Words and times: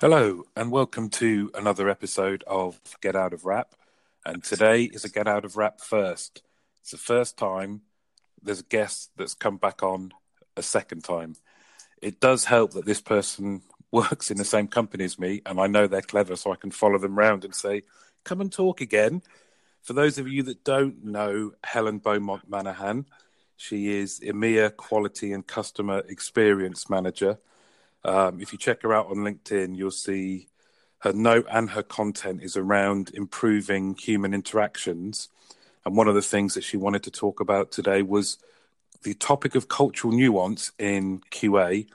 Hello, 0.00 0.44
and 0.54 0.70
welcome 0.70 1.08
to 1.08 1.50
another 1.56 1.88
episode 1.88 2.44
of 2.46 2.78
Get 3.00 3.16
Out 3.16 3.32
of 3.32 3.44
Wrap. 3.44 3.74
And 4.24 4.44
today 4.44 4.84
is 4.84 5.04
a 5.04 5.08
Get 5.08 5.26
Out 5.26 5.44
of 5.44 5.56
Wrap 5.56 5.80
first. 5.80 6.40
It's 6.80 6.92
the 6.92 6.96
first 6.96 7.36
time 7.36 7.80
there's 8.40 8.60
a 8.60 8.62
guest 8.62 9.10
that's 9.16 9.34
come 9.34 9.56
back 9.56 9.82
on 9.82 10.12
a 10.56 10.62
second 10.62 11.02
time. 11.02 11.34
It 12.00 12.20
does 12.20 12.44
help 12.44 12.74
that 12.74 12.86
this 12.86 13.00
person 13.00 13.62
works 13.90 14.30
in 14.30 14.36
the 14.36 14.44
same 14.44 14.68
company 14.68 15.02
as 15.02 15.18
me, 15.18 15.42
and 15.44 15.58
I 15.58 15.66
know 15.66 15.88
they're 15.88 16.00
clever, 16.00 16.36
so 16.36 16.52
I 16.52 16.56
can 16.56 16.70
follow 16.70 16.98
them 16.98 17.18
round 17.18 17.44
and 17.44 17.52
say, 17.52 17.82
Come 18.22 18.40
and 18.40 18.52
talk 18.52 18.80
again. 18.80 19.20
For 19.82 19.94
those 19.94 20.16
of 20.16 20.28
you 20.28 20.44
that 20.44 20.62
don't 20.62 21.06
know 21.06 21.54
Helen 21.64 21.98
Beaumont 21.98 22.48
Manahan, 22.48 23.06
she 23.56 23.98
is 23.98 24.20
EMEA 24.20 24.76
Quality 24.76 25.32
and 25.32 25.44
Customer 25.44 26.04
Experience 26.08 26.88
Manager 26.88 27.38
um, 28.04 28.40
if 28.40 28.52
you 28.52 28.58
check 28.58 28.82
her 28.82 28.94
out 28.94 29.06
on 29.06 29.18
LinkedIn, 29.18 29.76
you'll 29.76 29.90
see 29.90 30.48
her 31.00 31.12
note 31.12 31.46
and 31.50 31.70
her 31.70 31.82
content 31.82 32.42
is 32.42 32.56
around 32.56 33.10
improving 33.14 33.94
human 33.94 34.34
interactions. 34.34 35.28
And 35.84 35.96
one 35.96 36.08
of 36.08 36.14
the 36.14 36.22
things 36.22 36.54
that 36.54 36.64
she 36.64 36.76
wanted 36.76 37.02
to 37.04 37.10
talk 37.10 37.40
about 37.40 37.70
today 37.70 38.02
was 38.02 38.38
the 39.02 39.14
topic 39.14 39.54
of 39.54 39.68
cultural 39.68 40.12
nuance 40.12 40.72
in 40.78 41.20
QA. 41.30 41.86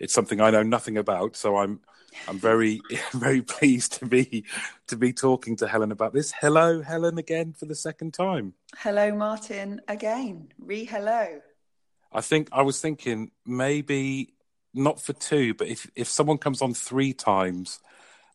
It's 0.00 0.12
something 0.12 0.40
I 0.40 0.50
know 0.50 0.62
nothing 0.62 0.96
about, 0.96 1.36
so 1.36 1.56
I'm 1.56 1.80
I'm 2.26 2.38
very 2.38 2.80
very 3.12 3.42
pleased 3.42 3.94
to 4.00 4.06
be 4.06 4.44
to 4.88 4.96
be 4.96 5.12
talking 5.12 5.56
to 5.56 5.68
Helen 5.68 5.92
about 5.92 6.12
this. 6.12 6.32
Hello, 6.32 6.82
Helen, 6.82 7.18
again 7.18 7.52
for 7.52 7.66
the 7.66 7.74
second 7.74 8.14
time. 8.14 8.54
Hello, 8.76 9.14
Martin, 9.14 9.80
again. 9.88 10.48
Re 10.58 10.84
hello. 10.84 11.40
I 12.10 12.20
think 12.22 12.48
I 12.52 12.62
was 12.62 12.80
thinking 12.80 13.30
maybe 13.46 14.32
not 14.74 15.00
for 15.00 15.12
two, 15.12 15.54
but 15.54 15.68
if 15.68 15.90
if 15.94 16.08
someone 16.08 16.38
comes 16.38 16.62
on 16.62 16.74
three 16.74 17.12
times, 17.12 17.80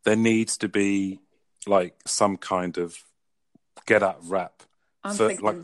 there 0.03 0.15
needs 0.15 0.57
to 0.57 0.67
be 0.67 1.19
like 1.67 1.95
some 2.05 2.37
kind 2.37 2.77
of 2.77 2.97
get 3.85 4.03
out 4.03 4.17
rap. 4.23 4.63
I'm 5.03 5.15
so, 5.15 5.27
thinking. 5.27 5.45
Like, 5.45 5.57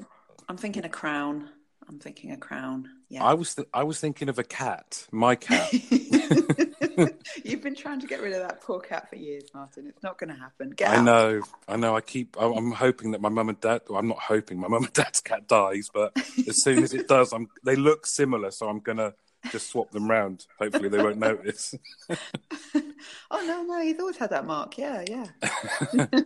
I'm 0.48 0.58
thinking 0.58 0.86
a 0.86 0.90
crown. 0.90 1.50
I'm 1.88 2.00
thinking 2.00 2.32
a 2.32 2.38
crown. 2.38 2.90
Yeah. 3.10 3.24
I 3.24 3.34
was 3.34 3.56
th- 3.56 3.68
I 3.74 3.84
was 3.84 4.00
thinking 4.00 4.30
of 4.30 4.38
a 4.38 4.44
cat. 4.44 5.08
My 5.12 5.36
cat. 5.36 5.74
You've 7.44 7.64
been 7.64 7.76
trying 7.76 8.02
to 8.02 8.08
get 8.08 8.22
rid 8.22 8.34
of 8.34 8.42
that 8.42 8.62
poor 8.62 8.80
cat 8.80 9.10
for 9.10 9.16
years, 9.16 9.46
Martin. 9.54 9.88
It's 9.88 10.04
not 10.04 10.20
going 10.20 10.30
to 10.30 10.40
happen. 10.40 10.70
Get 10.72 10.90
I 10.90 10.98
out. 10.98 11.04
know. 11.06 11.42
I 11.68 11.78
know. 11.78 11.96
I 11.96 12.02
keep. 12.02 12.36
I'm 12.40 12.72
hoping 12.72 13.12
that 13.12 13.22
my 13.22 13.30
mum 13.30 13.50
and 13.50 13.60
dad. 13.60 13.82
Well, 13.90 14.00
I'm 14.00 14.08
not 14.08 14.20
hoping 14.20 14.60
my 14.60 14.68
mum 14.68 14.84
and 14.84 14.94
dad's 14.94 15.22
cat 15.22 15.48
dies, 15.48 15.90
but 15.92 16.12
as 16.48 16.62
soon 16.62 16.84
as 16.84 16.94
it 16.94 17.08
does, 17.08 17.34
I'm. 17.34 17.50
They 17.64 17.76
look 17.76 18.06
similar, 18.06 18.52
so 18.52 18.70
I'm 18.70 18.82
gonna 18.82 19.14
just 19.52 19.70
swap 19.70 19.92
them 19.92 20.10
round. 20.10 20.46
Hopefully, 20.60 20.90
they 20.90 20.98
won't 20.98 21.18
notice. 21.18 21.76
oh 22.10 23.46
no, 23.46 23.64
no, 23.64 23.82
he's 23.82 24.00
always 24.00 24.18
had 24.18 24.32
that 24.32 24.46
mark. 24.46 24.78
Yeah, 24.78 25.04
yeah. 25.08 25.28
what 25.92 26.12
do 26.12 26.18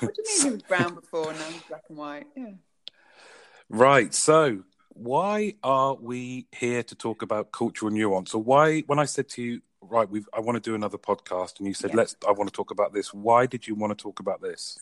you 0.00 0.24
mean 0.24 0.42
he 0.42 0.50
was 0.50 0.62
brown 0.62 0.94
before 0.94 1.30
and 1.30 1.38
now 1.38 1.46
he's 1.46 1.62
black 1.62 1.82
and 1.88 1.98
white? 1.98 2.26
Yeah. 2.36 2.50
Right. 3.68 4.14
So, 4.14 4.62
why 4.90 5.54
are 5.62 5.94
we 5.94 6.46
here 6.52 6.82
to 6.82 6.94
talk 6.94 7.22
about 7.22 7.52
cultural 7.52 7.90
nuance? 7.90 8.34
Or 8.34 8.42
why, 8.42 8.80
when 8.82 8.98
I 8.98 9.04
said 9.04 9.28
to 9.30 9.42
you, 9.42 9.60
right, 9.80 10.08
we 10.08 10.24
I 10.32 10.40
want 10.40 10.56
to 10.56 10.60
do 10.60 10.74
another 10.74 10.98
podcast, 10.98 11.58
and 11.58 11.66
you 11.66 11.74
said, 11.74 11.90
yeah. 11.90 11.96
let's, 11.96 12.16
I 12.26 12.32
want 12.32 12.48
to 12.48 12.56
talk 12.56 12.70
about 12.70 12.92
this. 12.92 13.12
Why 13.12 13.46
did 13.46 13.66
you 13.66 13.74
want 13.74 13.96
to 13.96 14.02
talk 14.02 14.20
about 14.20 14.40
this? 14.40 14.78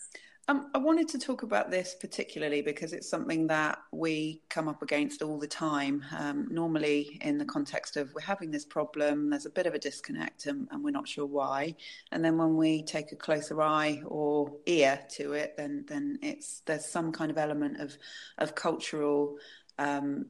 Um, 0.49 0.69
I 0.73 0.77
wanted 0.77 1.07
to 1.09 1.19
talk 1.19 1.43
about 1.43 1.71
this 1.71 1.95
particularly 1.97 2.61
because 2.61 2.91
it's 2.91 3.09
something 3.09 3.47
that 3.47 3.79
we 3.93 4.41
come 4.49 4.67
up 4.67 4.81
against 4.81 5.21
all 5.21 5.39
the 5.39 5.47
time. 5.47 6.03
Um, 6.17 6.49
normally, 6.51 7.17
in 7.21 7.37
the 7.37 7.45
context 7.45 7.95
of 7.95 8.13
we're 8.13 8.21
having 8.21 8.51
this 8.51 8.65
problem, 8.65 9.29
there's 9.29 9.45
a 9.45 9.49
bit 9.49 9.67
of 9.67 9.73
a 9.73 9.79
disconnect 9.79 10.47
and, 10.47 10.67
and, 10.71 10.83
we're 10.83 10.91
not 10.91 11.07
sure 11.07 11.25
why. 11.25 11.75
And 12.11 12.25
then 12.25 12.37
when 12.37 12.57
we 12.57 12.83
take 12.83 13.13
a 13.13 13.15
closer 13.15 13.61
eye 13.61 14.01
or 14.05 14.51
ear 14.65 14.99
to 15.11 15.31
it, 15.31 15.55
then 15.55 15.85
then 15.87 16.19
it's 16.21 16.59
there's 16.65 16.85
some 16.85 17.13
kind 17.13 17.31
of 17.31 17.37
element 17.37 17.79
of 17.79 17.97
of 18.37 18.53
cultural 18.53 19.37
um, 19.79 20.25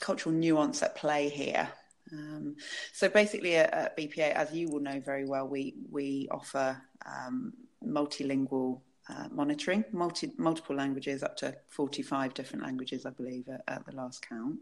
cultural 0.00 0.34
nuance 0.34 0.82
at 0.82 0.96
play 0.96 1.28
here. 1.28 1.68
Um, 2.12 2.56
so 2.92 3.08
basically, 3.08 3.54
at, 3.54 3.72
at, 3.72 3.96
BPA, 3.96 4.32
as 4.32 4.52
you 4.52 4.68
will 4.68 4.80
know 4.80 4.98
very 4.98 5.26
well, 5.26 5.46
we 5.46 5.74
we 5.92 6.26
offer 6.32 6.82
um, 7.06 7.52
multilingual 7.86 8.80
uh, 9.08 9.28
monitoring, 9.30 9.84
multi, 9.92 10.32
multiple 10.38 10.74
languages, 10.74 11.22
up 11.22 11.36
to 11.36 11.54
45 11.68 12.34
different 12.34 12.64
languages, 12.64 13.04
I 13.04 13.10
believe, 13.10 13.48
at, 13.48 13.62
at, 13.68 13.84
the 13.84 13.92
last 13.92 14.26
count. 14.26 14.58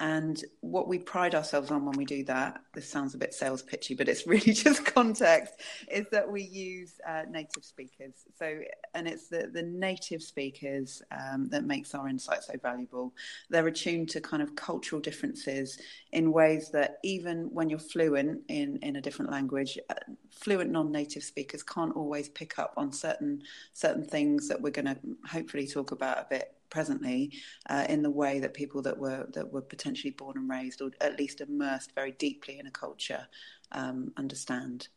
And 0.00 0.42
what 0.62 0.88
we 0.88 0.98
pride 0.98 1.34
ourselves 1.34 1.70
on 1.70 1.84
when 1.84 1.94
we 1.94 2.06
do 2.06 2.24
that, 2.24 2.62
this 2.72 2.88
sounds 2.88 3.14
a 3.14 3.18
bit 3.18 3.34
sales 3.34 3.62
pitchy, 3.62 3.94
but 3.94 4.08
it's 4.08 4.26
really 4.26 4.54
just 4.54 4.86
context, 4.86 5.54
is 5.90 6.06
that 6.10 6.28
we 6.28 6.42
use 6.42 6.94
uh, 7.06 7.24
native 7.30 7.64
speakers. 7.64 8.14
So, 8.38 8.60
and 8.94 9.06
it's 9.06 9.28
the, 9.28 9.50
the 9.52 9.62
native 9.62 10.22
speakers 10.22 11.02
um, 11.12 11.50
that 11.50 11.64
makes 11.64 11.94
our 11.94 12.08
insight 12.08 12.42
so 12.42 12.54
valuable. 12.62 13.12
They're 13.50 13.66
attuned 13.66 14.08
to 14.10 14.22
kind 14.22 14.42
of 14.42 14.56
cultural 14.56 15.02
differences 15.02 15.78
in 16.12 16.32
ways 16.32 16.70
that 16.70 16.96
even 17.04 17.50
when 17.52 17.68
you're 17.68 17.78
fluent 17.78 18.40
in, 18.48 18.78
in 18.78 18.96
a 18.96 19.02
different 19.02 19.30
language, 19.30 19.78
uh, 19.90 19.94
fluent 20.30 20.70
non-native 20.70 21.22
speakers 21.22 21.62
can't 21.62 21.94
always 21.94 22.30
pick 22.30 22.58
up 22.58 22.72
on 22.78 22.90
certain 22.90 23.42
certain 23.74 24.04
things 24.04 24.48
that 24.48 24.60
we're 24.60 24.70
going 24.70 24.86
to 24.86 24.96
hopefully 25.30 25.66
talk 25.66 25.92
about 25.92 26.18
a 26.18 26.26
bit 26.30 26.54
presently 26.70 27.32
uh, 27.68 27.84
in 27.88 28.02
the 28.02 28.10
way 28.10 28.40
that 28.40 28.54
people 28.54 28.82
that 28.82 28.98
were 28.98 29.26
that 29.32 29.52
were 29.52 29.62
potentially 29.62 30.10
born 30.10 30.36
and 30.36 30.48
raised 30.48 30.80
or 30.80 30.90
at 31.00 31.18
least 31.18 31.40
immersed 31.40 31.92
very 31.94 32.12
deeply 32.12 32.58
in 32.58 32.66
a 32.66 32.70
culture 32.70 33.26
um, 33.72 34.12
understand 34.16 34.88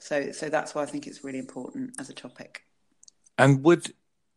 so 0.00 0.30
so 0.32 0.48
that's 0.48 0.74
why 0.74 0.82
I 0.82 0.86
think 0.86 1.06
it's 1.06 1.24
really 1.24 1.38
important 1.38 1.94
as 1.98 2.08
a 2.08 2.14
topic 2.14 2.64
and 3.36 3.62
would 3.64 3.92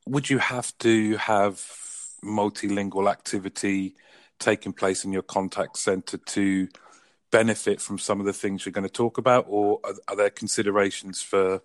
would 0.07 0.29
you 0.29 0.39
have 0.39 0.77
to 0.79 1.17
have 1.17 1.63
multilingual 2.23 3.09
activity 3.09 3.95
taking 4.39 4.73
place 4.73 5.05
in 5.05 5.13
your 5.13 5.21
contact 5.21 5.77
center 5.77 6.17
to 6.17 6.67
benefit 7.31 7.79
from 7.79 7.97
some 7.97 8.19
of 8.19 8.25
the 8.25 8.33
things 8.33 8.65
you're 8.65 8.73
going 8.73 8.83
to 8.83 8.89
talk 8.89 9.17
about, 9.17 9.45
or 9.47 9.79
are, 9.83 9.93
are 10.09 10.15
there 10.15 10.29
considerations 10.29 11.21
for 11.21 11.61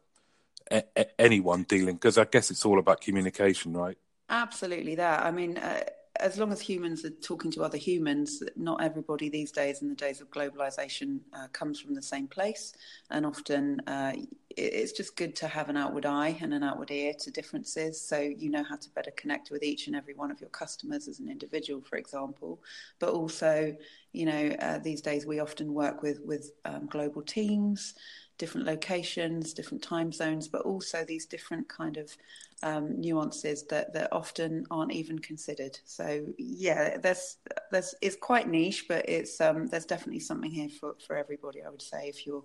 a, 0.71 0.85
a, 0.97 1.21
anyone 1.21 1.65
dealing? 1.65 1.97
Because 1.97 2.19
I 2.19 2.25
guess 2.25 2.51
it's 2.51 2.65
all 2.65 2.79
about 2.79 3.01
communication, 3.01 3.73
right? 3.73 3.99
Absolutely, 4.29 4.95
that. 4.97 5.25
I 5.25 5.31
mean, 5.31 5.57
uh, 5.59 5.83
as 6.19 6.39
long 6.39 6.51
as 6.51 6.61
humans 6.61 7.05
are 7.05 7.11
talking 7.11 7.51
to 7.53 7.63
other 7.63 7.77
humans, 7.79 8.43
not 8.57 8.83
everybody 8.83 9.29
these 9.29 9.53
days, 9.53 9.83
in 9.83 9.89
the 9.89 9.95
days 9.95 10.21
of 10.21 10.31
globalization, 10.31 11.21
uh, 11.33 11.47
comes 11.53 11.79
from 11.79 11.95
the 11.95 12.03
same 12.03 12.27
place. 12.27 12.73
And 13.11 13.25
often 13.25 13.81
uh, 13.87 14.15
it's 14.51 14.93
just 14.93 15.17
good 15.17 15.37
to 15.37 15.47
have 15.47 15.69
an 15.69 15.77
outward 15.77 16.07
eye 16.07 16.37
and 16.41 16.55
an 16.55 16.63
outward 16.65 16.91
ear 16.91 17.13
to 17.21 17.31
differences 17.31 18.01
so 18.01 18.19
you 18.19 18.49
know 18.49 18.65
how 18.65 18.77
to 18.77 18.89
better 18.95 19.11
connect 19.11 19.51
with 19.51 19.63
each 19.63 19.87
and 19.87 19.95
every 19.95 20.15
one 20.15 20.31
of 20.31 20.41
your 20.41 20.49
customers 20.49 21.07
as 21.09 21.21
an 21.21 21.29
individual, 21.29 21.83
for 21.83 21.97
example. 21.97 22.63
But 22.99 23.11
also, 23.11 23.77
you 24.13 24.27
know, 24.27 24.57
uh, 24.61 24.79
these 24.79 25.03
days 25.03 25.27
we 25.27 25.41
often 25.41 25.73
work 25.75 26.03
with, 26.03 26.21
with 26.25 26.51
um, 26.65 26.87
global 26.87 27.23
teams 27.23 27.95
different 28.39 28.67
locations, 28.67 29.53
different 29.53 29.83
time 29.83 30.13
zones, 30.13 30.49
but 30.49 30.63
also 30.63 31.05
these 31.05 31.27
different 31.27 31.69
kind 31.69 31.97
of 31.97 32.17
um, 32.63 33.01
nuances 33.01 33.65
that, 33.65 33.93
that 33.95 34.13
often 34.13 34.67
aren't 34.71 34.93
even 34.93 35.19
considered. 35.19 35.79
So 35.85 36.27
yeah, 36.39 36.97
there's 36.99 37.39
there's 37.71 37.95
it's 38.01 38.17
quite 38.17 38.49
niche, 38.49 38.87
but 38.89 39.09
it's 39.09 39.41
um, 39.41 39.67
there's 39.67 39.87
definitely 39.87 40.21
something 40.21 40.51
here 40.51 40.69
for, 40.69 40.97
for 41.07 41.17
everybody. 41.17 41.63
I 41.63 41.71
would 41.71 41.83
say 41.83 42.09
if 42.09 42.27
you're 42.27 42.45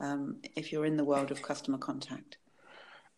um, 0.00 0.36
if 0.56 0.72
you're 0.72 0.86
in 0.86 0.96
the 0.96 1.04
world 1.04 1.30
of 1.30 1.42
customer 1.42 1.78
contact. 1.78 2.38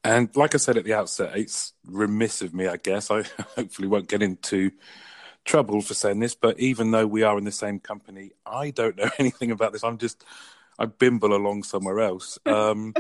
And 0.05 0.35
like 0.35 0.55
I 0.55 0.59
said 0.59 0.77
at 0.77 0.85
the 0.85 0.95
outset, 0.95 1.37
it's 1.37 1.75
remiss 1.87 2.43
of 2.43 2.53
me, 2.53 2.67
I 2.67 2.77
guess. 2.77 3.11
I 3.11 3.23
hopefully 3.57 3.87
won't 3.87 4.09
get 4.09 4.23
into 4.23 4.73
trouble 5.45 5.81
for 5.81 5.95
saying 5.95 6.21
this, 6.21 6.35
but 6.35 6.59
even 6.59 6.91
though 6.91 7.07
we 7.07 7.23
are 7.23 7.39
in 7.39 7.45
the 7.45 7.53
same 7.53 7.79
company, 7.79 8.33
I 8.45 8.71
don't 8.71 8.97
know 8.97 9.11
anything 9.19 9.51
about 9.51 9.73
this. 9.73 9.85
I'm 9.85 9.99
just 9.99 10.25
I 10.83 10.87
bimble 10.87 11.35
along 11.35 11.63
somewhere 11.63 12.01
else. 12.01 12.39
Um, 12.47 12.93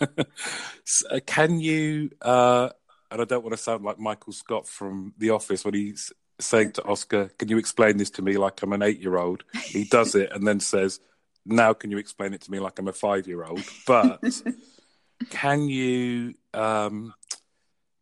uh, 0.00 1.20
can 1.26 1.60
you? 1.60 2.10
Uh, 2.22 2.70
and 3.10 3.20
I 3.20 3.24
don't 3.24 3.42
want 3.42 3.54
to 3.54 3.62
sound 3.62 3.84
like 3.84 3.98
Michael 3.98 4.32
Scott 4.32 4.66
from 4.66 5.12
The 5.18 5.30
Office 5.30 5.64
when 5.64 5.74
he's 5.74 6.10
saying 6.40 6.72
to 6.72 6.84
Oscar, 6.84 7.28
"Can 7.38 7.48
you 7.48 7.58
explain 7.58 7.98
this 7.98 8.10
to 8.12 8.22
me 8.22 8.38
like 8.38 8.62
I'm 8.62 8.72
an 8.72 8.82
eight-year-old?" 8.82 9.44
He 9.62 9.84
does 9.84 10.14
it 10.14 10.32
and 10.32 10.46
then 10.46 10.58
says, 10.60 11.00
"Now 11.44 11.74
can 11.74 11.90
you 11.90 11.98
explain 11.98 12.32
it 12.32 12.40
to 12.42 12.50
me 12.50 12.58
like 12.58 12.78
I'm 12.78 12.88
a 12.88 12.92
five-year-old?" 12.92 13.62
But 13.86 14.20
can 15.28 15.68
you 15.68 16.34
um, 16.54 17.12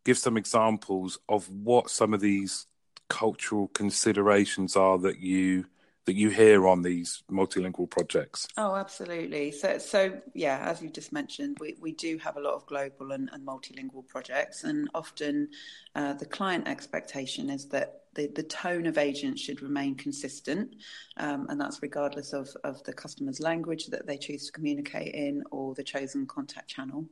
give 0.05 0.17
some 0.17 0.37
examples 0.37 1.19
of 1.27 1.49
what 1.49 1.89
some 1.89 2.13
of 2.13 2.21
these 2.21 2.67
cultural 3.09 3.67
considerations 3.67 4.77
are 4.77 4.97
that 4.99 5.19
you 5.19 5.65
that 6.05 6.15
you 6.15 6.29
hear 6.29 6.67
on 6.67 6.81
these 6.81 7.23
multilingual 7.31 7.89
projects? 7.89 8.47
Oh, 8.57 8.75
absolutely. 8.75 9.51
So, 9.51 9.77
so 9.77 10.21
yeah, 10.33 10.59
as 10.69 10.81
you 10.81 10.89
just 10.89 11.13
mentioned, 11.13 11.57
we, 11.59 11.77
we 11.79 11.93
do 11.93 12.17
have 12.17 12.37
a 12.37 12.41
lot 12.41 12.53
of 12.53 12.65
global 12.65 13.11
and, 13.11 13.29
and 13.31 13.45
multilingual 13.45 14.07
projects, 14.07 14.63
and 14.63 14.89
often 14.93 15.49
uh, 15.95 16.13
the 16.13 16.25
client 16.25 16.67
expectation 16.67 17.49
is 17.49 17.67
that 17.69 18.01
the, 18.15 18.27
the 18.27 18.43
tone 18.43 18.85
of 18.85 18.97
agents 18.97 19.41
should 19.41 19.61
remain 19.61 19.95
consistent, 19.95 20.75
um, 21.17 21.47
and 21.49 21.59
that's 21.59 21.81
regardless 21.81 22.33
of, 22.33 22.49
of 22.63 22.83
the 22.83 22.93
customer's 22.93 23.39
language 23.39 23.87
that 23.87 24.05
they 24.05 24.17
choose 24.17 24.45
to 24.45 24.51
communicate 24.51 25.15
in 25.15 25.43
or 25.51 25.73
the 25.73 25.83
chosen 25.83 26.27
contact 26.27 26.69
channel. 26.69 27.05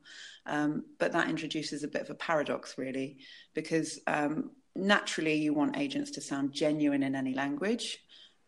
Um, 0.46 0.84
but 1.00 1.12
that 1.14 1.30
introduces 1.30 1.84
a 1.84 1.88
bit 1.88 2.02
of 2.02 2.10
a 2.10 2.16
paradox, 2.16 2.78
really, 2.78 3.18
because 3.54 4.00
um, 4.06 4.52
naturally 4.76 5.36
you 5.36 5.54
want 5.54 5.78
agents 5.78 6.12
to 6.12 6.22
sound 6.22 6.54
genuine 6.54 7.04
in 7.04 7.16
any 7.16 7.34
language. 7.34 8.00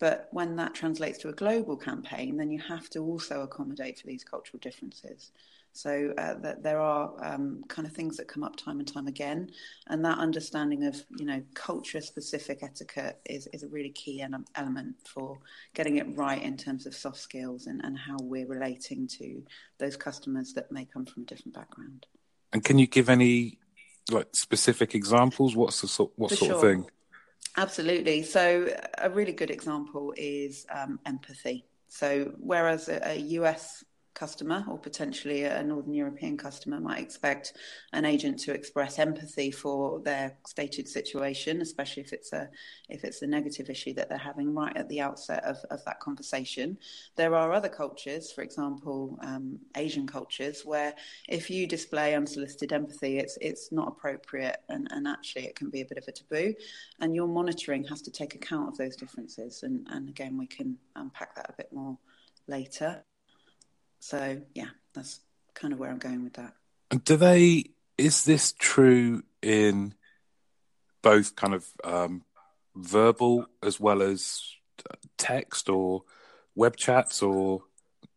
But 0.04 0.28
when 0.32 0.58
that 0.58 0.74
translates 0.74 1.18
to 1.20 1.30
a 1.30 1.32
global 1.32 1.78
campaign, 1.78 2.36
then 2.36 2.52
you 2.52 2.60
have 2.60 2.90
to 2.90 3.00
also 3.00 3.44
accommodate 3.44 4.02
for 4.02 4.08
these 4.08 4.26
cultural 4.26 4.60
differences. 4.60 5.32
So 5.72 6.14
uh, 6.18 6.34
that 6.42 6.62
there 6.62 6.82
are 6.82 7.14
um, 7.22 7.64
kind 7.70 7.88
of 7.88 7.94
things 7.94 8.18
that 8.18 8.28
come 8.28 8.44
up 8.44 8.58
time 8.58 8.80
and 8.80 8.88
time 8.96 9.08
again, 9.08 9.52
and 9.88 10.04
that 10.04 10.18
understanding 10.18 10.84
of 10.84 11.02
you 11.18 11.26
know 11.26 11.42
culture-specific 11.54 12.64
etiquette 12.64 13.22
is 13.24 13.48
is 13.54 13.64
a 13.64 13.70
really 13.70 13.92
key 13.92 14.22
element 14.56 14.98
for 15.06 15.38
getting 15.74 15.96
it 15.96 16.18
right 16.18 16.44
in 16.44 16.58
terms 16.58 16.86
of 16.86 16.94
soft 16.94 17.20
skills 17.20 17.68
and, 17.68 17.80
and 17.86 17.98
how 17.98 18.18
we're 18.20 18.46
relating 18.46 19.08
to 19.08 19.42
those 19.78 19.96
customers 19.96 20.52
that 20.52 20.70
may 20.70 20.84
come 20.84 21.06
from 21.06 21.24
a 21.24 21.26
different 21.28 21.56
background. 21.56 22.08
And 22.52 22.62
can 22.62 22.78
you 22.78 22.88
give 22.88 23.08
any 23.08 23.58
like 24.12 24.28
specific 24.34 24.96
examples? 24.96 25.56
What's 25.56 25.80
the 25.80 25.88
sort 25.88 26.12
what 26.18 26.32
For 26.32 26.36
sort 26.36 26.50
sure. 26.50 26.56
of 26.58 26.62
thing? 26.62 26.92
Absolutely. 27.58 28.24
So 28.24 28.68
a 28.98 29.10
really 29.10 29.32
good 29.32 29.52
example 29.52 30.14
is 30.18 30.66
um, 30.74 31.00
empathy. 31.06 31.66
So 31.88 32.34
whereas 32.40 32.90
a, 32.90 33.00
a 33.12 33.16
US 33.20 33.84
customer 34.14 34.64
or 34.70 34.78
potentially 34.78 35.44
a 35.44 35.64
Northern 35.64 35.94
European 35.94 36.38
customer 36.38 36.80
might 36.80 37.02
expect 37.02 37.54
an 37.94 38.06
agent 38.06 38.40
to 38.40 38.54
express 38.54 39.00
empathy 39.00 39.52
for 39.52 40.00
their 40.02 40.38
stated 40.48 40.88
situation, 40.88 41.62
especially 41.62 42.04
if 42.04 42.14
it's 42.14 42.34
a 42.34 42.50
if 42.90 43.04
it's 43.04 43.22
a 43.22 43.28
negative 43.28 43.70
issue 43.70 43.94
that 43.94 44.10
they're 44.10 44.18
having 44.18 44.54
right 44.54 44.76
at 44.78 44.88
the 44.90 45.02
outset 45.02 45.44
of, 45.44 45.58
of 45.72 45.84
that 45.86 46.00
conversation. 46.00 46.78
There 47.16 47.36
are 47.36 47.52
other 47.54 47.70
cultures, 47.70 48.32
for 48.32 48.42
example, 48.42 49.18
um, 49.22 49.60
Asian 49.76 50.08
cultures, 50.08 50.64
where 50.64 50.94
if 51.28 51.50
you 51.50 51.68
display 51.68 52.16
unsolicited 52.16 52.74
empathy, 52.74 53.18
it's 53.18 53.38
it's 53.42 53.72
not 53.72 53.88
appropriate 53.88 54.58
and, 54.70 54.88
and 54.92 55.08
actually 55.08 55.46
it 55.46 55.56
can 55.56 55.70
be 55.70 55.82
a 55.82 55.86
bit 55.86 55.98
of 55.98 56.08
a 56.08 56.12
taboo. 56.12 56.54
And 57.00 57.16
your 57.16 57.28
monitoring 57.28 57.84
has 57.86 58.02
to 58.04 58.12
take 58.12 58.36
account 58.36 58.70
of 58.70 58.78
those 58.78 58.96
differences. 58.96 59.64
And, 59.64 59.88
and 59.90 60.10
again, 60.10 60.38
we 60.38 60.48
can 60.48 60.78
unpack 60.96 61.36
that 61.36 61.50
a 61.50 61.54
bit 61.54 61.72
more 61.72 61.98
later. 62.48 63.04
So 64.04 64.42
yeah, 64.54 64.68
that's 64.94 65.22
kind 65.54 65.72
of 65.72 65.80
where 65.80 65.90
I'm 65.90 65.98
going 65.98 66.26
with 66.26 66.34
that. 66.34 66.54
And 66.92 67.02
do 67.06 67.16
they? 67.16 67.72
Is 67.98 68.26
this 68.26 68.52
true 68.52 69.24
in 69.42 69.94
both 71.02 71.38
kind 71.38 71.54
of 71.54 71.66
um, 71.86 72.24
verbal 72.76 73.46
as 73.64 73.80
well 73.80 74.02
as 74.02 74.44
text 75.18 75.70
or 75.70 76.04
web 76.54 76.76
chats 76.76 77.24
or 77.24 77.64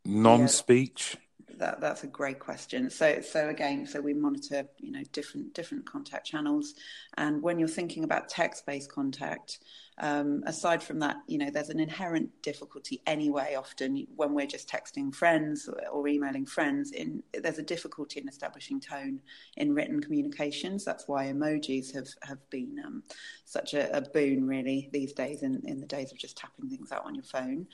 non-speech? 0.05 1.19
Yeah, 1.49 1.55
that 1.59 1.81
that's 1.81 2.03
a 2.03 2.09
great 2.09 2.41
question. 2.41 2.91
So 2.91 3.21
so 3.21 3.49
again, 3.49 3.87
so 3.87 4.01
we 4.01 4.13
monitor 4.13 4.67
you 4.81 4.91
know 4.91 5.05
different 5.13 5.55
different 5.55 5.87
contact 5.87 6.27
channels, 6.27 6.75
and 7.17 7.41
when 7.43 7.61
you're 7.61 7.69
thinking 7.69 8.03
about 8.03 8.29
text-based 8.29 8.91
contact, 8.91 9.61
um, 9.99 10.43
aside 10.47 10.83
from 10.83 10.99
that, 10.99 11.17
you 11.27 11.39
know, 11.39 11.51
there's 11.51 11.71
an 11.71 11.81
inherent 11.81 12.31
difficulty 12.43 13.01
anyway. 13.07 13.55
Often 13.57 14.07
when 14.17 14.35
we're 14.35 14.47
just 14.47 14.69
texting 14.69 15.15
friends 15.15 15.69
or, 15.91 16.07
emailing 16.07 16.47
friends, 16.47 16.93
in 16.93 17.23
there's 17.33 17.59
a 17.59 17.63
difficulty 17.63 18.21
in 18.21 18.29
establishing 18.29 18.81
tone 18.81 19.21
in 19.57 19.75
written 19.75 20.01
communications. 20.01 20.85
That's 20.85 21.09
why 21.09 21.27
emojis 21.27 21.95
have 21.95 22.09
have 22.23 22.39
been 22.51 22.77
um, 22.85 23.03
such 23.45 23.75
a, 23.75 23.97
a, 23.97 24.03
boon, 24.03 24.47
really, 24.47 24.91
these 24.93 25.13
days. 25.15 25.43
In 25.43 25.63
in 25.65 25.81
the 25.81 25.87
days 25.87 26.13
of 26.13 26.19
just 26.19 26.37
tapping 26.37 26.69
things 26.69 26.93
out 26.93 27.07
on 27.07 27.15
your 27.15 27.25
phone, 27.25 27.67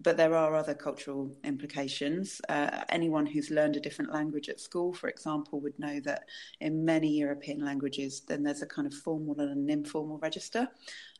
but 0.00 0.16
there 0.16 0.34
are 0.34 0.54
other 0.54 0.74
cultural 0.74 1.30
implications. 1.44 2.40
Uh, 2.48 2.84
anyone 2.88 3.26
who's 3.26 3.50
learned 3.50 3.76
a 3.76 3.80
different 3.80 4.12
language 4.12 4.48
at 4.48 4.60
school, 4.60 4.94
for 4.94 5.08
example, 5.08 5.60
would 5.60 5.78
know 5.78 6.00
that 6.00 6.24
in 6.60 6.84
many 6.84 7.08
European 7.08 7.62
languages, 7.62 8.22
then 8.26 8.42
there's 8.42 8.62
a 8.62 8.66
kind 8.66 8.86
of 8.86 8.94
formal 8.94 9.38
and 9.38 9.50
an 9.50 9.70
informal 9.70 10.18
register. 10.18 10.68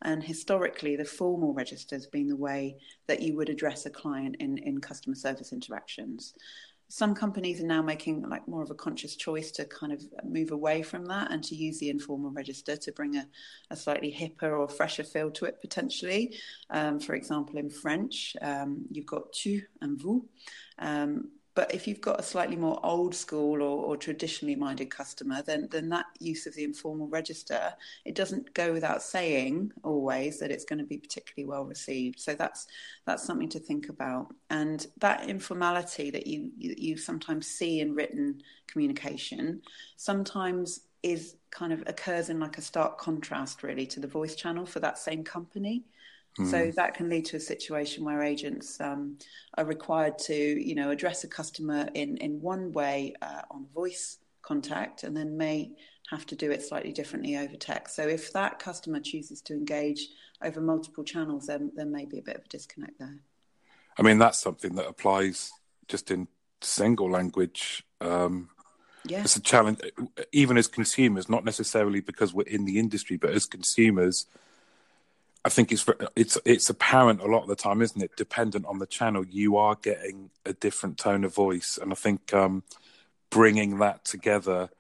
And 0.03 0.23
historically, 0.47 0.95
the 0.95 1.05
formal 1.05 1.53
register 1.53 1.97
has 1.97 2.07
been 2.07 2.29
the 2.29 2.37
way 2.37 2.77
that 3.09 3.21
you 3.21 3.35
would 3.35 3.49
address 3.49 3.85
a 3.85 3.91
client 3.91 4.37
in, 4.39 4.59
in 4.59 4.81
customer 4.81 5.17
service 5.17 5.53
interactions. 5.53 6.35
Some 6.89 7.17
companies 7.17 7.61
are 7.61 7.67
now 7.67 7.83
making 7.83 8.23
like 8.29 8.47
more 8.47 8.63
of 8.63 8.71
a 8.71 8.75
conscious 8.77 9.17
choice 9.17 9.51
to 9.53 9.65
kind 9.65 9.93
of 9.93 10.05
move 10.23 10.53
away 10.53 10.83
from 10.83 11.05
that 11.07 11.33
and 11.33 11.43
to 11.43 11.57
use 11.57 11.81
the 11.81 11.91
informal 11.91 12.31
register 12.31 12.77
to 12.77 12.93
bring 12.93 13.17
a, 13.17 13.27
a 13.73 13.77
slightly 13.77 14.13
hipper 14.13 14.57
or 14.57 14.69
fresher 14.69 15.03
feel 15.03 15.33
to 15.33 15.47
it 15.47 15.61
potentially. 15.61 16.37
Um, 16.71 17.01
for 17.01 17.17
example, 17.17 17.59
in 17.59 17.69
French, 17.69 18.37
um, 18.41 18.87
you've 18.89 19.07
got 19.07 19.33
tu 19.33 19.63
and 19.81 20.01
vous. 20.01 20.29
Um, 20.79 21.33
but 21.57 21.75
if 21.75 21.89
you've 21.89 22.03
got 22.03 22.21
a 22.21 22.23
slightly 22.23 22.55
more 22.55 22.79
old 22.85 23.15
school 23.15 23.63
or, 23.63 23.85
or, 23.87 23.97
traditionally 23.97 24.55
minded 24.55 24.91
customer, 24.91 25.43
then 25.43 25.69
then 25.73 25.89
that 25.89 26.05
use 26.21 26.47
of 26.47 26.55
the 26.55 26.63
informal 26.63 27.09
register, 27.09 27.73
it 28.05 28.15
doesn't 28.15 28.53
go 28.53 28.75
without 28.75 29.03
saying 29.03 29.73
always 29.83 30.39
that 30.39 30.51
it's 30.51 30.67
going 30.67 30.79
to 30.79 30.85
be 30.85 30.99
particularly 30.99 31.49
well 31.49 31.65
received. 31.65 32.21
So 32.21 32.35
that's 32.35 32.67
that's 33.07 33.25
something 33.25 33.49
to 33.49 33.59
think 33.59 33.89
about. 33.89 34.35
And 34.51 34.87
that 34.99 35.29
informality 35.29 36.11
that 36.11 36.27
you 36.27 36.53
you, 36.59 36.75
you 36.77 36.97
sometimes 36.99 37.47
see 37.47 37.81
in 37.81 37.95
written 37.95 38.43
communication, 38.67 39.63
sometimes 39.97 40.83
is 41.03 41.37
kind 41.51 41.73
of 41.73 41.83
occurs 41.87 42.29
in 42.29 42.39
like 42.39 42.59
a 42.59 42.63
stark 42.63 42.99
contrast 42.99 43.63
really 43.63 43.87
to 43.87 44.01
the 44.01 44.07
voice 44.07 44.35
channel 44.35 44.67
for 44.67 44.81
that 44.81 44.99
same 44.99 45.25
company. 45.25 45.85
So 46.45 46.65
hmm. 46.67 46.71
that 46.73 46.95
can 46.95 47.09
lead 47.09 47.25
to 47.27 47.37
a 47.39 47.41
situation 47.41 48.05
where 48.05 48.23
agents 48.23 48.79
um, 48.81 49.17
are 49.57 49.65
required 49.65 50.19
to, 50.21 50.35
you 50.35 50.75
know, 50.75 50.91
address 50.91 51.25
a 51.25 51.29
customer 51.29 51.89
in 51.95 52.19
in 52.19 52.41
one 52.43 52.73
way 52.73 53.15
uh, 53.23 53.43
on 53.51 53.67
voice 53.75 54.19
contact, 54.43 55.03
and 55.03 55.17
then 55.17 55.39
may 55.39 55.73
have 56.11 56.27
to 56.27 56.37
do 56.37 56.51
it 56.51 56.63
slightly 56.63 56.93
differently 56.93 57.37
over 57.37 57.57
text. 57.57 57.97
So 57.97 58.03
if 58.03 58.33
that 58.35 58.59
customer 58.59 59.01
chooses 59.01 59.41
to 59.43 59.55
engage 59.55 60.09
over 60.43 60.61
multiple 60.61 61.05
channels, 61.05 61.47
then 61.47 61.73
there 61.75 61.87
may 61.87 62.05
be 62.05 62.19
a 62.19 62.23
bit 62.23 62.37
of 62.37 62.45
a 62.45 62.49
disconnect 62.49 62.99
there. 62.99 63.19
I 63.99 64.03
mean, 64.03 64.19
that's 64.19 64.39
something 64.39 64.75
that 64.75 64.87
applies 64.87 65.51
just 65.89 66.11
in 66.11 66.29
single 66.61 67.11
language. 67.11 67.85
Um, 68.01 68.51
yeah. 69.05 69.23
It's 69.23 69.37
a 69.37 69.41
challenge, 69.41 69.81
even 70.33 70.59
as 70.59 70.67
consumers, 70.67 71.29
not 71.29 71.45
necessarily 71.45 72.01
because 72.01 72.35
we're 72.35 72.47
in 72.47 72.65
the 72.65 72.79
industry, 72.79 73.17
but 73.17 73.31
as 73.31 73.47
consumers 73.47 74.27
I 75.47 75.49
think 75.49 75.71
it's 75.71 75.87
it's 76.17 76.37
it's 76.45 76.69
apparent 76.71 77.21
a 77.23 77.27
lot 77.27 77.43
of 77.43 77.49
the 77.49 77.55
time, 77.55 77.81
isn't 77.81 78.03
it? 78.03 78.17
Dependent 78.17 78.67
on 78.67 78.81
the 78.81 78.87
channel, 78.87 79.25
you 79.25 79.57
are 79.57 79.77
getting 79.77 80.31
a 80.45 80.53
different 80.53 80.99
tone 80.99 81.23
of 81.23 81.33
voice, 81.33 81.79
and 81.81 81.93
I 81.93 81.95
think 81.95 82.35
um, 82.35 82.65
bringing 83.31 83.79
that 83.79 84.05
together 84.05 84.71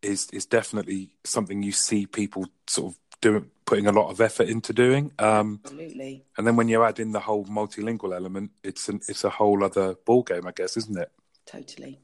is 0.00 0.30
is 0.32 0.46
definitely 0.46 1.10
something 1.24 1.62
you 1.62 1.72
see 1.72 2.06
people 2.06 2.46
sort 2.66 2.94
of 2.94 2.98
doing, 3.20 3.50
putting 3.66 3.86
a 3.86 3.92
lot 3.92 4.10
of 4.10 4.22
effort 4.22 4.48
into 4.48 4.72
doing. 4.72 5.12
Um, 5.18 5.60
Absolutely. 5.66 6.24
And 6.38 6.46
then 6.46 6.56
when 6.56 6.68
you 6.68 6.82
add 6.82 6.98
in 6.98 7.12
the 7.12 7.20
whole 7.20 7.44
multilingual 7.44 8.16
element, 8.16 8.52
it's 8.64 8.88
an 8.88 9.02
it's 9.06 9.24
a 9.24 9.30
whole 9.30 9.62
other 9.62 9.96
ball 10.06 10.22
game, 10.22 10.46
I 10.46 10.52
guess, 10.52 10.78
isn't 10.78 10.98
it? 10.98 11.12
Totally, 11.44 12.00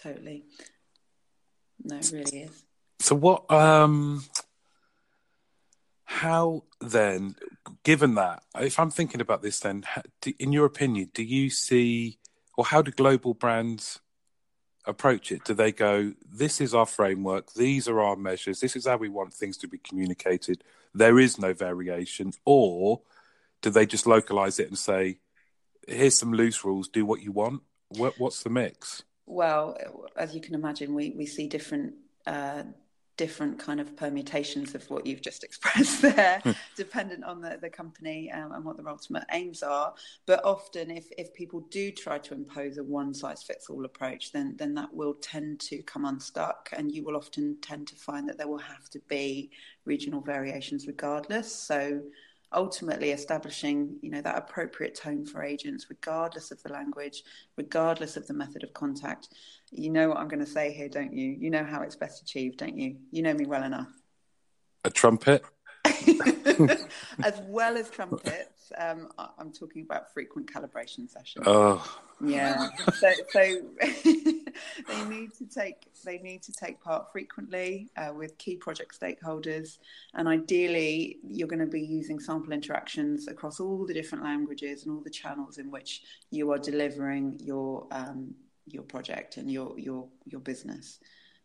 totally. 0.00 0.46
No, 1.84 1.96
it 1.96 2.10
really 2.10 2.40
is. 2.44 2.64
So 3.00 3.16
what? 3.16 3.50
um 3.50 4.24
how 6.10 6.64
then, 6.80 7.34
given 7.84 8.14
that, 8.14 8.42
if 8.58 8.78
I'm 8.78 8.90
thinking 8.90 9.20
about 9.20 9.42
this, 9.42 9.60
then, 9.60 9.84
in 10.38 10.52
your 10.52 10.64
opinion, 10.64 11.10
do 11.12 11.22
you 11.22 11.50
see, 11.50 12.18
or 12.56 12.64
how 12.64 12.80
do 12.80 12.90
global 12.90 13.34
brands 13.34 14.00
approach 14.86 15.30
it? 15.30 15.44
Do 15.44 15.52
they 15.52 15.70
go, 15.70 16.14
this 16.26 16.62
is 16.62 16.74
our 16.74 16.86
framework, 16.86 17.52
these 17.52 17.86
are 17.88 18.00
our 18.00 18.16
measures, 18.16 18.58
this 18.58 18.74
is 18.74 18.86
how 18.86 18.96
we 18.96 19.10
want 19.10 19.34
things 19.34 19.58
to 19.58 19.68
be 19.68 19.76
communicated, 19.76 20.64
there 20.94 21.18
is 21.18 21.38
no 21.38 21.52
variation? 21.52 22.32
Or 22.46 23.02
do 23.60 23.68
they 23.68 23.84
just 23.84 24.06
localize 24.06 24.58
it 24.58 24.68
and 24.68 24.78
say, 24.78 25.18
here's 25.86 26.18
some 26.18 26.32
loose 26.32 26.64
rules, 26.64 26.88
do 26.88 27.04
what 27.04 27.20
you 27.20 27.32
want? 27.32 27.60
What, 27.90 28.14
what's 28.16 28.42
the 28.42 28.50
mix? 28.50 29.02
Well, 29.26 29.76
as 30.16 30.34
you 30.34 30.40
can 30.40 30.54
imagine, 30.54 30.94
we, 30.94 31.10
we 31.10 31.26
see 31.26 31.48
different 31.48 31.96
uh, 32.26 32.62
different 33.18 33.58
kind 33.58 33.80
of 33.80 33.94
permutations 33.96 34.74
of 34.74 34.88
what 34.88 35.04
you've 35.04 35.20
just 35.20 35.44
expressed 35.48 36.00
there, 36.00 36.40
hmm. 36.42 36.52
dependent 36.76 37.24
on 37.24 37.42
the, 37.42 37.58
the 37.60 37.68
company 37.68 38.30
um, 38.32 38.52
and 38.52 38.64
what 38.64 38.78
their 38.78 38.88
ultimate 38.88 39.24
aims 39.32 39.62
are. 39.62 39.92
But 40.24 40.42
often, 40.44 40.90
if, 40.90 41.06
if 41.18 41.34
people 41.34 41.60
do 41.70 41.90
try 41.90 42.18
to 42.20 42.32
impose 42.32 42.78
a 42.78 42.82
one 42.82 43.12
size 43.12 43.42
fits 43.42 43.68
all 43.68 43.84
approach, 43.84 44.32
then, 44.32 44.54
then 44.56 44.74
that 44.76 44.94
will 44.94 45.14
tend 45.14 45.60
to 45.60 45.82
come 45.82 46.06
unstuck, 46.06 46.70
and 46.72 46.90
you 46.90 47.04
will 47.04 47.16
often 47.16 47.58
tend 47.60 47.88
to 47.88 47.96
find 47.96 48.26
that 48.28 48.38
there 48.38 48.48
will 48.48 48.56
have 48.56 48.88
to 48.90 49.00
be 49.08 49.50
regional 49.84 50.22
variations 50.22 50.86
regardless. 50.86 51.52
So, 51.52 52.00
ultimately 52.54 53.10
establishing 53.10 53.94
you 54.00 54.10
know 54.10 54.22
that 54.22 54.38
appropriate 54.38 54.94
tone 54.94 55.22
for 55.26 55.42
agents 55.42 55.86
regardless 55.90 56.50
of 56.50 56.62
the 56.62 56.72
language 56.72 57.22
regardless 57.58 58.16
of 58.16 58.26
the 58.26 58.32
method 58.32 58.62
of 58.62 58.72
contact 58.72 59.28
you 59.70 59.90
know 59.90 60.08
what 60.08 60.18
i'm 60.18 60.28
going 60.28 60.44
to 60.44 60.46
say 60.46 60.72
here 60.72 60.88
don't 60.88 61.12
you? 61.12 61.36
You 61.38 61.50
know 61.50 61.64
how 61.64 61.82
it's 61.82 61.96
best 61.96 62.22
achieved 62.22 62.58
don't 62.58 62.76
you? 62.76 62.96
You 63.10 63.22
know 63.22 63.34
me 63.34 63.46
well 63.46 63.62
enough. 63.62 63.88
A 64.84 64.90
trumpet? 64.90 65.44
As 67.24 67.40
well 67.46 67.76
as 67.76 67.88
trumpets, 67.90 68.72
um, 68.76 69.08
I'm 69.38 69.52
talking 69.52 69.82
about 69.82 70.12
frequent 70.12 70.52
calibration 70.52 71.08
sessions. 71.08 71.44
Oh, 71.46 71.98
yeah. 72.20 72.68
So, 72.94 73.12
so 73.30 73.40
they 73.80 75.04
need 75.08 75.34
to 75.34 75.46
take 75.46 75.86
they 76.04 76.18
need 76.18 76.42
to 76.42 76.52
take 76.52 76.80
part 76.80 77.12
frequently 77.12 77.90
uh, 77.96 78.12
with 78.14 78.36
key 78.38 78.56
project 78.56 78.98
stakeholders, 79.00 79.78
and 80.14 80.26
ideally, 80.26 81.18
you're 81.26 81.48
going 81.48 81.60
to 81.60 81.66
be 81.66 81.82
using 81.82 82.18
sample 82.18 82.52
interactions 82.52 83.28
across 83.28 83.60
all 83.60 83.86
the 83.86 83.94
different 83.94 84.24
languages 84.24 84.84
and 84.84 84.94
all 84.94 85.02
the 85.02 85.10
channels 85.10 85.58
in 85.58 85.70
which 85.70 86.02
you 86.30 86.50
are 86.50 86.58
delivering 86.58 87.38
your 87.42 87.86
um, 87.92 88.34
your 88.72 88.84
project 88.84 89.36
and 89.36 89.50
your 89.50 89.78
your 89.78 90.08
your 90.26 90.40
business. 90.40 90.98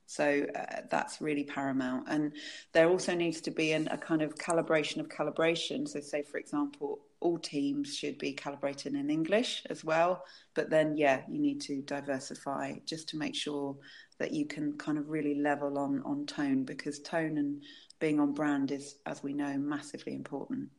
So 0.06 0.46
uh, 0.56 0.82
that's 0.90 1.22
really 1.22 1.44
paramount. 1.44 2.06
And 2.08 2.34
there 2.74 2.90
also 2.90 3.16
needs 3.16 3.42
to 3.42 3.52
be 3.52 3.72
an, 3.72 3.88
a 3.90 3.98
kind 3.98 4.22
of 4.22 4.36
calibration 4.36 4.98
of 5.00 5.10
calibration. 5.10 5.88
So, 5.88 6.02
say, 6.02 6.22
for 6.24 6.38
example, 6.38 7.00
all 7.20 7.40
teams 7.40 7.96
should 7.96 8.18
be 8.18 8.34
calibrated 8.34 8.96
in 8.96 9.10
English 9.10 9.64
as 9.70 9.84
well. 9.84 10.24
But 10.54 10.70
then, 10.70 10.98
yeah, 10.98 11.22
you 11.30 11.40
need 11.40 11.62
to 11.62 11.82
diversify 11.82 12.74
just 12.86 13.10
to 13.10 13.18
make 13.18 13.34
sure 13.34 13.76
that 14.20 14.34
you 14.34 14.46
can 14.46 14.74
kind 14.78 14.98
of 14.98 15.10
really 15.10 15.36
level 15.36 15.78
on, 15.80 16.02
on 16.06 16.26
tone 16.26 16.64
because 16.64 17.00
tone 17.00 17.38
and 17.38 17.64
being 18.00 18.20
on 18.20 18.34
brand 18.34 18.72
is, 18.72 18.96
as 19.06 19.24
we 19.24 19.34
know, 19.34 19.58
massively 19.58 20.14
important. 20.14 20.70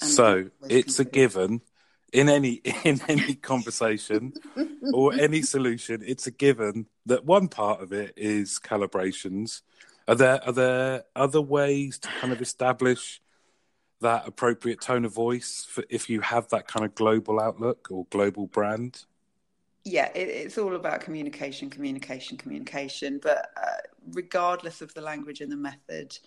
And 0.00 0.10
so 0.10 0.50
it's 0.62 0.98
a 0.98 1.04
given 1.04 1.60
in 2.14 2.28
any 2.28 2.62
in 2.84 3.00
any 3.08 3.34
conversation 3.34 4.32
or 4.94 5.12
any 5.20 5.42
solution, 5.42 6.02
it's 6.06 6.26
a 6.26 6.30
given 6.30 6.86
that 7.04 7.26
one 7.26 7.48
part 7.48 7.82
of 7.82 7.92
it 7.92 8.14
is 8.16 8.58
calibrations. 8.58 9.60
Are 10.08 10.14
there 10.14 10.42
are 10.44 10.52
there 10.52 11.04
other 11.14 11.42
ways 11.42 11.98
to 11.98 12.08
kind 12.20 12.32
of 12.32 12.40
establish 12.40 13.20
that 14.00 14.26
appropriate 14.26 14.80
tone 14.80 15.04
of 15.04 15.12
voice 15.12 15.66
for 15.68 15.84
if 15.90 16.08
you 16.08 16.20
have 16.20 16.48
that 16.50 16.68
kind 16.68 16.84
of 16.86 16.94
global 16.94 17.40
outlook 17.40 17.88
or 17.90 18.06
global 18.10 18.46
brand? 18.46 19.04
Yeah, 19.84 20.10
it, 20.14 20.28
it's 20.28 20.56
all 20.56 20.76
about 20.76 21.02
communication, 21.02 21.68
communication, 21.68 22.38
communication. 22.38 23.20
But 23.22 23.50
uh, 23.56 23.82
regardless 24.12 24.80
of 24.80 24.94
the 24.94 25.02
language 25.02 25.40
and 25.40 25.52
the 25.52 25.56
method, 25.56 26.18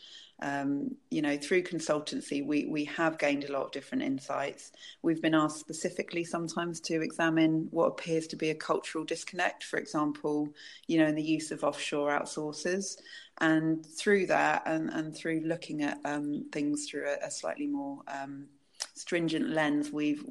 um, 0.41 0.96
you 1.10 1.22
know, 1.22 1.36
through 1.38 1.63
consultancy, 1.63 2.46
we, 2.46 2.65
we 2.65 2.86
have 2.86 3.17
gained 3.17 3.44
a 3.44 3.51
lot 3.51 3.65
of 3.65 3.72
different 3.72 4.03
insights. 4.03 4.72
We've 5.01 5.22
been 5.22 5.34
asked 5.34 5.60
specifically 5.60 6.24
sometimes 6.24 6.79
to 6.82 7.01
examine 7.01 7.67
what 7.72 7.88
appears 7.88 8.27
to 8.27 8.36
be 8.36 8.51
a 8.51 8.56
cultural 8.56 9.03
disconnect, 9.03 9.63
for 9.63 9.77
example, 9.77 10.50
you 10.88 11.00
know, 11.00 11.08
in 11.08 11.15
the 11.15 11.24
use 11.24 11.51
of 11.51 11.63
offshore 11.63 12.12
outsourcers. 12.12 12.98
And 13.39 13.86
through 13.86 14.27
that, 14.27 14.63
and, 14.65 14.89
and 14.89 15.15
through 15.15 15.41
looking 15.41 15.82
at 15.82 16.00
um, 16.06 16.46
things 16.51 16.88
through 16.89 17.08
a, 17.08 17.25
a 17.25 17.32
slightly 17.32 17.67
more 17.67 18.01
um, 18.08 18.48
stringent 18.94 19.50
lens, 19.50 19.91
we've 19.91 20.24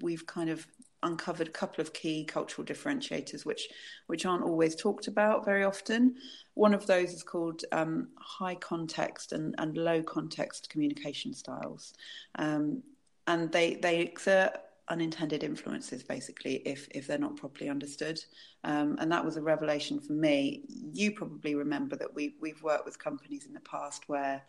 we've 0.00 0.26
kind 0.26 0.50
of 0.50 0.66
uncovered 1.02 1.48
a 1.48 1.52
couple 1.52 1.80
of 1.80 1.92
key 1.92 2.24
cultural 2.24 2.66
differentiators 2.66 3.44
which 3.44 3.68
which 4.06 4.26
aren't 4.26 4.44
always 4.44 4.74
talked 4.74 5.06
about 5.06 5.44
very 5.44 5.64
often. 5.64 6.16
One 6.54 6.74
of 6.74 6.86
those 6.86 7.12
is 7.12 7.22
called 7.22 7.62
um, 7.72 8.08
high 8.16 8.56
context 8.56 9.32
and, 9.32 9.54
and 9.58 9.76
low 9.76 10.02
context 10.02 10.68
communication 10.68 11.32
styles, 11.32 11.94
um, 12.36 12.82
and 13.26 13.50
they 13.50 13.74
they 13.74 14.00
exert 14.00 14.52
unintended 14.88 15.44
influences 15.44 16.02
basically 16.02 16.56
if 16.66 16.88
if 16.90 17.06
they're 17.06 17.18
not 17.18 17.36
properly 17.36 17.70
understood. 17.70 18.22
Um, 18.64 18.96
and 19.00 19.10
that 19.12 19.24
was 19.24 19.36
a 19.36 19.42
revelation 19.42 20.00
for 20.00 20.12
me. 20.12 20.64
You 20.92 21.12
probably 21.12 21.54
remember 21.54 21.96
that 21.96 22.14
we 22.14 22.34
we've 22.40 22.62
worked 22.62 22.84
with 22.84 22.98
companies 22.98 23.46
in 23.46 23.54
the 23.54 23.60
past 23.60 24.08
where 24.08 24.42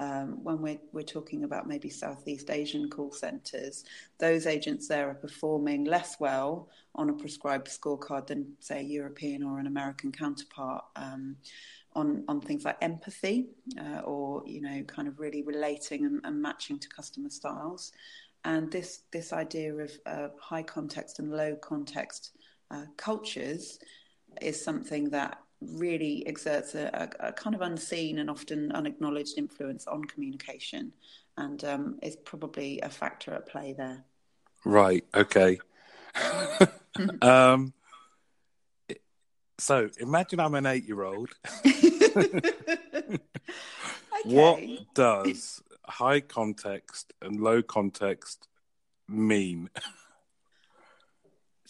um, 0.00 0.42
when 0.42 0.62
we're, 0.62 0.80
we're 0.92 1.02
talking 1.02 1.44
about 1.44 1.68
maybe 1.68 1.90
Southeast 1.90 2.50
Asian 2.50 2.88
call 2.88 3.12
centres, 3.12 3.84
those 4.18 4.46
agents 4.46 4.88
there 4.88 5.10
are 5.10 5.14
performing 5.14 5.84
less 5.84 6.18
well 6.18 6.70
on 6.94 7.10
a 7.10 7.12
prescribed 7.12 7.68
scorecard 7.68 8.26
than, 8.26 8.50
say, 8.60 8.80
a 8.80 8.82
European 8.82 9.42
or 9.42 9.58
an 9.58 9.66
American 9.66 10.10
counterpart. 10.10 10.84
Um, 10.96 11.36
on, 11.96 12.24
on 12.28 12.40
things 12.40 12.64
like 12.64 12.76
empathy 12.82 13.48
uh, 13.80 13.98
or 14.04 14.44
you 14.46 14.60
know 14.60 14.80
kind 14.84 15.08
of 15.08 15.18
really 15.18 15.42
relating 15.42 16.04
and, 16.04 16.20
and, 16.22 16.40
matching 16.40 16.78
to 16.78 16.88
customer 16.88 17.28
styles 17.28 17.90
and 18.44 18.70
this 18.70 19.00
this 19.10 19.32
idea 19.32 19.74
of 19.74 19.90
uh, 20.06 20.28
high 20.40 20.62
context 20.62 21.18
and 21.18 21.32
low 21.32 21.56
context 21.56 22.30
uh, 22.70 22.84
cultures 22.96 23.80
is 24.40 24.64
something 24.64 25.10
that 25.10 25.40
really 25.60 26.26
exerts 26.26 26.74
a, 26.74 27.10
a, 27.20 27.28
a, 27.28 27.32
kind 27.32 27.54
of 27.54 27.60
unseen 27.60 28.18
and 28.18 28.30
often 28.30 28.72
unacknowledged 28.72 29.36
influence 29.36 29.86
on 29.86 30.04
communication 30.04 30.92
and 31.36 31.64
um, 31.64 31.98
is 32.02 32.16
probably 32.16 32.80
a 32.80 32.88
factor 32.88 33.34
at 33.34 33.46
play 33.46 33.74
there. 33.76 34.04
Right, 34.64 35.04
okay. 35.14 35.58
um, 37.22 37.72
so 39.58 39.90
imagine 39.98 40.40
I'm 40.40 40.54
an 40.54 40.66
eight 40.66 40.86
year 40.86 41.02
old. 41.02 41.30
okay. 41.66 43.20
What 44.24 44.60
does 44.94 45.62
high 45.86 46.20
context 46.20 47.12
and 47.20 47.40
low 47.40 47.62
context 47.62 48.48
mean? 49.08 49.70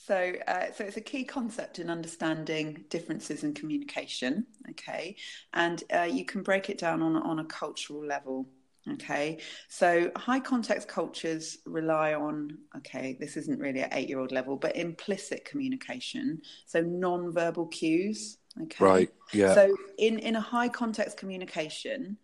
So, 0.06 0.32
uh, 0.48 0.66
so 0.74 0.84
it's 0.84 0.96
a 0.96 1.02
key 1.02 1.24
concept 1.24 1.78
in 1.78 1.90
understanding 1.90 2.84
differences 2.88 3.44
in 3.44 3.52
communication. 3.52 4.46
Okay, 4.70 5.16
and 5.52 5.82
uh, 5.94 6.08
you 6.10 6.24
can 6.24 6.42
break 6.42 6.70
it 6.70 6.78
down 6.78 7.02
on 7.02 7.16
on 7.16 7.38
a 7.40 7.44
cultural 7.44 8.04
level. 8.04 8.48
Okay, 8.90 9.38
so 9.68 10.10
high 10.16 10.40
context 10.40 10.88
cultures 10.88 11.58
rely 11.66 12.14
on, 12.14 12.56
okay, 12.78 13.14
this 13.20 13.36
isn't 13.36 13.60
really 13.60 13.80
at 13.80 13.90
eight 13.92 14.08
year 14.08 14.18
old 14.18 14.32
level, 14.32 14.56
but 14.56 14.74
implicit 14.74 15.44
communication. 15.44 16.40
So 16.64 16.80
non-verbal 16.80 17.66
cues. 17.66 18.38
Okay. 18.62 18.84
Right. 18.84 19.12
Yeah. 19.34 19.54
So 19.54 19.76
in, 19.98 20.18
in 20.18 20.34
a 20.34 20.40
high 20.40 20.68
context 20.68 21.18
communication, 21.18 22.16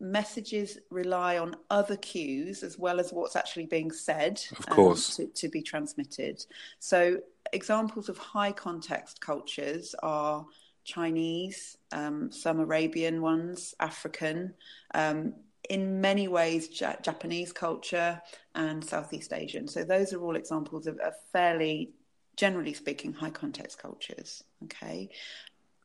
messages 0.00 0.78
rely 0.90 1.38
on 1.38 1.56
other 1.70 1.96
cues 1.96 2.62
as 2.62 2.78
well 2.78 3.00
as 3.00 3.12
what's 3.12 3.36
actually 3.36 3.66
being 3.66 3.90
said 3.90 4.40
of 4.58 4.66
course. 4.66 5.18
um, 5.18 5.26
to, 5.26 5.32
to, 5.32 5.48
be 5.48 5.62
transmitted. 5.62 6.44
So 6.78 7.18
examples 7.52 8.08
of 8.08 8.18
high 8.18 8.52
context 8.52 9.20
cultures 9.20 9.94
are 10.02 10.46
chinese 10.84 11.76
um, 11.92 12.30
some 12.32 12.60
arabian 12.60 13.20
ones 13.20 13.74
african 13.80 14.54
um, 14.94 15.34
in 15.68 16.00
many 16.00 16.28
ways 16.28 16.80
ja- 16.80 16.96
japanese 17.02 17.52
culture 17.52 18.20
and 18.54 18.84
southeast 18.84 19.32
asian. 19.32 19.68
So 19.68 19.84
those 19.84 20.12
are 20.12 20.20
all 20.20 20.36
examples 20.36 20.86
of, 20.86 20.98
of 20.98 21.14
fairly 21.32 21.90
generally 22.36 22.72
speaking 22.72 23.12
high 23.12 23.30
context 23.30 23.78
cultures 23.78 24.44
okay 24.64 25.10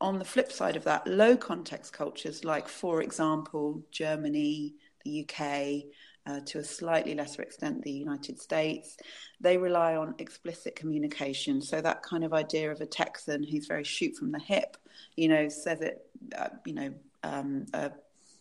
on 0.04 0.18
the 0.18 0.24
flip 0.24 0.52
side 0.52 0.76
of 0.76 0.84
that, 0.84 1.06
low 1.06 1.34
context 1.34 1.94
cultures, 1.94 2.44
like, 2.44 2.68
for 2.68 3.00
example, 3.00 3.82
Germany, 3.90 4.74
the 5.02 5.26
UK, 5.26 5.84
uh, 6.26 6.40
to 6.44 6.58
a 6.58 6.64
slightly 6.64 7.14
lesser 7.14 7.40
extent, 7.40 7.82
the 7.82 7.90
United 7.90 8.38
States, 8.38 8.98
they 9.40 9.56
rely 9.56 9.96
on 9.96 10.14
explicit 10.18 10.76
communication. 10.76 11.62
So, 11.62 11.80
that 11.80 12.02
kind 12.02 12.22
of 12.22 12.34
idea 12.34 12.70
of 12.70 12.82
a 12.82 12.86
Texan 12.86 13.42
who's 13.42 13.66
very 13.66 13.84
shoot 13.84 14.14
from 14.14 14.30
the 14.30 14.38
hip, 14.38 14.76
you 15.16 15.28
know, 15.28 15.48
says 15.48 15.80
it, 15.80 16.06
uh, 16.36 16.48
you 16.66 16.74
know, 16.74 16.92
um, 17.22 17.64
a 17.72 17.90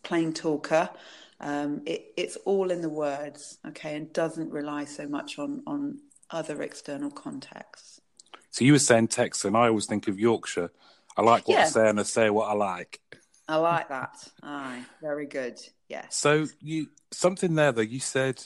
plain 0.03 0.33
talker. 0.33 0.89
Um, 1.39 1.81
it, 1.85 2.13
it's 2.17 2.35
all 2.43 2.71
in 2.71 2.81
the 2.81 2.89
words, 2.89 3.57
okay, 3.69 3.95
and 3.95 4.11
doesn't 4.11 4.51
rely 4.51 4.83
so 4.83 5.07
much 5.07 5.39
on, 5.39 5.63
on 5.65 5.99
other 6.29 6.61
external 6.61 7.09
contexts. 7.09 8.01
So, 8.49 8.65
you 8.65 8.73
were 8.73 8.79
saying 8.79 9.07
Texan, 9.07 9.55
I 9.55 9.67
always 9.67 9.85
think 9.85 10.09
of 10.09 10.19
Yorkshire. 10.19 10.71
I 11.15 11.21
like 11.21 11.47
what 11.47 11.55
yeah. 11.57 11.65
I 11.65 11.67
say 11.67 11.89
and 11.89 11.99
I 11.99 12.03
say 12.03 12.29
what 12.29 12.49
I 12.49 12.53
like. 12.53 12.99
I 13.47 13.57
like 13.57 13.89
that. 13.89 14.15
Aye, 14.41 14.83
very 15.01 15.25
good. 15.25 15.59
Yes. 15.89 16.17
So 16.17 16.47
you 16.61 16.87
something 17.11 17.55
there 17.55 17.71
though. 17.71 17.81
You 17.81 17.99
said 17.99 18.43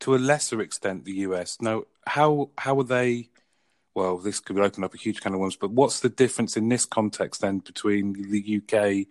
to 0.00 0.14
a 0.14 0.16
lesser 0.16 0.60
extent 0.60 1.04
the 1.04 1.12
US. 1.12 1.58
Now, 1.60 1.84
how 2.06 2.50
how 2.58 2.78
are 2.80 2.84
they? 2.84 3.28
Well, 3.94 4.18
this 4.18 4.40
could 4.40 4.58
open 4.58 4.84
up 4.84 4.94
a 4.94 4.98
huge 4.98 5.20
kind 5.20 5.34
of 5.34 5.40
worms. 5.40 5.56
But 5.56 5.70
what's 5.70 6.00
the 6.00 6.08
difference 6.08 6.56
in 6.56 6.68
this 6.68 6.86
context 6.86 7.40
then 7.40 7.58
between 7.58 8.14
the 8.14 8.56
UK 8.56 9.06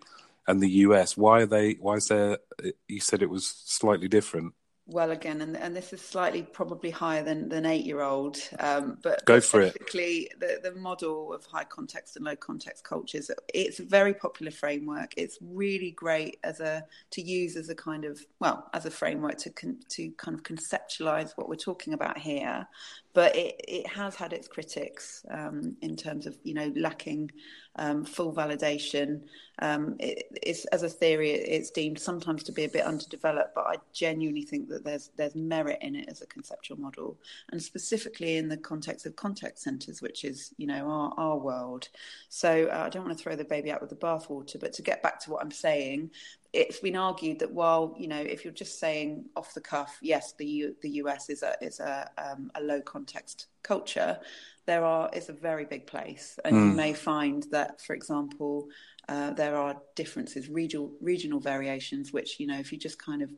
and 0.47 0.61
the 0.61 0.69
US? 0.69 1.15
Why 1.15 1.41
are 1.41 1.45
they? 1.45 1.73
Why 1.73 1.95
is 1.95 2.07
there? 2.07 2.39
You 2.87 2.99
said 2.99 3.21
it 3.21 3.29
was 3.29 3.47
slightly 3.47 4.07
different. 4.07 4.53
Well, 4.87 5.11
again, 5.11 5.41
and, 5.41 5.55
and 5.55 5.75
this 5.75 5.93
is 5.93 6.01
slightly 6.01 6.41
probably 6.41 6.89
higher 6.89 7.23
than, 7.23 7.49
than 7.49 7.65
eight 7.65 7.85
year 7.85 8.01
old, 8.01 8.39
um, 8.59 8.97
but 9.01 9.23
go 9.25 9.39
for 9.39 9.61
it. 9.61 9.73
Basically, 9.73 10.29
the, 10.39 10.59
the 10.61 10.71
model 10.71 11.33
of 11.33 11.45
high 11.45 11.63
context 11.63 12.15
and 12.15 12.25
low 12.25 12.35
context 12.35 12.83
cultures, 12.83 13.29
it's 13.53 13.79
a 13.79 13.83
very 13.83 14.13
popular 14.13 14.51
framework. 14.51 15.13
It's 15.15 15.37
really 15.39 15.91
great 15.91 16.39
as 16.43 16.59
a 16.59 16.85
to 17.11 17.21
use 17.21 17.55
as 17.55 17.69
a 17.69 17.75
kind 17.75 18.05
of 18.05 18.25
well 18.39 18.69
as 18.73 18.85
a 18.85 18.91
framework 18.91 19.37
to 19.39 19.51
con, 19.51 19.77
to 19.89 20.09
kind 20.17 20.35
of 20.35 20.43
conceptualize 20.43 21.37
what 21.37 21.47
we're 21.47 21.55
talking 21.55 21.93
about 21.93 22.17
here, 22.17 22.67
but 23.13 23.35
it, 23.35 23.59
it 23.67 23.87
has 23.87 24.15
had 24.15 24.33
its 24.33 24.47
critics 24.47 25.25
um, 25.29 25.75
in 25.81 25.95
terms 25.95 26.25
of 26.25 26.37
you 26.43 26.53
know 26.53 26.71
lacking 26.75 27.31
um, 27.77 28.03
full 28.03 28.33
validation. 28.33 29.21
Um, 29.59 29.95
it, 29.99 30.25
it's 30.43 30.65
as 30.65 30.83
a 30.83 30.89
theory, 30.89 31.31
it's 31.31 31.69
deemed 31.69 31.99
sometimes 31.99 32.43
to 32.43 32.51
be 32.51 32.63
a 32.63 32.69
bit 32.69 32.85
underdeveloped, 32.85 33.53
but 33.53 33.65
I 33.65 33.75
genuinely 33.93 34.43
think 34.43 34.69
that 34.69 34.83
there's 34.83 35.11
there's 35.17 35.35
merit 35.35 35.79
in 35.81 35.95
it 35.95 36.09
as 36.09 36.21
a 36.21 36.27
conceptual 36.27 36.79
model, 36.79 37.17
and 37.51 37.61
specifically 37.61 38.37
in 38.37 38.49
the 38.49 38.57
context 38.57 39.05
of 39.05 39.15
contact 39.15 39.59
centres, 39.59 40.01
which 40.01 40.23
is 40.23 40.53
you 40.57 40.67
know 40.67 40.89
our 40.89 41.13
our 41.17 41.37
world. 41.37 41.89
So 42.29 42.67
uh, 42.71 42.83
I 42.85 42.89
don't 42.89 43.05
want 43.05 43.17
to 43.17 43.23
throw 43.23 43.35
the 43.35 43.45
baby 43.45 43.71
out 43.71 43.81
with 43.81 43.89
the 43.89 43.95
bathwater, 43.95 44.59
but 44.59 44.73
to 44.73 44.81
get 44.81 45.03
back 45.03 45.19
to 45.21 45.31
what 45.31 45.43
I'm 45.43 45.51
saying, 45.51 46.11
it's 46.53 46.79
been 46.79 46.97
argued 46.97 47.39
that 47.39 47.51
while 47.51 47.95
you 47.97 48.07
know 48.07 48.19
if 48.19 48.43
you're 48.43 48.53
just 48.53 48.79
saying 48.79 49.25
off 49.35 49.53
the 49.53 49.61
cuff, 49.61 49.97
yes, 50.01 50.33
the 50.33 50.45
U, 50.45 50.75
the 50.81 50.89
US 51.01 51.29
is 51.29 51.43
a 51.43 51.55
is 51.61 51.79
a 51.79 52.09
um, 52.17 52.51
a 52.55 52.61
low 52.61 52.81
context 52.81 53.47
culture, 53.63 54.19
there 54.65 54.83
are 54.83 55.09
is 55.13 55.29
a 55.29 55.33
very 55.33 55.65
big 55.65 55.87
place, 55.87 56.37
and 56.43 56.55
mm. 56.55 56.59
you 56.59 56.69
hmm. 56.71 56.75
may 56.75 56.93
find 56.93 57.45
that, 57.51 57.81
for 57.81 57.93
example, 57.93 58.67
uh, 59.07 59.31
there 59.31 59.55
are 59.55 59.77
differences, 59.95 60.49
regional 60.49 60.91
regional 61.01 61.39
variations, 61.39 62.11
which 62.11 62.39
you 62.39 62.47
know 62.47 62.59
if 62.59 62.71
you 62.71 62.77
just 62.77 62.99
kind 62.99 63.21
of 63.21 63.31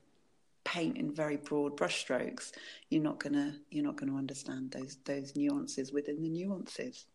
paint 0.63 0.98
in 0.98 1.13
very 1.13 1.38
broad 1.38 1.77
brushstrokes, 1.77 2.51
you're 2.89 3.03
not 3.03 3.20
gonna 3.20 3.55
you're 3.70 3.86
not 3.86 3.96
gonna 3.96 4.15
understand 4.15 4.72
those 4.72 4.98
those 5.05 5.36
nuances 5.36 5.93
within 5.93 6.22
the 6.22 6.29
nuances. 6.29 7.05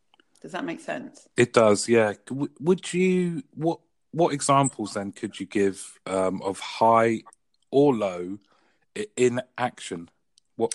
Does 0.41 0.53
that 0.53 0.65
make 0.65 0.81
sense? 0.81 1.27
It 1.37 1.53
does, 1.53 1.89
yeah. 1.89 2.13
Would 2.61 2.95
you 2.95 3.43
what 3.55 3.81
what 4.13 4.33
examples 4.33 4.95
then 4.95 5.13
could 5.13 5.39
you 5.39 5.47
give 5.47 5.99
um, 6.07 6.43
of 6.43 6.59
high 6.61 7.23
or 7.71 7.95
low 7.95 8.39
in 9.17 9.41
action? 9.57 10.09
What 10.57 10.75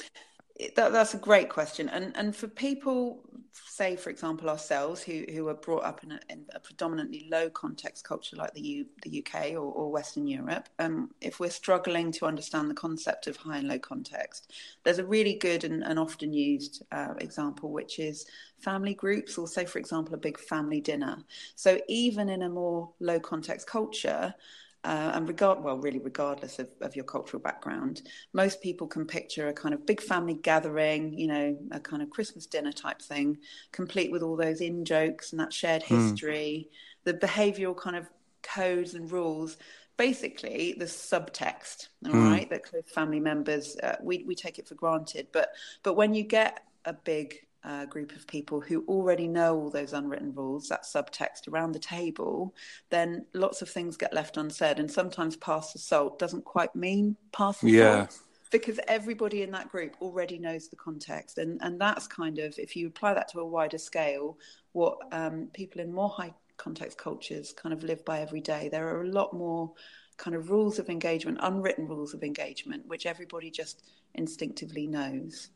that, 0.76 0.92
that's 0.92 1.14
a 1.14 1.18
great 1.18 1.50
question, 1.50 1.90
and 1.90 2.16
and 2.16 2.36
for 2.36 2.48
people, 2.48 3.24
say 3.52 3.96
for 3.96 4.12
example 4.12 4.50
ourselves, 4.50 5.02
who 5.02 5.26
who 5.34 5.48
are 5.48 5.56
brought 5.56 5.84
up 5.84 6.04
in 6.04 6.12
a, 6.12 6.20
in 6.30 6.46
a 6.54 6.60
predominantly 6.60 7.28
low 7.32 7.50
context 7.50 8.04
culture 8.04 8.36
like 8.36 8.54
the 8.54 8.62
U, 8.62 8.86
the 9.02 9.26
UK 9.26 9.54
or, 9.54 9.72
or 9.72 9.92
Western 9.92 10.28
Europe, 10.28 10.70
um, 10.78 11.10
if 11.22 11.40
we're 11.40 11.50
struggling 11.50 12.12
to 12.12 12.26
understand 12.28 12.70
the 12.70 12.76
concept 12.76 13.26
of 13.26 13.36
high 13.36 13.58
and 13.58 13.68
low 13.68 13.80
context, 13.80 14.54
there's 14.84 15.00
a 15.00 15.06
really 15.06 15.34
good 15.34 15.64
and, 15.64 15.84
and 15.84 15.98
often 15.98 16.32
used 16.32 16.84
uh, 16.92 17.16
example, 17.18 17.72
which 17.72 17.98
is 17.98 18.28
family 18.60 18.94
groups, 18.94 19.40
or 19.40 19.48
say 19.48 19.66
for 19.66 19.80
example 19.80 20.14
a 20.14 20.18
big 20.18 20.40
family 20.40 20.82
dinner. 20.82 21.18
So 21.56 21.80
even 21.88 22.30
in 22.30 22.44
a 22.44 22.50
more 22.50 22.92
low 23.00 23.20
context 23.20 23.66
culture 23.66 24.36
uh, 24.84 25.12
and 25.14 25.28
regard 25.28 25.64
well 25.64 25.78
really 25.78 26.00
regardless 26.00 26.60
of, 26.60 26.70
of 26.82 26.96
your 26.96 27.06
cultural 27.06 27.42
background 27.42 28.02
most 28.34 28.62
people 28.62 28.88
can 28.88 29.06
picture 29.06 29.48
a 29.48 29.54
kind 29.54 29.74
of 29.74 29.86
big 29.86 30.02
family 30.02 30.34
gathering 30.34 31.18
you 31.18 31.28
know 31.28 31.58
a 31.72 31.80
kind 31.80 32.02
of 32.02 32.10
christmas 32.10 32.46
dinner 32.46 32.72
type 32.72 33.02
thing 33.02 33.38
complete 33.72 34.12
with 34.12 34.22
all 34.22 34.36
those 34.36 34.62
in 34.62 34.84
jokes 34.84 35.32
and 35.32 35.40
that 35.40 35.54
shared 35.54 35.84
hmm. 35.84 36.10
history 36.10 36.68
mm. 36.70 37.04
the 37.06 37.14
behavioral 37.14 37.76
kind 37.76 37.96
of 37.96 38.10
codes 38.42 38.94
and 38.94 39.12
rules 39.12 39.58
basically 39.96 40.76
the 40.78 40.86
subtext 40.86 41.88
all 42.06 42.14
mm. 42.14 42.32
right 42.32 42.50
that 42.50 42.64
close 42.64 42.84
family 42.88 43.20
members 43.20 43.78
uh, 43.84 43.96
we, 44.02 44.24
we 44.28 44.36
take 44.36 44.60
it 44.60 44.68
for 44.68 44.76
granted 44.76 45.28
but 45.32 45.50
but 45.84 45.94
when 45.94 46.14
you 46.14 46.24
get 46.24 46.64
a 46.86 46.94
big 46.94 47.46
uh, 47.64 47.86
group 47.86 48.12
of 48.14 48.28
people 48.28 48.60
who 48.60 48.84
already 48.88 49.28
know 49.28 49.56
all 49.56 49.70
those 49.70 49.94
unwritten 49.94 50.34
rules, 50.34 50.68
that 50.68 50.84
subtext 50.84 51.48
around 51.48 51.72
the 51.72 51.80
table, 51.80 52.54
then 52.90 53.26
lots 53.34 53.62
of 53.62 53.70
things 53.70 53.98
get 53.98 54.14
left 54.14 54.38
unsaid. 54.38 54.80
And 54.80 54.92
sometimes 54.92 55.36
pass 55.38 55.74
the 55.74 55.80
salt 55.80 56.20
doesn't 56.20 56.46
quite 56.46 56.76
mean 56.76 57.16
pass 57.32 57.60
the 57.62 57.72
yeah. 57.72 58.08
salt 58.08 58.20
because 58.52 58.80
everybody 58.88 59.42
in 59.42 59.52
that 59.52 59.70
group 59.70 59.96
already 60.02 60.38
knows 60.38 60.68
the 60.68 60.76
context. 60.76 61.40
And, 61.40 61.60
and 61.64 61.82
that's 61.82 62.06
kind 62.06 62.38
of, 62.38 62.58
if 62.60 62.76
you 62.76 62.88
apply 62.88 63.16
that 63.16 63.28
to 63.30 63.40
a 63.40 63.46
wider 63.46 63.80
scale, 63.80 64.38
what 64.74 65.00
um, 65.12 65.48
people 65.54 65.82
in 65.82 65.92
more 65.92 66.10
high 66.10 66.34
context 66.58 66.98
cultures 66.98 67.54
kind 67.54 67.74
of 67.74 67.84
live 67.84 68.06
by 68.06 68.20
every 68.20 68.42
day. 68.42 68.70
There 68.70 68.88
are 68.88 69.02
a 69.02 69.08
lot 69.08 69.34
more 69.34 69.72
kind 70.18 70.36
of 70.36 70.52
rules 70.52 70.80
of 70.80 70.90
engagement, 70.90 71.40
unwritten 71.42 71.88
rules 71.88 72.14
of 72.14 72.24
engagement, 72.24 72.86
which 72.88 73.06
everybody 73.06 73.50
just 73.50 73.84
instinctively 74.14 74.86
knows. 74.88 75.50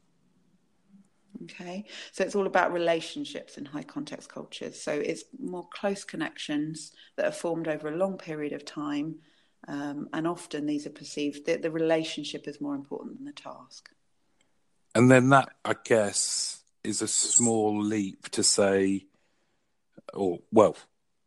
Okay, 1.44 1.86
so 2.12 2.24
it's 2.24 2.36
all 2.36 2.48
about 2.48 2.74
relationships 2.74 3.58
in 3.58 3.66
high 3.66 3.84
context 3.84 4.30
cultures. 4.30 4.82
So 4.82 4.92
it's 4.92 5.24
more 5.40 5.68
close 5.72 6.04
connections 6.04 6.94
that 7.16 7.26
are 7.26 7.32
formed 7.32 7.68
over 7.68 7.90
a 7.90 7.96
long 7.96 8.18
period 8.18 8.54
of 8.54 8.66
time, 8.66 9.18
um, 9.68 10.10
and 10.14 10.28
often 10.28 10.66
these 10.66 10.88
are 10.88 10.92
perceived 10.92 11.46
that 11.46 11.62
the 11.62 11.72
relationship 11.72 12.48
is 12.48 12.62
more 12.62 12.76
important 12.76 13.18
than 13.18 13.26
the 13.26 13.34
task. 13.34 13.90
And 14.96 15.12
then 15.12 15.30
that, 15.30 15.50
I 15.64 15.76
guess, 15.84 16.64
is 16.84 17.02
a 17.02 17.08
small 17.08 17.80
leap 17.80 18.30
to 18.30 18.44
say, 18.44 19.06
or 20.14 20.40
well, 20.52 20.76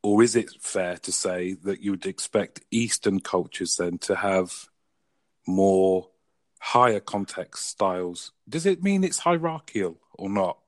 or 0.03 0.23
is 0.23 0.35
it 0.35 0.51
fair 0.61 0.97
to 0.97 1.13
say 1.13 1.53
that 1.63 1.83
you 1.83 1.93
would 1.93 2.07
expect 2.07 2.65
Eastern 2.71 3.21
cultures 3.21 3.77
then 3.77 3.99
to 3.99 4.17
have 4.17 4.69
more 5.47 6.09
higher 6.61 7.01
context 7.01 7.67
styles, 7.67 8.33
does 8.49 8.67
it 8.67 8.83
mean 8.83 9.03
it's 9.03 9.19
hierarchical 9.19 9.99
or 10.13 10.29
not? 10.29 10.59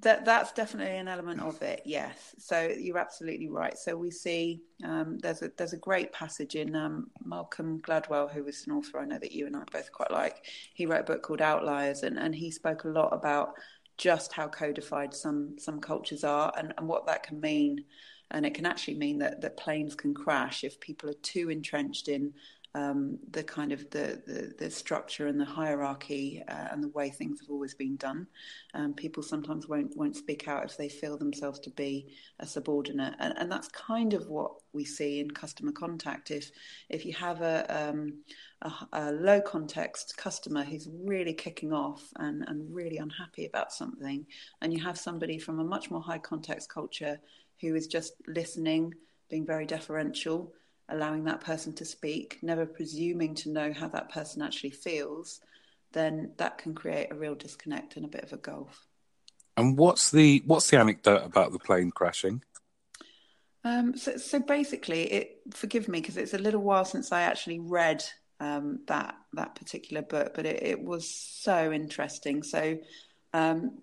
That 0.00 0.24
that's 0.24 0.52
definitely 0.52 0.96
an 0.96 1.08
element 1.08 1.40
of 1.40 1.60
it. 1.62 1.82
Yes. 1.84 2.34
So 2.38 2.72
you're 2.78 2.98
absolutely 2.98 3.48
right. 3.48 3.76
So 3.76 3.96
we 3.96 4.10
see 4.10 4.62
um, 4.84 5.18
there's 5.18 5.42
a 5.42 5.50
there's 5.56 5.72
a 5.72 5.78
great 5.78 6.12
passage 6.12 6.54
in 6.54 6.76
um, 6.76 7.10
Malcolm 7.24 7.80
Gladwell, 7.80 8.30
who 8.30 8.44
was 8.44 8.66
an 8.66 8.72
author 8.72 9.00
I 9.00 9.06
know 9.06 9.18
that 9.18 9.32
you 9.32 9.46
and 9.46 9.56
I 9.56 9.62
both 9.72 9.90
quite 9.90 10.10
like. 10.10 10.44
He 10.74 10.86
wrote 10.86 11.00
a 11.00 11.04
book 11.04 11.22
called 11.22 11.42
Outliers, 11.42 12.02
and, 12.04 12.18
and 12.18 12.34
he 12.34 12.50
spoke 12.50 12.84
a 12.84 12.88
lot 12.88 13.08
about 13.12 13.54
just 13.96 14.32
how 14.32 14.46
codified 14.46 15.14
some 15.14 15.56
some 15.58 15.80
cultures 15.80 16.22
are 16.22 16.52
and, 16.56 16.74
and 16.78 16.86
what 16.86 17.06
that 17.06 17.24
can 17.24 17.40
mean. 17.40 17.84
And 18.30 18.44
it 18.46 18.54
can 18.54 18.66
actually 18.66 18.94
mean 18.94 19.18
that, 19.18 19.40
that 19.42 19.56
planes 19.56 19.94
can 19.94 20.14
crash 20.14 20.64
if 20.64 20.80
people 20.80 21.08
are 21.10 21.20
too 21.22 21.50
entrenched 21.50 22.08
in 22.08 22.32
um, 22.74 23.18
the 23.30 23.42
kind 23.44 23.70
of 23.72 23.88
the, 23.90 24.20
the, 24.26 24.52
the, 24.58 24.70
structure 24.70 25.28
and 25.28 25.38
the 25.38 25.44
hierarchy 25.44 26.42
uh, 26.48 26.68
and 26.72 26.82
the 26.82 26.88
way 26.88 27.08
things 27.08 27.38
have 27.40 27.48
always 27.48 27.72
been 27.72 27.96
done. 27.96 28.26
Um, 28.74 28.94
people 28.94 29.22
sometimes 29.22 29.68
won't 29.68 29.96
won't 29.96 30.16
speak 30.16 30.48
out 30.48 30.64
if 30.64 30.76
they 30.76 30.88
feel 30.88 31.16
themselves 31.16 31.60
to 31.60 31.70
be 31.70 32.08
a 32.40 32.46
subordinate, 32.46 33.14
and, 33.20 33.34
and 33.38 33.50
that's 33.50 33.68
kind 33.68 34.12
of 34.12 34.26
what 34.26 34.52
we 34.72 34.84
see 34.84 35.20
in 35.20 35.30
customer 35.30 35.70
contact. 35.70 36.32
If 36.32 36.50
if 36.88 37.06
you 37.06 37.12
have 37.14 37.42
a, 37.42 37.90
um, 37.90 38.14
a, 38.62 38.72
a 38.92 39.12
low 39.12 39.40
context 39.40 40.16
customer 40.16 40.64
who's 40.64 40.88
really 41.04 41.34
kicking 41.34 41.72
off 41.72 42.02
and, 42.16 42.44
and 42.48 42.74
really 42.74 42.96
unhappy 42.96 43.46
about 43.46 43.72
something, 43.72 44.26
and 44.62 44.72
you 44.72 44.82
have 44.82 44.98
somebody 44.98 45.38
from 45.38 45.60
a 45.60 45.64
much 45.64 45.92
more 45.92 46.02
high 46.02 46.18
context 46.18 46.68
culture 46.68 47.20
who 47.60 47.76
is 47.76 47.86
just 47.86 48.14
listening, 48.26 48.92
being 49.30 49.46
very 49.46 49.64
deferential 49.64 50.52
allowing 50.88 51.24
that 51.24 51.40
person 51.40 51.72
to 51.74 51.84
speak, 51.84 52.38
never 52.42 52.66
presuming 52.66 53.34
to 53.36 53.50
know 53.50 53.72
how 53.72 53.88
that 53.88 54.10
person 54.10 54.42
actually 54.42 54.70
feels, 54.70 55.40
then 55.92 56.32
that 56.36 56.58
can 56.58 56.74
create 56.74 57.10
a 57.10 57.14
real 57.14 57.34
disconnect 57.34 57.96
and 57.96 58.04
a 58.04 58.08
bit 58.08 58.24
of 58.24 58.32
a 58.32 58.36
gulf. 58.36 58.86
And 59.56 59.78
what's 59.78 60.10
the 60.10 60.42
what's 60.46 60.68
the 60.70 60.78
anecdote 60.78 61.24
about 61.24 61.52
the 61.52 61.58
plane 61.58 61.90
crashing? 61.90 62.42
Um, 63.62 63.96
so, 63.96 64.18
so 64.18 64.40
basically, 64.40 65.02
it 65.04 65.40
forgive 65.52 65.88
me 65.88 66.00
because 66.00 66.16
it's 66.16 66.34
a 66.34 66.38
little 66.38 66.60
while 66.60 66.84
since 66.84 67.12
I 67.12 67.22
actually 67.22 67.60
read 67.60 68.04
um, 68.40 68.80
that 68.88 69.14
that 69.34 69.54
particular 69.54 70.02
book, 70.02 70.32
but 70.34 70.44
it, 70.44 70.62
it 70.62 70.82
was 70.82 71.08
so 71.08 71.72
interesting. 71.72 72.42
So 72.42 72.78
um, 73.32 73.78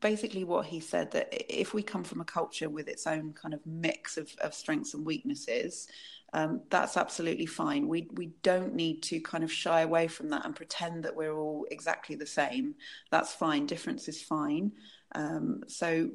basically 0.00 0.44
what 0.44 0.66
he 0.66 0.80
said 0.80 1.10
that 1.12 1.28
if 1.32 1.74
we 1.74 1.82
come 1.82 2.04
from 2.04 2.20
a 2.20 2.24
culture 2.24 2.68
with 2.68 2.88
its 2.88 3.06
own 3.06 3.32
kind 3.32 3.54
of 3.54 3.64
mix 3.66 4.16
of, 4.16 4.30
of 4.40 4.54
strengths 4.54 4.94
and 4.94 5.04
weaknesses, 5.04 5.88
um, 6.32 6.60
that's 6.68 6.96
absolutely 6.96 7.46
fine. 7.46 7.88
We 7.88 8.08
we 8.12 8.32
don't 8.42 8.74
need 8.74 9.02
to 9.04 9.20
kind 9.20 9.42
of 9.42 9.50
shy 9.50 9.80
away 9.80 10.08
from 10.08 10.28
that 10.30 10.44
and 10.44 10.54
pretend 10.54 11.04
that 11.04 11.16
we're 11.16 11.36
all 11.36 11.66
exactly 11.70 12.16
the 12.16 12.26
same. 12.26 12.74
That's 13.10 13.32
fine. 13.32 13.66
Difference 13.66 14.08
is 14.08 14.22
fine. 14.22 14.72
Um, 15.14 15.62
so 15.68 16.10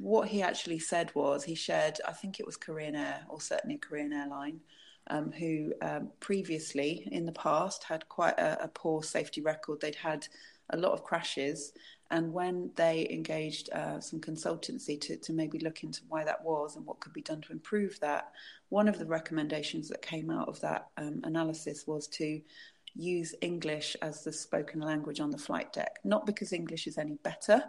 what 0.00 0.28
he 0.28 0.42
actually 0.42 0.78
said 0.78 1.10
was 1.14 1.42
he 1.42 1.56
shared, 1.56 1.98
I 2.06 2.12
think 2.12 2.38
it 2.38 2.46
was 2.46 2.56
Korean 2.56 2.94
Air 2.94 3.24
or 3.28 3.40
certainly 3.40 3.78
Korean 3.78 4.12
airline. 4.12 4.60
Um, 5.10 5.32
who 5.32 5.72
um, 5.80 6.10
previously 6.20 7.08
in 7.10 7.24
the 7.24 7.32
past 7.32 7.82
had 7.82 8.06
quite 8.10 8.38
a, 8.38 8.64
a 8.64 8.68
poor 8.68 9.02
safety 9.02 9.40
record. 9.40 9.80
They'd 9.80 9.94
had 9.94 10.28
a 10.68 10.76
lot 10.76 10.92
of 10.92 11.02
crashes, 11.02 11.72
and 12.10 12.32
when 12.32 12.70
they 12.76 13.06
engaged 13.10 13.70
uh, 13.72 14.00
some 14.00 14.20
consultancy 14.20 14.98
to, 15.00 15.16
to 15.16 15.32
maybe 15.32 15.58
look 15.58 15.82
into 15.82 16.00
why 16.08 16.24
that 16.24 16.42
was 16.42 16.76
and 16.76 16.86
what 16.86 17.00
could 17.00 17.12
be 17.12 17.20
done 17.20 17.40
to 17.42 17.52
improve 17.52 18.00
that, 18.00 18.32
one 18.70 18.88
of 18.88 18.98
the 18.98 19.06
recommendations 19.06 19.88
that 19.88 20.00
came 20.00 20.30
out 20.30 20.48
of 20.48 20.60
that 20.60 20.88
um, 20.96 21.20
analysis 21.24 21.86
was 21.86 22.08
to 22.08 22.40
use 22.94 23.34
English 23.42 23.96
as 24.00 24.24
the 24.24 24.32
spoken 24.32 24.80
language 24.80 25.20
on 25.20 25.30
the 25.30 25.38
flight 25.38 25.72
deck. 25.72 25.98
Not 26.02 26.24
because 26.24 26.52
English 26.52 26.86
is 26.86 26.96
any 26.96 27.16
better 27.22 27.62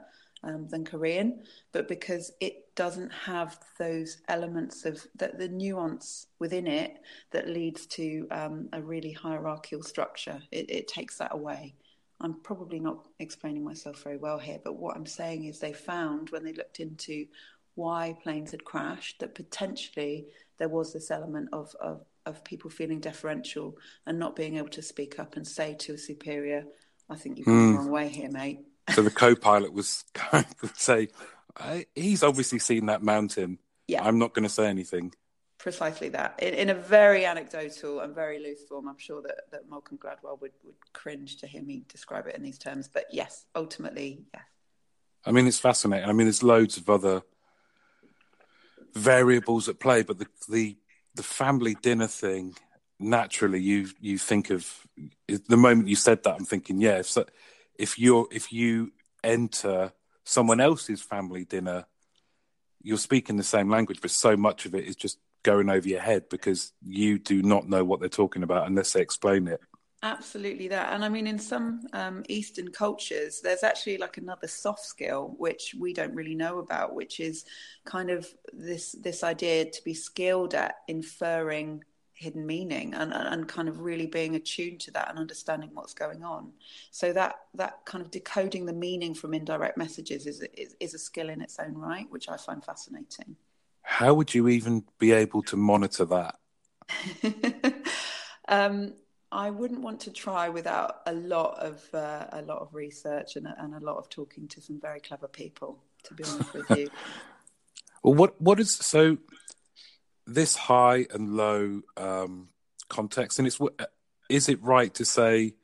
um, 0.44 0.68
than 0.70 0.86
Korean, 0.86 1.44
but 1.74 1.90
because 1.90 2.32
it 2.40 2.74
doesn't 2.76 3.12
have 3.12 3.60
those 3.78 4.20
elements 4.30 4.86
of 4.86 5.06
the, 5.16 5.34
the 5.38 5.50
nuance 5.50 6.28
within 6.40 6.66
it 6.66 7.00
that 7.32 7.50
leads 7.50 7.86
to 7.88 8.26
um, 8.32 8.70
a 8.72 8.82
really 8.82 9.12
hierarchical 9.12 9.84
structure. 9.84 10.42
It, 10.52 10.70
it 10.70 10.88
takes 10.88 11.18
that 11.18 11.34
away. 11.34 11.76
I'm 12.22 12.36
probably 12.42 12.80
not 12.80 13.08
explaining 13.20 13.64
myself 13.64 14.04
very 14.04 14.18
well 14.18 14.38
here, 14.38 14.60
but 14.64 14.76
what 14.76 14.96
I'm 14.96 15.06
saying 15.06 15.46
is 15.46 15.60
they 15.60 15.74
found 15.74 16.30
when 16.30 16.44
they 16.44 16.54
looked 16.54 16.80
into 16.80 17.28
why 17.76 18.18
planes 18.22 18.52
had 18.52 18.66
crashed 18.66 19.20
that 19.20 19.36
potentially 19.36 20.28
there 20.58 20.68
was 20.68 20.92
this 20.92 21.12
element 21.12 21.50
of, 21.54 21.74
of, 21.80 22.04
of 22.26 22.44
people 22.44 22.70
feeling 22.70 23.00
deferential 23.00 23.78
and 24.06 24.20
not 24.20 24.36
being 24.36 24.58
able 24.58 24.68
to 24.70 24.82
speak 24.82 25.18
up 25.18 25.38
and 25.38 25.48
say 25.48 25.76
to 25.76 25.94
a 25.94 25.98
superior, 25.98 26.66
I 27.10 27.16
think 27.16 27.38
you've 27.38 27.48
gone 27.48 27.56
mm. 27.56 27.72
the 27.72 27.78
wrong 27.78 27.92
way 27.92 28.10
here, 28.10 28.30
mate. 28.30 28.60
So 28.94 29.04
the 29.04 29.12
co-pilot 29.12 29.72
was 29.72 30.04
going 30.32 30.46
to 30.62 30.70
say, 30.74 31.10
he's 31.96 32.24
obviously 32.24 32.58
seen 32.58 32.88
that 32.88 33.04
mountain. 33.04 33.60
Yeah. 33.88 34.04
I'm 34.04 34.18
not 34.18 34.34
going 34.34 34.44
to 34.44 34.50
say 34.50 34.68
anything. 34.68 35.14
Precisely 35.60 36.10
that. 36.10 36.42
In, 36.42 36.54
in, 36.54 36.70
a 36.70 36.74
very 36.74 37.26
anecdotal 37.26 38.00
and 38.00 38.16
very 38.16 38.40
loose 38.40 38.64
form, 38.64 38.88
I'm 38.88 38.98
sure 38.98 39.22
that, 39.22 39.52
that 39.52 39.70
Malcolm 39.70 39.98
Gladwell 39.98 40.40
would, 40.42 40.54
would 40.64 40.76
cringe 40.94 41.38
to 41.38 41.48
hear 41.48 41.62
me 41.62 41.84
describe 41.90 42.28
it 42.28 42.36
in 42.36 42.42
these 42.42 42.58
terms. 42.58 42.88
But 42.88 43.06
yes, 43.12 43.46
ultimately, 43.54 44.24
yes. 44.34 44.44
I 45.26 45.32
mean, 45.32 45.48
it's 45.48 45.60
fascinating. 45.60 46.10
I 46.10 46.14
mean, 46.14 46.28
there's 46.28 46.44
loads 46.44 46.78
of 46.78 46.90
other 46.90 47.24
variables 48.94 49.68
at 49.68 49.80
play, 49.80 50.02
but 50.02 50.18
the 50.18 50.28
the 50.48 50.78
the 51.16 51.24
family 51.24 51.76
dinner 51.76 52.08
thing 52.08 52.56
naturally 53.00 53.60
you 53.60 53.90
you 54.00 54.18
think 54.18 54.50
of 54.50 54.88
the 55.28 55.58
moment 55.58 55.88
you 55.88 55.96
said 55.96 56.22
that 56.24 56.36
I'm 56.36 56.46
thinking 56.46 56.82
yeah 56.82 57.00
if 57.00 57.18
if 57.78 57.98
you're 57.98 58.28
if 58.30 58.52
you 58.52 58.92
enter 59.24 59.94
someone 60.26 60.60
else's 60.60 61.02
family 61.02 61.46
dinner 61.46 61.86
you're 62.82 62.98
speaking 62.98 63.38
the 63.38 63.44
same 63.44 63.70
language 63.70 64.00
but 64.02 64.12
so 64.12 64.36
much 64.36 64.66
of 64.66 64.76
it 64.76 64.86
is 64.86 64.96
just 64.96 65.18
going 65.44 65.70
over 65.70 65.88
your 65.88 66.02
head 66.02 66.30
because 66.30 66.74
you 66.82 67.18
do 67.20 67.42
not 67.42 67.68
know 67.68 67.84
what 67.84 68.00
they're 68.00 68.10
talking 68.10 68.44
about 68.44 68.68
unless 68.68 68.94
they 68.94 69.02
explain 69.02 69.48
it 69.48 69.62
Absolutely 70.02 70.70
that. 70.70 70.94
And 70.94 71.04
I 71.04 71.10
mean, 71.10 71.28
in 71.28 71.38
some 71.38 71.82
um, 71.92 72.24
Eastern 72.30 72.70
cultures, 72.70 73.42
there's 73.42 73.64
actually 73.64 73.98
like 73.98 74.16
another 74.16 74.48
soft 74.48 74.86
skill, 74.86 75.36
which 75.38 75.76
we 75.78 75.92
don't 75.92 76.16
really 76.16 76.36
know 76.36 76.60
about, 76.60 76.96
which 76.96 77.20
is 77.20 77.44
kind 77.84 78.10
of 78.10 78.26
this, 78.54 78.94
this 78.94 79.24
idea 79.26 79.66
to 79.70 79.84
be 79.84 79.94
skilled 79.94 80.54
at 80.54 80.76
inferring 80.88 81.84
hidden 82.14 82.46
meaning 82.46 82.94
and, 82.94 83.14
and 83.14 83.50
kind 83.50 83.68
of 83.68 83.82
really 83.82 84.06
being 84.06 84.36
attuned 84.36 84.80
to 84.82 84.92
that 84.92 85.10
and 85.10 85.20
understanding 85.20 85.70
what's 85.74 85.94
going 85.94 86.24
on. 86.24 86.54
So 86.92 87.12
that, 87.12 87.36
that 87.56 87.86
kind 87.86 88.02
of 88.02 88.10
decoding 88.10 88.66
the 88.66 88.74
meaning 88.74 89.14
from 89.14 89.34
indirect 89.34 89.78
messages 89.78 90.28
is, 90.28 90.42
is, 90.54 90.78
is 90.80 90.94
a 90.94 91.00
skill 91.00 91.30
in 91.30 91.42
its 91.42 91.60
own 91.60 91.74
right, 91.74 92.10
which 92.10 92.30
I 92.30 92.38
find 92.38 92.64
fascinating. 92.64 93.36
How 93.90 94.14
would 94.14 94.36
you 94.36 94.48
even 94.48 94.84
be 95.00 95.14
able 95.14 95.42
to 95.44 95.58
monitor 95.58 96.06
that? 96.06 96.36
um, 98.48 98.94
I 99.32 99.50
wouldn't 99.50 99.82
want 99.82 100.02
to 100.02 100.12
try 100.12 100.48
without 100.48 101.02
a 101.08 101.14
lot 101.14 101.58
of 101.58 101.84
uh, 101.92 102.28
a 102.32 102.44
lot 102.44 102.60
of 102.60 102.76
research 102.76 103.36
and, 103.36 103.48
and 103.58 103.74
a 103.74 103.80
lot 103.80 103.98
of 103.98 104.08
talking 104.08 104.48
to 104.50 104.62
some 104.62 104.80
very 104.80 105.00
clever 105.00 105.28
people. 105.28 105.80
To 106.04 106.14
be 106.14 106.24
honest 106.24 106.54
with 106.54 106.70
you. 106.70 106.92
well, 108.04 108.14
what 108.14 108.40
what 108.40 108.60
is 108.60 108.76
so 108.76 109.18
this 110.28 110.56
high 110.56 111.08
and 111.12 111.36
low 111.36 111.82
um, 111.98 112.50
context, 112.90 113.40
and 113.40 113.48
it's 113.48 113.60
is 114.30 114.50
it 114.50 114.62
right 114.62 114.94
to 114.94 115.04
say 115.04 115.56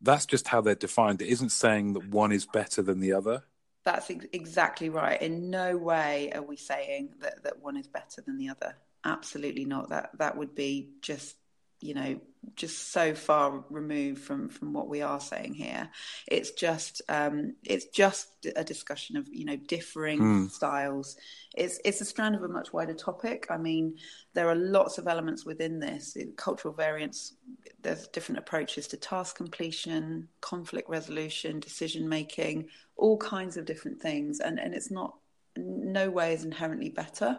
that's 0.00 0.26
just 0.26 0.46
how 0.46 0.60
they're 0.60 0.76
defined? 0.76 1.20
It 1.20 1.28
isn't 1.28 1.50
saying 1.50 1.94
that 1.94 2.08
one 2.08 2.30
is 2.30 2.46
better 2.46 2.82
than 2.82 3.00
the 3.00 3.12
other. 3.12 3.42
That's 3.84 4.10
ex- 4.10 4.26
exactly 4.32 4.88
right. 4.88 5.20
In 5.20 5.50
no 5.50 5.76
way 5.76 6.32
are 6.34 6.42
we 6.42 6.56
saying 6.56 7.10
that 7.20 7.44
that 7.44 7.62
one 7.62 7.76
is 7.76 7.86
better 7.86 8.22
than 8.22 8.38
the 8.38 8.48
other. 8.48 8.76
Absolutely 9.04 9.64
not. 9.66 9.90
That 9.90 10.10
that 10.18 10.36
would 10.36 10.54
be 10.54 10.90
just 11.02 11.36
you 11.84 11.94
know 11.94 12.18
just 12.56 12.92
so 12.92 13.14
far 13.14 13.64
removed 13.68 14.22
from 14.22 14.48
from 14.48 14.72
what 14.72 14.88
we 14.88 15.02
are 15.02 15.20
saying 15.20 15.54
here. 15.54 15.90
It's 16.26 16.52
just 16.52 17.02
um 17.08 17.54
it's 17.62 17.86
just 17.86 18.28
a 18.56 18.64
discussion 18.64 19.16
of 19.16 19.28
you 19.28 19.44
know 19.44 19.56
differing 19.56 20.20
mm. 20.20 20.50
styles. 20.50 21.16
It's 21.54 21.78
it's 21.84 22.00
a 22.00 22.04
strand 22.04 22.34
of 22.34 22.42
a 22.42 22.48
much 22.48 22.72
wider 22.72 22.94
topic. 22.94 23.46
I 23.50 23.58
mean 23.58 23.96
there 24.32 24.48
are 24.48 24.54
lots 24.54 24.98
of 24.98 25.06
elements 25.06 25.44
within 25.44 25.78
this. 25.78 26.16
Cultural 26.36 26.72
variance 26.72 27.34
there's 27.82 28.08
different 28.08 28.38
approaches 28.38 28.86
to 28.88 28.96
task 28.96 29.36
completion 29.36 30.28
conflict 30.40 30.88
resolution 30.88 31.60
decision 31.60 32.08
making 32.08 32.68
all 32.96 33.18
kinds 33.18 33.58
of 33.58 33.66
different 33.66 34.00
things. 34.00 34.40
And 34.40 34.58
and 34.58 34.74
it's 34.74 34.90
not 34.90 35.16
no 35.56 36.10
way 36.10 36.32
is 36.32 36.44
inherently 36.44 36.88
better 36.88 37.38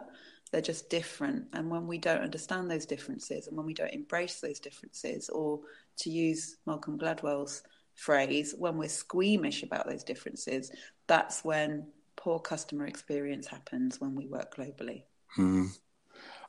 they're 0.52 0.60
just 0.60 0.88
different. 0.90 1.46
And 1.52 1.70
when 1.70 1.86
we 1.86 1.98
don't 1.98 2.22
understand 2.22 2.70
those 2.70 2.86
differences 2.86 3.46
and 3.46 3.56
when 3.56 3.66
we 3.66 3.74
don't 3.74 3.92
embrace 3.92 4.40
those 4.40 4.60
differences, 4.60 5.28
or 5.28 5.60
to 5.98 6.10
use 6.10 6.56
Malcolm 6.66 6.98
Gladwell's 6.98 7.62
phrase, 7.94 8.54
when 8.56 8.76
we're 8.76 8.88
squeamish 8.88 9.62
about 9.62 9.86
those 9.86 10.04
differences, 10.04 10.70
that's 11.06 11.44
when 11.44 11.86
poor 12.16 12.38
customer 12.38 12.86
experience 12.86 13.46
happens 13.46 14.00
when 14.00 14.14
we 14.14 14.26
work 14.26 14.56
globally. 14.56 15.02
Hmm. 15.34 15.66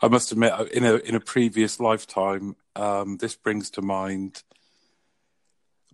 I 0.02 0.08
must 0.08 0.32
admit, 0.32 0.54
uh, 0.54 0.66
in 0.66 0.86
a 0.86 0.96
in 0.96 1.16
a 1.16 1.20
previous 1.20 1.80
lifetime, 1.80 2.56
um, 2.76 3.18
this 3.18 3.36
brings 3.36 3.72
to 3.72 3.82
mind 3.82 4.44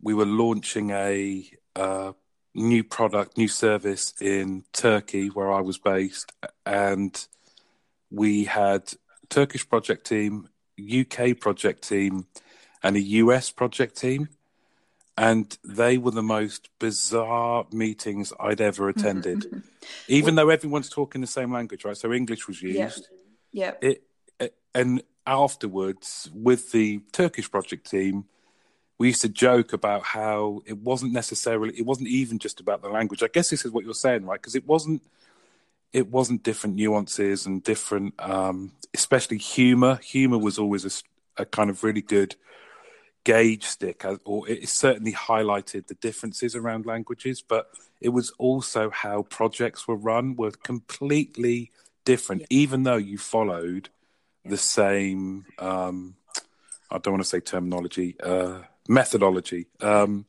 we 0.01 0.13
were 0.13 0.25
launching 0.25 0.89
a 0.91 1.49
uh, 1.75 2.11
new 2.53 2.83
product, 2.83 3.37
new 3.37 3.47
service 3.47 4.13
in 4.19 4.65
Turkey, 4.73 5.27
where 5.29 5.51
I 5.51 5.61
was 5.61 5.77
based, 5.77 6.33
and 6.65 7.25
we 8.13 8.43
had 8.45 8.93
Turkish 9.29 9.67
project 9.67 10.05
team, 10.05 10.47
UK 10.79 11.39
project 11.39 11.87
team, 11.87 12.27
and 12.83 12.95
a 12.95 13.01
US 13.01 13.49
project 13.49 13.97
team. 13.97 14.29
And 15.17 15.55
they 15.63 15.97
were 15.97 16.11
the 16.11 16.23
most 16.23 16.69
bizarre 16.79 17.65
meetings 17.71 18.33
I'd 18.39 18.61
ever 18.61 18.91
mm-hmm. 18.91 18.99
attended. 18.99 19.63
Even 20.07 20.35
well, 20.35 20.45
though 20.45 20.51
everyone's 20.51 20.89
talking 20.89 21.21
the 21.21 21.27
same 21.27 21.51
language, 21.51 21.85
right? 21.85 21.97
So 21.97 22.13
English 22.13 22.47
was 22.47 22.61
used. 22.61 23.09
Yeah. 23.51 23.73
yeah. 23.81 23.89
It, 23.89 24.03
it, 24.39 24.55
and 24.73 25.03
afterwards, 25.25 26.29
with 26.33 26.71
the 26.71 27.01
Turkish 27.11 27.49
project 27.49 27.89
team, 27.89 28.25
we 28.97 29.07
used 29.07 29.21
to 29.21 29.29
joke 29.29 29.73
about 29.73 30.03
how 30.03 30.61
it 30.65 30.77
wasn't 30.77 31.13
necessarily, 31.13 31.77
it 31.77 31.85
wasn't 31.85 32.09
even 32.09 32.39
just 32.39 32.59
about 32.59 32.81
the 32.81 32.89
language. 32.89 33.23
I 33.23 33.27
guess 33.27 33.49
this 33.49 33.65
is 33.65 33.71
what 33.71 33.85
you're 33.85 33.93
saying, 33.93 34.25
right? 34.25 34.39
Because 34.39 34.55
it 34.55 34.67
wasn't 34.67 35.03
it 35.93 36.09
wasn't 36.09 36.43
different 36.43 36.75
nuances 36.75 37.45
and 37.45 37.63
different, 37.63 38.15
um, 38.19 38.73
especially 38.93 39.37
humor. 39.37 39.99
Humor 40.03 40.39
was 40.39 40.57
always 40.57 40.85
a, 40.85 41.41
a, 41.43 41.45
kind 41.45 41.69
of 41.69 41.83
really 41.83 42.01
good 42.01 42.35
gauge 43.23 43.63
stick, 43.63 44.03
uh, 44.03 44.17
or 44.25 44.49
it 44.49 44.67
certainly 44.67 45.13
highlighted 45.13 45.87
the 45.87 45.93
differences 45.95 46.55
around 46.55 46.87
languages. 46.87 47.43
But 47.47 47.67
it 48.01 48.09
was 48.09 48.31
also 48.39 48.89
how 48.89 49.21
projects 49.23 49.87
were 49.87 49.95
run 49.95 50.35
were 50.35 50.51
completely 50.51 51.71
different, 52.05 52.41
yeah. 52.41 52.47
even 52.49 52.83
though 52.83 52.97
you 52.97 53.19
followed 53.19 53.89
the 54.43 54.57
same. 54.57 55.45
Um, 55.59 56.15
I 56.89 56.97
don't 56.97 57.13
want 57.13 57.23
to 57.23 57.29
say 57.29 57.39
terminology, 57.39 58.15
uh, 58.21 58.61
methodology. 58.87 59.67
Um, 59.79 60.25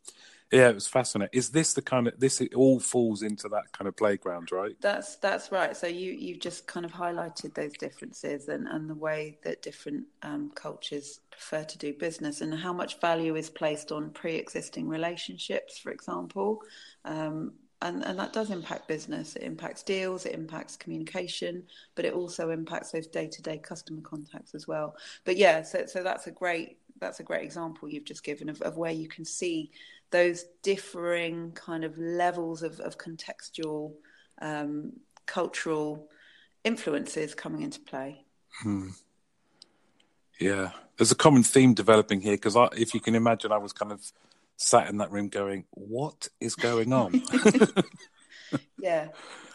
yeah, 0.55 0.69
it 0.69 0.75
was 0.75 0.87
fascinating. 0.87 1.37
Is 1.37 1.51
this 1.51 1.75
the 1.75 1.83
kind 1.83 2.07
of 2.07 2.19
this? 2.19 2.41
It 2.41 2.55
all 2.55 2.79
falls 2.79 3.23
into 3.23 3.49
that 3.49 3.73
kind 3.73 3.89
of 3.89 3.97
playground, 3.97 4.53
right? 4.53 4.77
That's 4.81 5.17
that's 5.17 5.51
right. 5.51 5.77
So 5.77 5.89
you 5.89 6.13
you've 6.13 6.39
just 6.39 6.67
kind 6.67 6.87
of 6.87 6.93
highlighted 6.93 7.55
those 7.55 7.73
differences 7.73 8.49
and 8.49 8.69
and 8.69 8.89
the 8.89 8.95
way 8.95 9.39
that 9.43 9.63
different 9.63 10.05
um, 10.23 10.53
cultures 10.55 11.21
prefer 11.31 11.65
to 11.65 11.79
do 11.79 11.93
business 11.93 12.41
and 12.41 12.55
how 12.55 12.73
much 12.73 13.01
value 13.01 13.35
is 13.35 13.51
placed 13.51 13.91
on 13.91 14.11
pre-existing 14.11 14.89
relationships, 14.89 15.77
for 15.77 15.91
example. 15.91 16.63
Um, 17.05 17.55
and, 17.83 18.03
and 18.05 18.19
that 18.19 18.33
does 18.33 18.51
impact 18.51 18.89
business. 18.89 19.37
It 19.37 19.43
impacts 19.43 19.83
deals, 19.83 20.25
it 20.25 20.33
impacts 20.33 20.75
communication, 20.77 21.65
but 21.97 22.07
it 22.07 22.15
also 22.15 22.49
impacts 22.51 22.93
those 22.93 23.07
day-to-day 23.07 23.59
customer 23.59 24.01
contacts 24.01 24.55
as 24.55 24.67
well. 24.67 24.97
But 25.25 25.37
yeah, 25.37 25.63
so 25.63 25.85
so 25.87 26.03
that's 26.03 26.27
a 26.27 26.31
great 26.31 26.79
that's 27.05 27.21
a 27.21 27.25
great 27.25 27.45
example 27.45 27.89
you've 27.89 28.05
just 28.05 28.25
given 28.25 28.49
of, 28.49 28.61
of 28.63 28.77
where 28.77 28.93
you 28.93 29.09
can 29.09 29.25
see 29.25 29.71
those 30.11 30.45
differing 30.63 31.53
kind 31.53 31.85
of 31.85 31.99
levels 31.99 32.63
of, 32.63 32.81
of 32.81 32.97
contextual 32.99 33.93
um, 34.41 34.93
cultural 35.27 36.09
influences 36.65 37.35
coming 37.35 37.63
into 37.63 37.81
play. 37.81 38.25
Hmm. 38.63 38.91
Yeah, 40.41 40.71
there's 40.97 41.13
a 41.13 41.17
common 41.17 41.43
theme 41.43 41.75
developing 41.75 42.21
here 42.21 42.35
because 42.35 42.57
if 42.77 42.95
you 42.95 43.01
can 43.01 43.15
imagine, 43.15 43.53
I 43.53 43.59
was 43.59 43.73
kind 43.73 43.93
of 43.93 44.01
sat 44.57 44.89
in 44.89 44.99
that 44.99 45.11
room 45.13 45.29
going, 45.29 45.65
"What 45.71 46.29
is 46.41 46.55
going 46.55 46.93
on?" 46.93 47.23
yeah, 48.81 49.09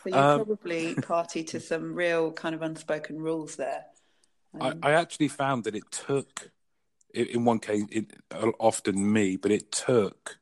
so 0.03 0.09
you 0.09 0.15
um, 0.15 0.45
probably 0.45 0.95
party 0.95 1.43
to 1.45 1.59
some 1.59 1.93
real 1.93 2.31
kind 2.31 2.55
of 2.55 2.61
unspoken 2.61 3.19
rules 3.19 3.55
there. 3.55 3.85
Um, 4.59 4.79
I, 4.83 4.91
I 4.91 4.93
actually 4.93 5.27
found 5.27 5.65
that 5.65 5.75
it 5.75 5.83
took 5.91 6.49
in 7.13 7.45
one 7.45 7.59
case, 7.59 7.83
it, 7.91 8.11
often 8.59 9.11
me, 9.11 9.35
but 9.35 9.51
it 9.51 9.71
took 9.71 10.37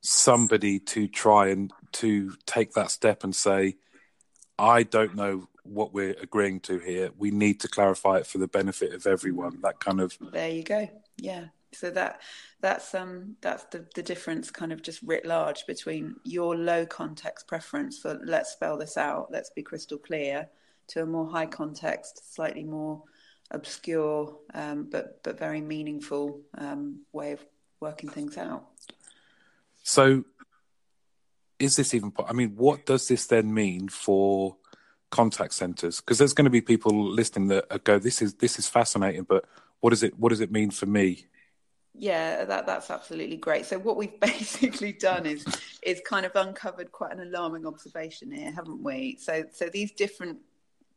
somebody 0.00 0.78
to 0.80 1.06
try 1.06 1.48
and 1.48 1.72
to 1.92 2.34
take 2.46 2.72
that 2.72 2.90
step 2.90 3.24
and 3.24 3.34
say, 3.34 3.76
I 4.58 4.82
don't 4.82 5.14
know 5.14 5.48
what 5.64 5.92
we're 5.92 6.16
agreeing 6.20 6.60
to 6.60 6.78
here. 6.78 7.10
We 7.16 7.30
need 7.30 7.60
to 7.60 7.68
clarify 7.68 8.18
it 8.18 8.26
for 8.26 8.38
the 8.38 8.48
benefit 8.48 8.94
of 8.94 9.06
everyone. 9.06 9.60
That 9.62 9.80
kind 9.80 10.00
of. 10.00 10.16
There 10.20 10.50
you 10.50 10.62
go. 10.64 10.88
Yeah. 11.16 11.46
So 11.74 11.90
that 11.90 12.20
that's 12.60 12.94
um 12.94 13.36
that's 13.40 13.64
the 13.64 13.86
the 13.94 14.02
difference, 14.02 14.50
kind 14.50 14.72
of 14.72 14.82
just 14.82 15.02
writ 15.02 15.24
large 15.24 15.66
between 15.66 16.16
your 16.24 16.54
low 16.54 16.84
context 16.84 17.46
preference 17.46 17.98
for 17.98 18.20
let's 18.24 18.52
spell 18.52 18.76
this 18.76 18.96
out, 18.96 19.28
let's 19.30 19.50
be 19.50 19.62
crystal 19.62 19.98
clear, 19.98 20.48
to 20.88 21.02
a 21.02 21.06
more 21.06 21.30
high 21.30 21.46
context, 21.46 22.34
slightly 22.34 22.64
more 22.64 23.02
obscure 23.52 24.36
um, 24.54 24.88
but 24.90 25.22
but 25.22 25.38
very 25.38 25.60
meaningful 25.60 26.40
um, 26.58 27.00
way 27.12 27.32
of 27.32 27.44
working 27.80 28.08
things 28.08 28.36
out. 28.36 28.64
So, 29.82 30.24
is 31.58 31.76
this 31.76 31.94
even? 31.94 32.12
I 32.26 32.32
mean, 32.32 32.54
what 32.56 32.86
does 32.86 33.08
this 33.08 33.26
then 33.26 33.52
mean 33.52 33.88
for 33.88 34.56
contact 35.10 35.54
centers? 35.54 36.00
Because 36.00 36.18
there's 36.18 36.34
going 36.34 36.46
to 36.46 36.50
be 36.50 36.60
people 36.60 36.92
listening 37.10 37.48
that 37.48 37.84
go, 37.84 37.98
"This 37.98 38.22
is 38.22 38.34
this 38.34 38.58
is 38.58 38.68
fascinating," 38.68 39.24
but 39.24 39.44
what 39.80 39.90
does 39.90 40.02
it 40.02 40.18
what 40.18 40.30
does 40.30 40.40
it 40.40 40.50
mean 40.50 40.70
for 40.70 40.86
me? 40.86 41.26
Yeah, 41.94 42.44
that 42.44 42.66
that's 42.66 42.90
absolutely 42.90 43.36
great. 43.36 43.66
So 43.66 43.78
what 43.78 43.96
we've 43.96 44.18
basically 44.20 44.92
done 44.92 45.26
is 45.26 45.44
is 45.82 46.00
kind 46.06 46.24
of 46.24 46.32
uncovered 46.34 46.92
quite 46.92 47.12
an 47.12 47.20
alarming 47.20 47.66
observation 47.66 48.30
here, 48.30 48.50
haven't 48.50 48.82
we? 48.82 49.18
So 49.20 49.44
so 49.52 49.68
these 49.68 49.92
different 49.92 50.38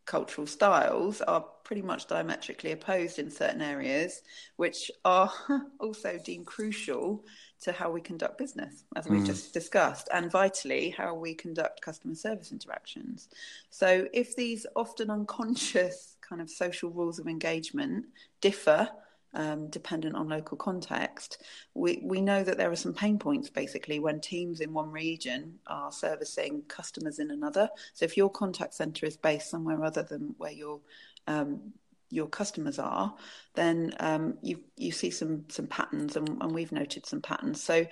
cultural 0.05 0.47
styles 0.47 1.21
are 1.21 1.45
pretty 1.63 1.81
much 1.81 2.07
diametrically 2.07 2.71
opposed 2.71 3.17
in 3.17 3.29
certain 3.29 3.61
areas, 3.61 4.21
which 4.55 4.91
are 5.03 5.31
also 5.79 6.19
deemed 6.23 6.45
crucial 6.45 7.25
to 7.61 7.71
how 7.71 7.89
we 7.89 8.01
conduct 8.01 8.37
business, 8.37 8.83
as 8.95 9.07
we've 9.07 9.21
mm. 9.21 9.25
just 9.25 9.53
discussed, 9.53 10.07
and 10.13 10.31
vitally 10.31 10.91
how 10.91 11.15
we 11.15 11.33
conduct 11.33 11.81
customer 11.81 12.13
service 12.13 12.51
interactions. 12.51 13.29
So, 13.71 14.07
if 14.13 14.35
these 14.35 14.67
often 14.75 15.09
unconscious 15.09 16.17
kind 16.21 16.41
of 16.41 16.49
social 16.49 16.89
rules 16.91 17.17
of 17.17 17.27
engagement 17.27 18.05
differ 18.41 18.89
um, 19.35 19.69
dependent 19.69 20.15
on 20.15 20.27
local 20.27 20.57
context, 20.57 21.43
we, 21.73 21.99
we 22.03 22.21
know 22.21 22.43
that 22.43 22.57
there 22.57 22.71
are 22.71 22.75
some 22.75 22.93
pain 22.93 23.19
points 23.19 23.49
basically 23.49 23.99
when 23.99 24.19
teams 24.19 24.61
in 24.61 24.73
one 24.73 24.91
region 24.91 25.59
are 25.67 25.91
servicing 25.91 26.63
customers 26.67 27.19
in 27.19 27.31
another. 27.31 27.69
So 27.93 28.05
if 28.05 28.17
your 28.17 28.29
contact 28.29 28.73
center 28.73 29.05
is 29.05 29.17
based 29.17 29.49
somewhere 29.49 29.83
other 29.83 30.03
than 30.03 30.33
where 30.37 30.51
your 30.51 30.79
um, 31.27 31.73
your 32.09 32.27
customers 32.27 32.77
are, 32.79 33.15
then 33.55 33.93
um, 33.99 34.37
you 34.41 34.61
you 34.77 34.91
see 34.91 35.09
some 35.09 35.45
some 35.49 35.67
patterns, 35.67 36.15
and, 36.15 36.29
and, 36.41 36.51
we've 36.51 36.71
noted 36.71 37.05
some 37.05 37.21
patterns. 37.21 37.63
So, 37.63 37.85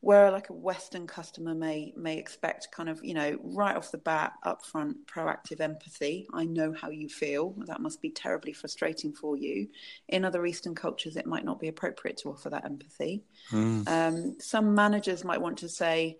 where 0.00 0.30
like 0.30 0.50
a 0.50 0.54
Western 0.54 1.06
customer 1.06 1.54
may 1.54 1.92
may 1.96 2.18
expect 2.18 2.72
kind 2.72 2.88
of 2.88 3.02
you 3.04 3.14
know 3.14 3.38
right 3.42 3.76
off 3.76 3.92
the 3.92 3.98
bat, 3.98 4.32
upfront, 4.44 4.94
proactive 5.06 5.60
empathy. 5.60 6.26
I 6.32 6.44
know 6.44 6.72
how 6.72 6.90
you 6.90 7.08
feel. 7.08 7.54
That 7.66 7.80
must 7.80 8.02
be 8.02 8.10
terribly 8.10 8.52
frustrating 8.52 9.12
for 9.12 9.36
you. 9.36 9.68
In 10.08 10.24
other 10.24 10.44
Eastern 10.46 10.74
cultures, 10.74 11.16
it 11.16 11.26
might 11.26 11.44
not 11.44 11.60
be 11.60 11.68
appropriate 11.68 12.16
to 12.18 12.30
offer 12.30 12.50
that 12.50 12.64
empathy. 12.64 13.22
Mm. 13.52 13.88
Um, 13.88 14.36
some 14.40 14.74
managers 14.74 15.24
might 15.24 15.40
want 15.40 15.58
to 15.58 15.68
say. 15.68 16.18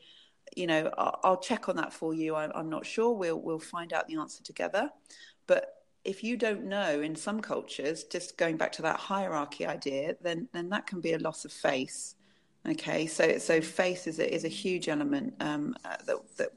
You 0.56 0.66
know, 0.66 0.90
I'll, 0.98 1.20
I'll 1.22 1.40
check 1.40 1.68
on 1.68 1.76
that 1.76 1.92
for 1.92 2.12
you. 2.12 2.34
I, 2.34 2.50
I'm 2.58 2.70
not 2.70 2.84
sure. 2.84 3.12
We'll 3.14 3.40
we'll 3.40 3.60
find 3.60 3.92
out 3.92 4.08
the 4.08 4.16
answer 4.16 4.42
together. 4.42 4.90
But 5.46 5.79
if 6.04 6.24
you 6.24 6.36
don't 6.36 6.64
know 6.64 7.00
in 7.00 7.14
some 7.14 7.40
cultures, 7.40 8.04
just 8.04 8.38
going 8.38 8.56
back 8.56 8.72
to 8.72 8.82
that 8.82 8.98
hierarchy 8.98 9.66
idea, 9.66 10.16
then 10.22 10.48
then 10.52 10.68
that 10.70 10.86
can 10.86 11.00
be 11.00 11.12
a 11.12 11.18
loss 11.18 11.44
of 11.44 11.52
face. 11.52 12.14
Okay, 12.68 13.06
so 13.06 13.38
so 13.38 13.60
face 13.60 14.06
is 14.06 14.18
a, 14.18 14.34
is 14.34 14.44
a 14.44 14.48
huge 14.48 14.88
element 14.88 15.34
um, 15.40 15.74
uh, 15.84 15.96
that 16.06 16.36
that 16.36 16.50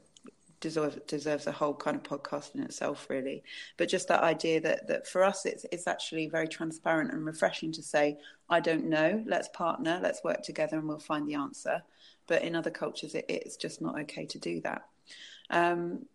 deserves 0.60 0.98
deserves 1.06 1.46
a 1.46 1.52
whole 1.52 1.74
kind 1.74 1.96
of 1.96 2.02
podcast 2.02 2.54
in 2.54 2.62
itself, 2.62 3.06
really. 3.10 3.42
But 3.76 3.88
just 3.88 4.08
that 4.08 4.22
idea 4.22 4.60
that 4.62 4.88
that 4.88 5.06
for 5.06 5.22
us, 5.22 5.44
it's 5.44 5.66
it's 5.72 5.86
actually 5.86 6.28
very 6.28 6.48
transparent 6.48 7.12
and 7.12 7.24
refreshing 7.24 7.72
to 7.72 7.82
say, 7.82 8.18
I 8.48 8.60
don't 8.60 8.86
know, 8.86 9.22
let's 9.26 9.48
partner, 9.48 10.00
let's 10.02 10.24
work 10.24 10.42
together, 10.42 10.78
and 10.78 10.88
we'll 10.88 10.98
find 10.98 11.28
the 11.28 11.34
answer. 11.34 11.82
But 12.26 12.42
in 12.42 12.56
other 12.56 12.70
cultures, 12.70 13.14
it, 13.14 13.26
it's 13.28 13.56
just 13.56 13.82
not 13.82 13.98
okay 14.00 14.24
to 14.26 14.38
do 14.38 14.60
that. 14.62 14.82
Um, 15.50 16.06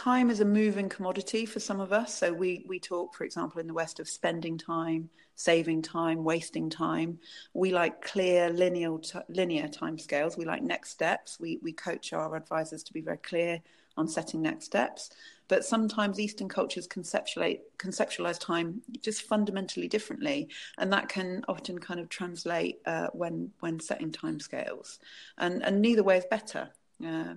time 0.00 0.30
is 0.30 0.40
a 0.40 0.46
moving 0.46 0.88
commodity 0.88 1.44
for 1.44 1.60
some 1.60 1.78
of 1.78 1.92
us. 1.92 2.14
So 2.14 2.32
we 2.32 2.64
we 2.66 2.80
talk, 2.80 3.14
for 3.14 3.24
example, 3.24 3.60
in 3.60 3.66
the 3.66 3.74
West 3.74 4.00
of 4.00 4.08
spending 4.08 4.56
time, 4.56 5.10
saving 5.34 5.82
time, 5.82 6.24
wasting 6.24 6.70
time. 6.70 7.18
We 7.52 7.70
like 7.70 8.00
clear 8.00 8.48
linear 8.48 8.96
t- 8.96 9.18
linear 9.28 9.68
time 9.68 9.98
scales. 9.98 10.38
We 10.38 10.46
like 10.46 10.62
next 10.62 10.88
steps. 10.88 11.38
We 11.38 11.58
we 11.62 11.72
coach 11.74 12.14
our 12.14 12.34
advisors 12.34 12.82
to 12.84 12.94
be 12.94 13.02
very 13.02 13.18
clear 13.18 13.60
on 13.98 14.08
setting 14.08 14.40
next 14.40 14.64
steps. 14.64 15.10
But 15.48 15.66
sometimes 15.66 16.18
Eastern 16.18 16.48
cultures 16.48 16.88
conceptualize 16.88 17.60
conceptualize 17.76 18.40
time 18.40 18.80
just 19.02 19.20
fundamentally 19.28 19.88
differently, 19.88 20.48
and 20.78 20.90
that 20.94 21.10
can 21.10 21.44
often 21.46 21.78
kind 21.78 22.00
of 22.00 22.08
translate 22.08 22.80
uh, 22.86 23.08
when 23.12 23.50
when 23.60 23.78
setting 23.80 24.12
time 24.12 24.40
scales. 24.40 24.98
And 25.36 25.62
and 25.62 25.82
neither 25.82 26.02
way 26.02 26.16
is 26.16 26.24
better. 26.30 26.70
Uh, 27.06 27.34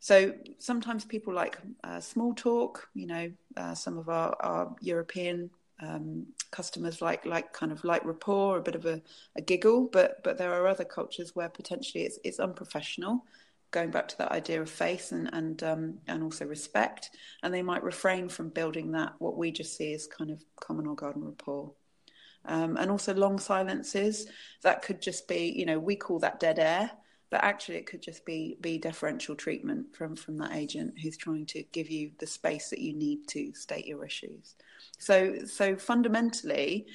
so 0.00 0.32
sometimes 0.58 1.04
people 1.04 1.34
like 1.34 1.58
uh, 1.84 2.00
small 2.00 2.34
talk. 2.34 2.88
You 2.94 3.06
know, 3.06 3.32
uh, 3.56 3.74
some 3.74 3.98
of 3.98 4.08
our, 4.08 4.34
our 4.40 4.74
European 4.80 5.50
um, 5.82 6.26
customers 6.50 7.02
like 7.02 7.26
like 7.26 7.52
kind 7.52 7.70
of 7.70 7.84
light 7.84 8.04
rapport, 8.04 8.56
a 8.56 8.62
bit 8.62 8.74
of 8.74 8.86
a, 8.86 9.02
a, 9.36 9.42
giggle. 9.42 9.88
But 9.92 10.22
but 10.24 10.38
there 10.38 10.54
are 10.54 10.66
other 10.66 10.84
cultures 10.84 11.36
where 11.36 11.50
potentially 11.50 12.04
it's 12.04 12.18
it's 12.24 12.40
unprofessional. 12.40 13.26
Going 13.72 13.90
back 13.90 14.08
to 14.08 14.18
that 14.18 14.32
idea 14.32 14.62
of 14.62 14.70
face 14.70 15.12
and 15.12 15.28
and 15.34 15.62
um, 15.62 15.98
and 16.08 16.22
also 16.22 16.46
respect, 16.46 17.10
and 17.42 17.52
they 17.52 17.62
might 17.62 17.84
refrain 17.84 18.30
from 18.30 18.48
building 18.48 18.92
that 18.92 19.12
what 19.18 19.36
we 19.36 19.52
just 19.52 19.76
see 19.76 19.92
as 19.92 20.06
kind 20.06 20.30
of 20.30 20.42
common 20.58 20.86
or 20.86 20.94
garden 20.94 21.24
rapport. 21.26 21.72
Um, 22.46 22.78
and 22.78 22.90
also 22.90 23.12
long 23.12 23.38
silences 23.38 24.26
that 24.62 24.80
could 24.80 25.02
just 25.02 25.28
be 25.28 25.52
you 25.54 25.66
know 25.66 25.78
we 25.78 25.94
call 25.94 26.18
that 26.20 26.40
dead 26.40 26.58
air 26.58 26.90
but 27.30 27.42
actually 27.44 27.76
it 27.76 27.86
could 27.86 28.02
just 28.02 28.24
be 28.24 28.56
be 28.60 28.78
deferential 28.78 29.34
treatment 29.34 29.94
from 29.94 30.16
from 30.16 30.36
that 30.38 30.52
agent 30.52 30.94
who's 31.00 31.16
trying 31.16 31.46
to 31.46 31.62
give 31.72 31.88
you 31.88 32.10
the 32.18 32.26
space 32.26 32.70
that 32.70 32.80
you 32.80 32.92
need 32.92 33.26
to 33.28 33.52
state 33.54 33.86
your 33.86 34.04
issues. 34.04 34.56
So 34.98 35.44
so 35.46 35.76
fundamentally 35.76 36.86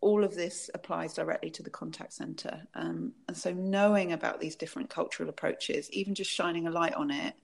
all 0.00 0.24
of 0.24 0.34
this 0.34 0.68
applies 0.74 1.14
directly 1.14 1.48
to 1.48 1.62
the 1.62 1.70
contact 1.70 2.12
center 2.12 2.60
um, 2.74 3.12
and 3.28 3.36
so 3.36 3.52
knowing 3.52 4.12
about 4.12 4.40
these 4.40 4.56
different 4.56 4.90
cultural 4.90 5.28
approaches 5.28 5.88
even 5.92 6.14
just 6.14 6.30
shining 6.30 6.66
a 6.66 6.70
light 6.70 6.94
on 6.94 7.10
it 7.10 7.34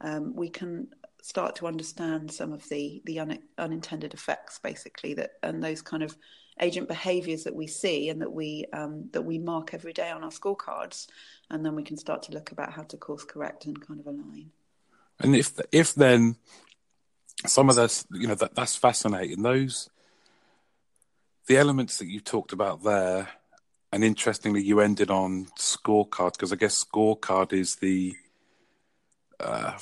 um, 0.00 0.34
we 0.34 0.48
can 0.48 0.88
start 1.20 1.54
to 1.56 1.66
understand 1.66 2.32
some 2.32 2.52
of 2.52 2.66
the 2.70 3.02
the 3.04 3.18
un, 3.18 3.38
unintended 3.58 4.14
effects 4.14 4.58
basically 4.58 5.12
that 5.12 5.32
and 5.42 5.62
those 5.62 5.82
kind 5.82 6.02
of 6.02 6.16
agent 6.60 6.88
behaviors 6.88 7.44
that 7.44 7.54
we 7.54 7.66
see 7.66 8.08
and 8.08 8.20
that 8.22 8.32
we 8.32 8.64
um, 8.72 9.08
that 9.12 9.22
we 9.22 9.38
mark 9.38 9.74
every 9.74 9.92
day 9.92 10.10
on 10.10 10.24
our 10.24 10.30
scorecards 10.30 11.06
and 11.50 11.64
then 11.64 11.74
we 11.74 11.82
can 11.82 11.96
start 11.96 12.22
to 12.24 12.32
look 12.32 12.50
about 12.50 12.72
how 12.72 12.82
to 12.82 12.96
course 12.96 13.24
correct 13.24 13.66
and 13.66 13.80
kind 13.86 14.00
of 14.00 14.06
align. 14.06 14.50
And 15.20 15.36
if 15.36 15.52
if 15.72 15.94
then 15.94 16.36
some 17.46 17.68
of 17.68 17.76
this, 17.76 18.06
you 18.12 18.26
know, 18.26 18.34
that 18.36 18.54
that's 18.54 18.76
fascinating. 18.76 19.42
Those 19.42 19.90
the 21.46 21.56
elements 21.56 21.98
that 21.98 22.08
you 22.08 22.20
talked 22.20 22.52
about 22.52 22.82
there, 22.82 23.28
and 23.92 24.02
interestingly, 24.02 24.62
you 24.62 24.80
ended 24.80 25.10
on 25.10 25.46
scorecard 25.58 26.32
because 26.32 26.52
I 26.52 26.56
guess 26.56 26.84
scorecard 26.84 27.52
is 27.52 27.76
the 27.76 28.16
uh, 29.38 29.78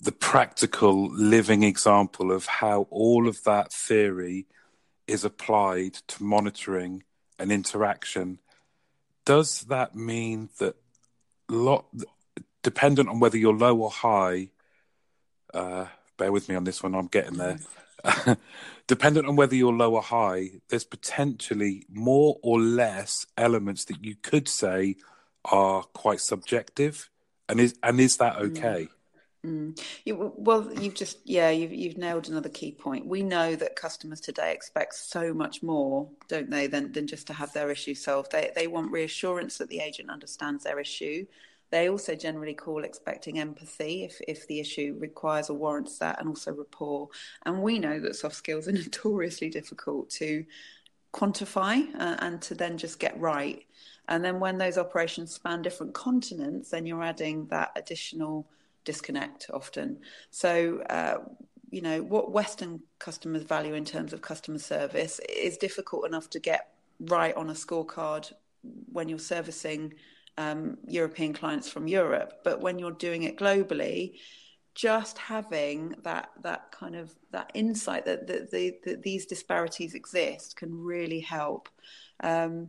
the 0.00 0.12
practical 0.12 1.10
living 1.12 1.62
example 1.62 2.32
of 2.32 2.46
how 2.46 2.88
all 2.90 3.28
of 3.28 3.44
that 3.44 3.72
theory 3.72 4.46
is 5.06 5.24
applied 5.24 5.94
to 5.94 6.22
monitoring 6.22 7.02
an 7.38 7.50
interaction 7.50 8.38
does 9.24 9.62
that 9.62 9.94
mean 9.94 10.48
that 10.58 10.74
lot 11.48 11.86
dependent 12.62 13.08
on 13.08 13.20
whether 13.20 13.36
you're 13.36 13.56
low 13.56 13.76
or 13.78 13.90
high 13.90 14.48
uh, 15.54 15.86
bear 16.16 16.32
with 16.32 16.48
me 16.48 16.54
on 16.54 16.64
this 16.64 16.82
one 16.82 16.94
i'm 16.94 17.08
getting 17.08 17.36
there 17.36 17.58
dependent 18.86 19.26
on 19.26 19.36
whether 19.36 19.54
you're 19.54 19.72
low 19.72 19.94
or 19.94 20.02
high 20.02 20.50
there's 20.68 20.84
potentially 20.84 21.84
more 21.90 22.38
or 22.42 22.60
less 22.60 23.26
elements 23.36 23.84
that 23.84 24.04
you 24.04 24.16
could 24.22 24.48
say 24.48 24.96
are 25.44 25.82
quite 25.82 26.20
subjective 26.20 27.10
and 27.48 27.60
is 27.60 27.74
and 27.82 28.00
is 28.00 28.16
that 28.16 28.36
mm. 28.36 28.50
okay 28.50 28.88
Mm. 28.88 29.01
You, 29.44 30.32
well, 30.36 30.72
you've 30.80 30.94
just 30.94 31.18
yeah, 31.24 31.50
you've 31.50 31.72
you've 31.72 31.98
nailed 31.98 32.28
another 32.28 32.48
key 32.48 32.70
point. 32.70 33.06
We 33.06 33.24
know 33.24 33.56
that 33.56 33.74
customers 33.74 34.20
today 34.20 34.52
expect 34.52 34.94
so 34.94 35.34
much 35.34 35.64
more, 35.64 36.08
don't 36.28 36.48
they, 36.48 36.68
than 36.68 36.92
than 36.92 37.08
just 37.08 37.26
to 37.26 37.32
have 37.32 37.52
their 37.52 37.70
issue 37.70 37.94
solved. 37.94 38.30
They 38.30 38.52
they 38.54 38.68
want 38.68 38.92
reassurance 38.92 39.58
that 39.58 39.68
the 39.68 39.80
agent 39.80 40.10
understands 40.10 40.62
their 40.62 40.78
issue. 40.78 41.26
They 41.70 41.88
also 41.88 42.14
generally 42.14 42.54
call 42.54 42.84
expecting 42.84 43.40
empathy 43.40 44.04
if 44.04 44.20
if 44.28 44.46
the 44.46 44.60
issue 44.60 44.96
requires 45.00 45.50
or 45.50 45.56
warrants 45.56 45.98
that, 45.98 46.20
and 46.20 46.28
also 46.28 46.52
rapport. 46.52 47.08
And 47.44 47.62
we 47.62 47.80
know 47.80 47.98
that 47.98 48.14
soft 48.14 48.36
skills 48.36 48.68
are 48.68 48.72
notoriously 48.84 49.50
difficult 49.50 50.10
to 50.10 50.44
quantify 51.12 51.92
uh, 51.98 52.16
and 52.20 52.40
to 52.42 52.54
then 52.54 52.78
just 52.78 53.00
get 53.00 53.18
right. 53.18 53.64
And 54.08 54.24
then 54.24 54.38
when 54.38 54.58
those 54.58 54.78
operations 54.78 55.34
span 55.34 55.62
different 55.62 55.94
continents, 55.94 56.70
then 56.70 56.86
you're 56.86 57.02
adding 57.02 57.46
that 57.46 57.72
additional 57.76 58.46
disconnect 58.84 59.50
often. 59.52 59.98
So, 60.30 60.82
uh, 60.88 61.18
you 61.70 61.80
know, 61.80 62.02
what 62.02 62.32
Western 62.32 62.80
customers 62.98 63.42
value 63.42 63.74
in 63.74 63.84
terms 63.84 64.12
of 64.12 64.20
customer 64.20 64.58
service 64.58 65.20
is 65.28 65.56
difficult 65.56 66.06
enough 66.06 66.28
to 66.30 66.38
get 66.38 66.74
right 67.00 67.34
on 67.34 67.50
a 67.50 67.54
scorecard 67.54 68.32
when 68.92 69.08
you're 69.08 69.18
servicing 69.18 69.94
um, 70.38 70.78
European 70.86 71.32
clients 71.32 71.68
from 71.68 71.88
Europe. 71.88 72.40
But 72.44 72.60
when 72.60 72.78
you're 72.78 72.92
doing 72.92 73.22
it 73.22 73.38
globally, 73.38 74.14
just 74.74 75.18
having 75.18 75.94
that 76.02 76.30
that 76.42 76.72
kind 76.72 76.96
of 76.96 77.14
that 77.30 77.50
insight 77.54 78.06
that, 78.06 78.26
that, 78.26 78.50
the, 78.50 78.78
that 78.84 79.02
these 79.02 79.26
disparities 79.26 79.94
exist 79.94 80.56
can 80.56 80.82
really 80.82 81.20
help. 81.20 81.68
Um, 82.20 82.68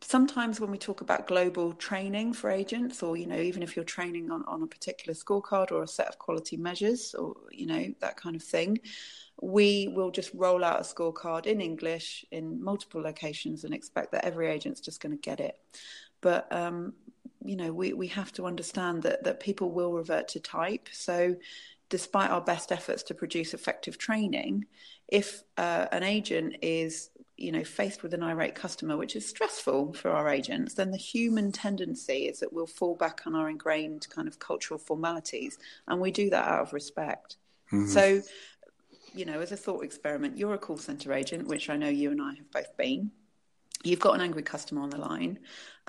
sometimes 0.00 0.60
when 0.60 0.70
we 0.70 0.78
talk 0.78 1.00
about 1.00 1.26
global 1.26 1.72
training 1.72 2.32
for 2.32 2.50
agents 2.50 3.02
or 3.02 3.16
you 3.16 3.26
know 3.26 3.38
even 3.38 3.62
if 3.62 3.74
you're 3.74 3.84
training 3.84 4.30
on, 4.30 4.44
on 4.46 4.62
a 4.62 4.66
particular 4.66 5.14
scorecard 5.14 5.72
or 5.72 5.82
a 5.82 5.88
set 5.88 6.06
of 6.06 6.18
quality 6.18 6.56
measures 6.56 7.14
or 7.14 7.34
you 7.50 7.66
know 7.66 7.92
that 8.00 8.16
kind 8.16 8.36
of 8.36 8.42
thing 8.42 8.78
we 9.40 9.88
will 9.88 10.10
just 10.10 10.30
roll 10.34 10.64
out 10.64 10.80
a 10.80 10.82
scorecard 10.82 11.46
in 11.46 11.60
english 11.60 12.24
in 12.30 12.62
multiple 12.62 13.00
locations 13.00 13.64
and 13.64 13.74
expect 13.74 14.12
that 14.12 14.24
every 14.24 14.48
agent's 14.48 14.80
just 14.80 15.00
going 15.00 15.12
to 15.12 15.20
get 15.20 15.40
it. 15.40 15.58
But 16.20 16.50
um, 16.52 16.94
you 17.44 17.56
know 17.56 17.72
we, 17.72 17.92
we 17.92 18.08
have 18.08 18.32
to 18.32 18.46
understand 18.46 19.02
that 19.04 19.24
that 19.24 19.40
people 19.40 19.70
will 19.70 19.92
revert 19.92 20.28
to 20.28 20.40
type. 20.40 20.88
So 20.92 21.36
despite 21.88 22.30
our 22.30 22.40
best 22.40 22.70
efforts 22.70 23.02
to 23.04 23.14
produce 23.14 23.54
effective 23.54 23.96
training 23.96 24.66
if 25.08 25.42
uh, 25.56 25.86
an 25.90 26.02
agent 26.02 26.56
is 26.60 27.10
you 27.38 27.52
know 27.52 27.64
faced 27.64 28.02
with 28.02 28.12
an 28.12 28.22
irate 28.22 28.54
customer 28.54 28.96
which 28.96 29.14
is 29.14 29.26
stressful 29.26 29.92
for 29.92 30.10
our 30.10 30.28
agents 30.28 30.74
then 30.74 30.90
the 30.90 30.98
human 30.98 31.52
tendency 31.52 32.26
is 32.26 32.40
that 32.40 32.52
we'll 32.52 32.66
fall 32.66 32.96
back 32.96 33.22
on 33.26 33.34
our 33.34 33.48
ingrained 33.48 34.06
kind 34.10 34.26
of 34.26 34.38
cultural 34.38 34.78
formalities 34.78 35.58
and 35.86 36.00
we 36.00 36.10
do 36.10 36.28
that 36.30 36.46
out 36.46 36.60
of 36.60 36.72
respect. 36.72 37.36
Mm-hmm. 37.72 37.86
so 37.86 38.22
you 39.14 39.24
know 39.24 39.40
as 39.40 39.52
a 39.52 39.56
thought 39.56 39.84
experiment 39.84 40.36
you're 40.36 40.54
a 40.54 40.58
call 40.58 40.78
center 40.78 41.12
agent 41.12 41.46
which 41.46 41.68
i 41.70 41.76
know 41.76 41.88
you 41.88 42.10
and 42.10 42.20
i 42.20 42.34
have 42.34 42.50
both 42.50 42.76
been. 42.76 43.10
You've 43.84 44.00
got 44.00 44.16
an 44.16 44.20
angry 44.20 44.42
customer 44.42 44.80
on 44.80 44.90
the 44.90 44.98
line 44.98 45.38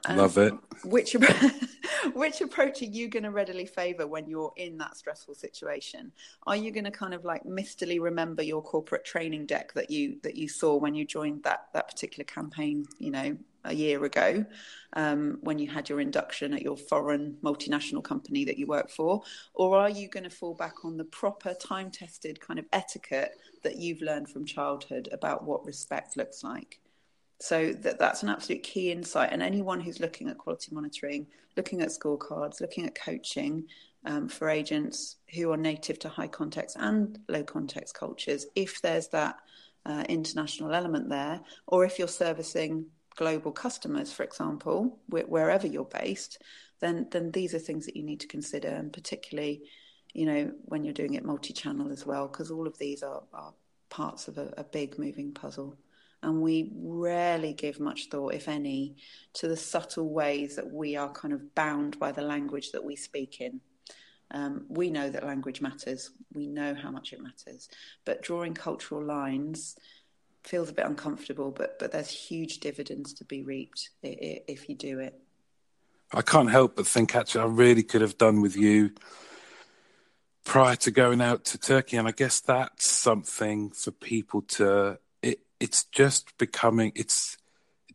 love 0.10 0.38
it. 0.38 0.54
Which 0.84 1.16
which 2.14 2.42
approach 2.42 2.82
are 2.82 2.86
you 2.86 3.08
going 3.08 3.24
to 3.24 3.32
readily 3.32 3.66
favor 3.66 4.08
when 4.08 4.28
you're 4.28 4.54
in 4.56 4.78
that 4.78 4.98
stressful 4.98 5.36
situation? 5.36 6.12
Are 6.48 6.56
you 6.56 6.72
going 6.72 6.86
to 6.86 6.92
kind 6.92 7.14
of 7.14 7.26
like 7.26 7.46
mistily 7.46 8.00
remember 8.00 8.44
your 8.44 8.62
corporate 8.62 9.06
training 9.06 9.46
deck 9.46 9.74
that 9.74 9.90
you 9.90 10.18
that 10.24 10.36
you 10.36 10.48
saw 10.48 10.76
when 10.76 10.96
you 10.96 11.06
joined 11.06 11.44
that 11.44 11.68
that 11.74 11.90
particular 11.90 12.24
campaign 12.26 12.86
you 13.00 13.12
know 13.12 13.38
a 13.66 13.74
year 13.74 14.04
ago 14.06 14.46
um, 14.94 15.38
when 15.42 15.60
you 15.60 15.70
had 15.70 15.90
your 15.90 16.00
induction 16.00 16.54
at 16.54 16.62
your 16.62 16.78
foreign 16.78 17.36
multinational 17.44 18.04
company 18.04 18.46
that 18.46 18.58
you 18.58 18.66
work 18.66 18.90
for? 18.90 19.22
Or 19.54 19.78
are 19.78 19.90
you 19.90 20.08
going 20.08 20.24
to 20.24 20.30
fall 20.30 20.54
back 20.54 20.86
on 20.86 20.96
the 20.96 21.04
proper 21.04 21.54
time 21.54 21.92
tested 21.92 22.40
kind 22.40 22.58
of 22.58 22.66
etiquette 22.72 23.38
that 23.64 23.76
you've 23.76 24.02
learned 24.02 24.30
from 24.30 24.46
childhood 24.46 25.10
about 25.12 25.44
what 25.44 25.66
respect 25.66 26.16
looks 26.16 26.44
like 26.44 26.80
so 27.40 27.72
that, 27.72 28.00
that's 28.00 28.24
an 28.24 28.30
absolute 28.30 28.64
key 28.64 28.92
insight. 28.92 29.32
And 29.32 29.42
anyone 29.42 29.80
who's 29.80 30.00
looking 30.00 30.30
at 30.30 30.38
quality 30.38 30.74
monitoring, 30.74 31.28
looking 31.56 31.82
at 31.82 31.90
scorecards, 31.90 32.62
looking 32.62 32.86
at 32.86 32.96
coaching 32.96 33.66
um, 34.06 34.28
for 34.28 34.50
agents 34.50 35.18
who 35.34 35.52
are 35.52 35.58
native 35.58 36.00
to 36.00 36.10
high 36.10 36.28
context 36.28 36.76
and 36.80 37.20
low 37.28 37.44
context 37.44 37.96
cultures, 37.96 38.46
if 38.56 38.82
there's 38.82 39.08
that 39.10 39.38
uh, 39.86 40.04
international 40.10 40.74
element 40.74 41.10
there, 41.10 41.42
or 41.68 41.86
if 41.86 41.98
you're 41.98 42.08
servicing 42.08 42.86
global 43.16 43.52
customers, 43.52 44.12
for 44.12 44.24
example, 44.24 45.00
wh- 45.08 45.30
wherever 45.30 45.68
you're 45.68 45.86
based, 45.86 46.42
then 46.80 47.08
then 47.12 47.32
these 47.32 47.54
are 47.54 47.60
things 47.60 47.86
that 47.86 47.96
you 47.96 48.04
need 48.04 48.20
to 48.20 48.28
consider, 48.28 48.70
and 48.70 48.94
particularly, 48.94 49.62
you 50.14 50.26
know, 50.26 50.52
when 50.64 50.84
you're 50.84 50.94
doing 50.94 51.16
it 51.16 51.26
multi-channel 51.26 51.92
as 51.92 52.06
well, 52.06 52.28
because 52.28 52.52
all 52.52 52.68
of 52.68 52.78
these 52.78 53.04
are, 53.04 53.24
are 53.34 53.54
parts 53.90 54.28
of 54.28 54.38
a, 54.38 54.54
a 54.58 54.64
big 54.64 54.98
moving 54.98 55.34
puzzle 55.34 55.78
and 56.22 56.42
we 56.42 56.72
rarely 56.76 57.54
give 57.54 57.80
much 57.80 58.10
thought, 58.10 58.34
if 58.34 58.48
any, 58.48 58.96
to 59.34 59.48
the 59.48 59.58
subtle 59.58 60.10
ways 60.10 60.56
that 60.56 60.72
we 60.72 60.96
are 60.96 61.12
kind 61.12 61.34
of 61.34 61.56
bound 61.56 61.98
by 61.98 62.12
the 62.12 62.22
language 62.22 62.72
that 62.72 62.84
we 62.84 62.96
speak 62.96 63.40
in. 63.40 63.62
Um, 64.32 64.66
we 64.68 64.90
know 64.90 65.10
that 65.10 65.26
language 65.26 65.62
matters. 65.62 66.12
We 66.34 66.46
know 66.46 66.76
how 66.76 66.92
much 66.92 67.14
it 67.14 67.22
matters, 67.22 67.70
but 68.06 68.22
drawing 68.22 68.54
cultural 68.54 69.04
lines 69.04 69.76
feels 70.44 70.70
a 70.70 70.74
bit 70.74 70.86
uncomfortable. 70.86 71.52
But 71.52 71.80
but 71.80 71.92
there's 71.92 72.12
huge 72.12 72.60
dividends 72.60 73.14
to 73.16 73.26
be 73.26 73.42
reaped 73.42 73.90
if 74.04 74.70
you 74.70 74.76
do 74.76 75.00
it. 75.00 75.20
I 76.14 76.22
can't 76.22 76.50
help 76.50 76.76
but 76.76 76.88
think 76.88 77.16
actually 77.16 77.42
I 77.42 77.48
really 77.48 77.84
could 77.84 78.02
have 78.02 78.18
done 78.18 78.42
with 78.42 78.56
you 78.56 78.92
prior 80.44 80.76
to 80.76 80.92
going 80.92 81.22
out 81.22 81.46
to 81.46 81.58
Turkey, 81.58 81.98
and 81.98 82.08
I 82.08 82.12
guess 82.12 82.40
that's 82.40 82.90
something 82.90 83.72
for 83.72 83.92
people 83.92 84.42
to 84.44 85.00
it's 85.60 85.86
just 85.86 86.38
becoming 86.38 86.92
it's 86.96 87.38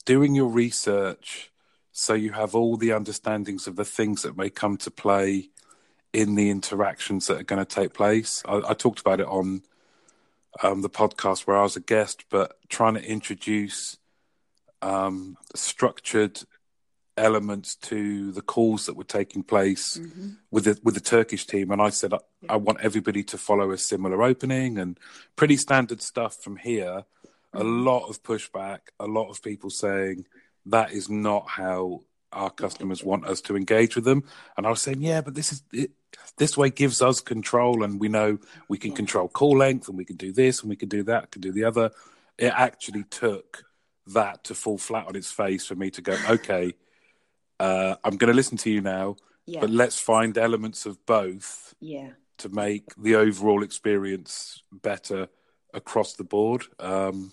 doing 0.04 0.34
your 0.34 0.48
research 0.48 1.50
so 1.92 2.12
you 2.12 2.32
have 2.32 2.54
all 2.54 2.76
the 2.76 2.92
understandings 2.92 3.66
of 3.66 3.76
the 3.76 3.84
things 3.84 4.22
that 4.22 4.36
may 4.36 4.50
come 4.50 4.76
to 4.76 4.90
play 4.90 5.50
in 6.12 6.34
the 6.34 6.50
interactions 6.50 7.26
that 7.26 7.40
are 7.40 7.44
going 7.44 7.64
to 7.64 7.74
take 7.74 7.92
place. 7.92 8.42
I, 8.46 8.62
I 8.68 8.74
talked 8.74 9.00
about 9.00 9.20
it 9.20 9.26
on 9.26 9.62
um, 10.62 10.82
the 10.82 10.90
podcast 10.90 11.46
where 11.46 11.56
I 11.56 11.62
was 11.62 11.76
a 11.76 11.80
guest, 11.80 12.24
but 12.30 12.56
trying 12.68 12.94
to 12.94 13.04
introduce 13.04 13.96
um, 14.82 15.36
structured 15.54 16.40
elements 17.16 17.76
to 17.76 18.32
the 18.32 18.42
calls 18.42 18.86
that 18.86 18.96
were 18.96 19.04
taking 19.04 19.42
place 19.42 19.98
mm-hmm. 19.98 20.30
with 20.50 20.64
the 20.64 20.78
with 20.82 20.94
the 20.94 21.00
Turkish 21.00 21.46
team, 21.46 21.70
and 21.70 21.80
I 21.80 21.90
said 21.90 22.12
I, 22.12 22.18
I, 22.48 22.56
want 22.56 22.80
everybody 22.80 23.22
to 23.24 23.38
follow 23.38 23.70
a 23.70 23.78
similar 23.78 24.20
opening 24.22 24.78
and 24.78 24.98
pretty 25.36 25.56
standard 25.56 26.02
stuff 26.02 26.42
from 26.42 26.56
here 26.56 27.04
a 27.54 27.64
lot 27.64 28.08
of 28.08 28.22
pushback, 28.22 28.80
a 28.98 29.06
lot 29.06 29.30
of 29.30 29.42
people 29.42 29.70
saying 29.70 30.26
that 30.66 30.92
is 30.92 31.08
not 31.08 31.48
how 31.48 32.02
our 32.32 32.50
customers 32.50 33.04
want 33.04 33.26
us 33.26 33.40
to 33.42 33.56
engage 33.56 33.94
with 33.94 34.04
them. 34.04 34.24
And 34.56 34.66
I 34.66 34.70
was 34.70 34.82
saying, 34.82 35.00
yeah, 35.00 35.20
but 35.20 35.34
this 35.34 35.52
is 35.52 35.62
it, 35.72 35.92
this 36.36 36.56
way 36.56 36.70
gives 36.70 37.00
us 37.00 37.20
control, 37.20 37.84
and 37.84 38.00
we 38.00 38.08
know 38.08 38.38
we 38.68 38.78
can 38.78 38.92
control 38.92 39.28
call 39.28 39.56
length, 39.56 39.88
and 39.88 39.96
we 39.96 40.04
can 40.04 40.16
do 40.16 40.32
this, 40.32 40.60
and 40.60 40.70
we 40.70 40.76
can 40.76 40.88
do 40.88 41.02
that, 41.04 41.30
can 41.30 41.40
do 41.40 41.52
the 41.52 41.64
other. 41.64 41.90
It 42.38 42.52
actually 42.54 43.04
took 43.04 43.64
that 44.08 44.44
to 44.44 44.54
fall 44.54 44.78
flat 44.78 45.06
on 45.06 45.16
its 45.16 45.30
face 45.30 45.66
for 45.66 45.74
me 45.74 45.90
to 45.90 46.02
go, 46.02 46.16
okay, 46.28 46.74
uh, 47.60 47.96
I'm 48.04 48.16
going 48.16 48.30
to 48.30 48.36
listen 48.36 48.58
to 48.58 48.70
you 48.70 48.80
now, 48.80 49.16
yeah. 49.46 49.60
but 49.60 49.70
let's 49.70 49.98
find 49.98 50.36
elements 50.36 50.86
of 50.86 51.04
both, 51.06 51.74
yeah, 51.80 52.10
to 52.38 52.48
make 52.48 52.84
the 52.96 53.14
overall 53.14 53.62
experience 53.62 54.62
better 54.72 55.28
across 55.74 56.14
the 56.14 56.24
board. 56.24 56.64
Um, 56.78 57.32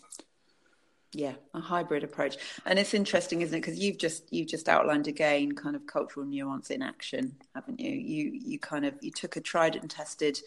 yeah, 1.14 1.34
a 1.54 1.60
hybrid 1.60 2.04
approach, 2.04 2.38
and 2.66 2.80
it's 2.80 2.94
interesting, 2.94 3.42
isn't 3.42 3.58
it? 3.58 3.62
Because 3.62 3.78
you've 3.78 3.98
just 3.98 4.32
you've 4.32 4.48
just 4.48 4.70
outlined 4.70 5.08
again 5.08 5.54
kind 5.54 5.76
of 5.76 5.86
cultural 5.86 6.26
nuance 6.26 6.70
in 6.70 6.82
action, 6.82 7.36
haven't 7.54 7.80
you? 7.80 7.92
You 7.92 8.32
you 8.32 8.60
kind 8.60 8.86
of 8.86 8.96
you 9.02 9.12
took 9.12 9.36
a 9.36 9.42
tried 9.42 9.76
and 9.76 9.90
tested, 9.90 10.40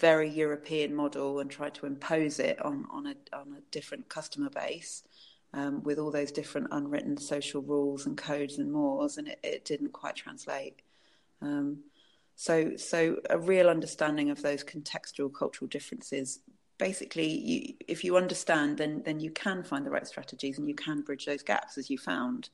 very 0.00 0.28
European 0.28 0.94
model 0.94 1.38
and 1.38 1.48
tried 1.50 1.74
to 1.74 1.86
impose 1.86 2.40
it 2.40 2.60
on 2.64 2.86
on 2.90 3.06
a 3.06 3.14
on 3.32 3.54
a 3.56 3.60
different 3.70 4.08
customer 4.08 4.50
base. 4.50 5.04
Um, 5.52 5.82
with 5.82 5.98
all 5.98 6.12
those 6.12 6.30
different 6.30 6.68
unwritten 6.70 7.16
social 7.16 7.60
rules 7.60 8.06
and 8.06 8.16
codes 8.16 8.58
and 8.58 8.70
mores, 8.70 9.18
and 9.18 9.26
it, 9.26 9.40
it 9.42 9.64
didn't 9.64 9.92
quite 9.92 10.14
translate. 10.14 10.80
Um, 11.42 11.78
so, 12.36 12.76
so 12.76 13.16
a 13.28 13.36
real 13.36 13.68
understanding 13.68 14.30
of 14.30 14.42
those 14.42 14.64
contextual 14.64 15.34
cultural 15.34 15.68
differences 15.68 16.38
basically 16.80 17.28
you, 17.28 17.74
if 17.86 18.02
you 18.02 18.16
understand 18.16 18.78
then 18.78 19.02
then 19.04 19.20
you 19.20 19.30
can 19.30 19.62
find 19.62 19.86
the 19.86 19.90
right 19.90 20.06
strategies 20.06 20.58
and 20.58 20.66
you 20.66 20.74
can 20.74 21.02
bridge 21.02 21.26
those 21.26 21.42
gaps 21.42 21.78
as 21.78 21.88
you 21.90 21.98
found. 21.98 22.48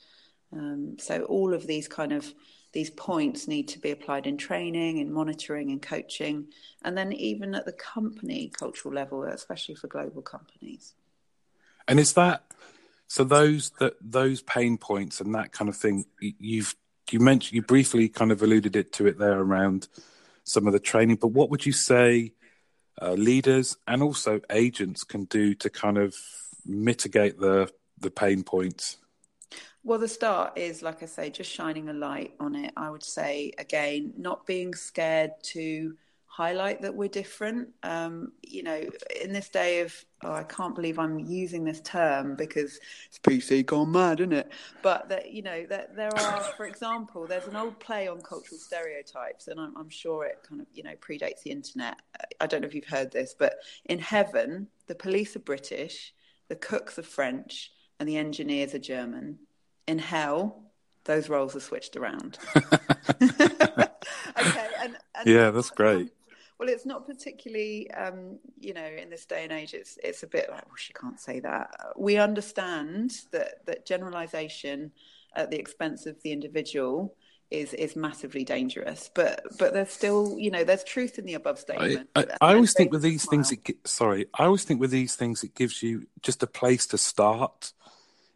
Um, 0.53 0.97
so 0.99 1.23
all 1.23 1.55
of 1.55 1.67
these 1.67 1.89
kind 1.89 2.13
of 2.13 2.35
these 2.73 2.91
points 2.91 3.49
need 3.49 3.69
to 3.69 3.79
be 3.79 3.91
applied 3.91 4.27
in 4.27 4.37
training 4.37 4.99
in 4.99 5.13
monitoring 5.13 5.71
and 5.71 5.81
coaching 5.81 6.49
and 6.85 6.99
then 6.99 7.13
even 7.13 7.55
at 7.55 7.65
the 7.65 7.73
company 7.73 8.53
cultural 8.59 8.93
level 8.93 9.23
especially 9.23 9.77
for 9.77 9.87
global 9.87 10.23
companies. 10.23 10.95
And 11.89 11.99
is 11.99 12.13
that 12.15 12.45
so 13.09 13.25
those 13.25 13.71
that 13.79 13.95
those 14.01 14.43
pain 14.43 14.77
points 14.77 15.21
and 15.21 15.35
that 15.35 15.53
kind 15.53 15.69
of 15.69 15.77
thing 15.77 16.05
you've 16.21 16.75
you 17.11 17.21
mentioned 17.21 17.55
you 17.55 17.63
briefly 17.63 18.09
kind 18.09 18.33
of 18.33 18.43
alluded 18.43 18.75
it 18.75 18.93
to 18.95 19.07
it 19.07 19.19
there 19.19 19.39
around 19.39 19.89
some 20.43 20.67
of 20.67 20.73
the 20.73 20.81
training 20.81 21.17
but 21.17 21.29
what 21.29 21.51
would 21.51 21.65
you 21.65 21.73
say 21.73 22.33
uh, 23.01 23.13
leaders 23.13 23.77
and 23.87 24.03
also 24.03 24.41
agents 24.51 25.05
can 25.05 25.25
do 25.25 25.55
to 25.55 25.71
kind 25.71 25.99
of 25.99 26.15
mitigate 26.65 27.39
the 27.39 27.71
the 27.99 28.11
pain 28.11 28.43
points? 28.43 28.99
Well, 29.83 29.99
the 30.01 30.09
start 30.09 30.59
is, 30.59 30.83
like 30.83 31.03
I 31.03 31.07
say, 31.07 31.31
just 31.31 31.51
shining 31.51 31.89
a 31.89 31.93
light 31.93 32.35
on 32.41 32.57
it. 32.57 32.73
I 32.77 32.91
would 32.91 33.05
say, 33.05 33.53
again, 33.57 34.13
not 34.17 34.45
being 34.45 34.75
scared 34.75 35.31
to 35.55 35.95
highlight 36.37 36.83
that 36.83 36.95
we're 36.95 37.09
different. 37.09 37.67
Um, 37.83 38.33
you 38.43 38.63
know, 38.63 38.83
in 39.23 39.33
this 39.33 39.49
day 39.49 39.81
of, 39.81 39.95
oh, 40.23 40.33
I 40.33 40.43
can't 40.43 40.75
believe 40.75 40.99
I'm 40.99 41.19
using 41.19 41.65
this 41.65 41.81
term 41.81 42.37
because 42.37 42.79
it's 43.07 43.19
PC 43.19 43.65
gone 43.65 43.91
mad, 43.91 44.21
isn't 44.21 44.35
it? 44.35 44.53
But 44.83 45.09
that, 45.09 45.33
you 45.33 45.41
know, 45.41 45.65
that 45.71 45.97
there 45.97 46.15
are, 46.15 46.41
for 46.59 46.67
example, 46.67 47.27
there's 47.27 47.47
an 47.47 47.57
old 47.57 47.81
play 47.81 48.07
on 48.07 48.21
cultural 48.21 48.59
stereotypes, 48.59 49.49
and 49.49 49.59
I'm, 49.59 49.75
I'm 49.79 49.89
sure 49.89 50.27
it 50.27 50.47
kind 50.47 50.61
of, 50.61 50.67
you 50.75 50.83
know, 50.83 50.95
predates 50.97 51.43
the 51.43 51.53
internet. 51.53 52.03
I 52.39 52.47
don't 52.47 52.61
know 52.61 52.69
if 52.69 52.75
you've 52.75 52.85
heard 52.85 53.11
this, 53.11 53.35
but 53.39 53.55
in 53.87 53.99
heaven, 53.99 54.67
the 54.89 54.95
police 54.95 55.37
are 55.37 55.47
British, 55.55 56.13
the 56.49 56.57
cooks 56.57 56.99
are 56.99 57.03
French, 57.03 57.73
and 57.99 58.07
the 58.07 58.19
engineers 58.19 58.75
are 58.75 58.79
German. 58.79 59.39
In 59.87 59.99
hell, 59.99 60.65
those 61.05 61.31
roles 61.31 61.57
are 61.57 61.61
switched 61.61 61.97
around. 61.97 62.37
okay, 62.57 62.77
and, 64.83 64.99
and 65.15 65.25
yeah, 65.25 65.51
that's 65.51 65.71
great. 65.71 66.11
Well, 66.59 66.71
it's 66.71 66.87
not 66.87 67.07
particularly, 67.07 67.91
um, 67.91 68.39
you 68.59 68.73
know, 68.73 68.87
in 68.87 69.11
this 69.11 69.27
day 69.27 69.45
and 69.45 69.53
age, 69.53 69.75
it's 69.75 69.99
it's 70.03 70.23
a 70.23 70.27
bit 70.27 70.49
like, 70.51 70.65
well, 70.67 70.77
she 70.77 70.93
can't 70.95 71.21
say 71.21 71.41
that. 71.41 71.69
We 71.97 72.17
understand 72.17 73.13
that 73.33 73.67
that 73.67 73.85
generalisation 73.85 74.93
at 75.35 75.51
the 75.51 75.59
expense 75.59 76.07
of 76.07 76.21
the 76.23 76.33
individual 76.33 77.15
is 77.51 77.75
is 77.75 77.95
massively 77.95 78.45
dangerous. 78.45 79.11
But 79.15 79.43
but 79.59 79.73
there's 79.75 79.91
still, 79.91 80.37
you 80.39 80.51
know, 80.51 80.65
there's 80.65 80.83
truth 80.83 81.19
in 81.19 81.27
the 81.27 81.35
above 81.35 81.59
statement. 81.59 82.09
I, 82.17 82.21
I, 82.21 82.27
I 82.41 82.55
always 82.55 82.73
think 82.73 82.91
with 82.91 83.03
these 83.03 83.27
things, 83.27 83.53
it 83.53 83.61
sorry, 83.85 84.27
I 84.35 84.45
always 84.45 84.65
think 84.65 84.81
with 84.81 84.91
these 84.91 85.15
things, 85.15 85.45
it 85.45 85.55
gives 85.55 85.83
you 85.83 86.07
just 86.23 86.43
a 86.43 86.47
place 86.47 86.87
to 86.89 86.99
start. 86.99 87.73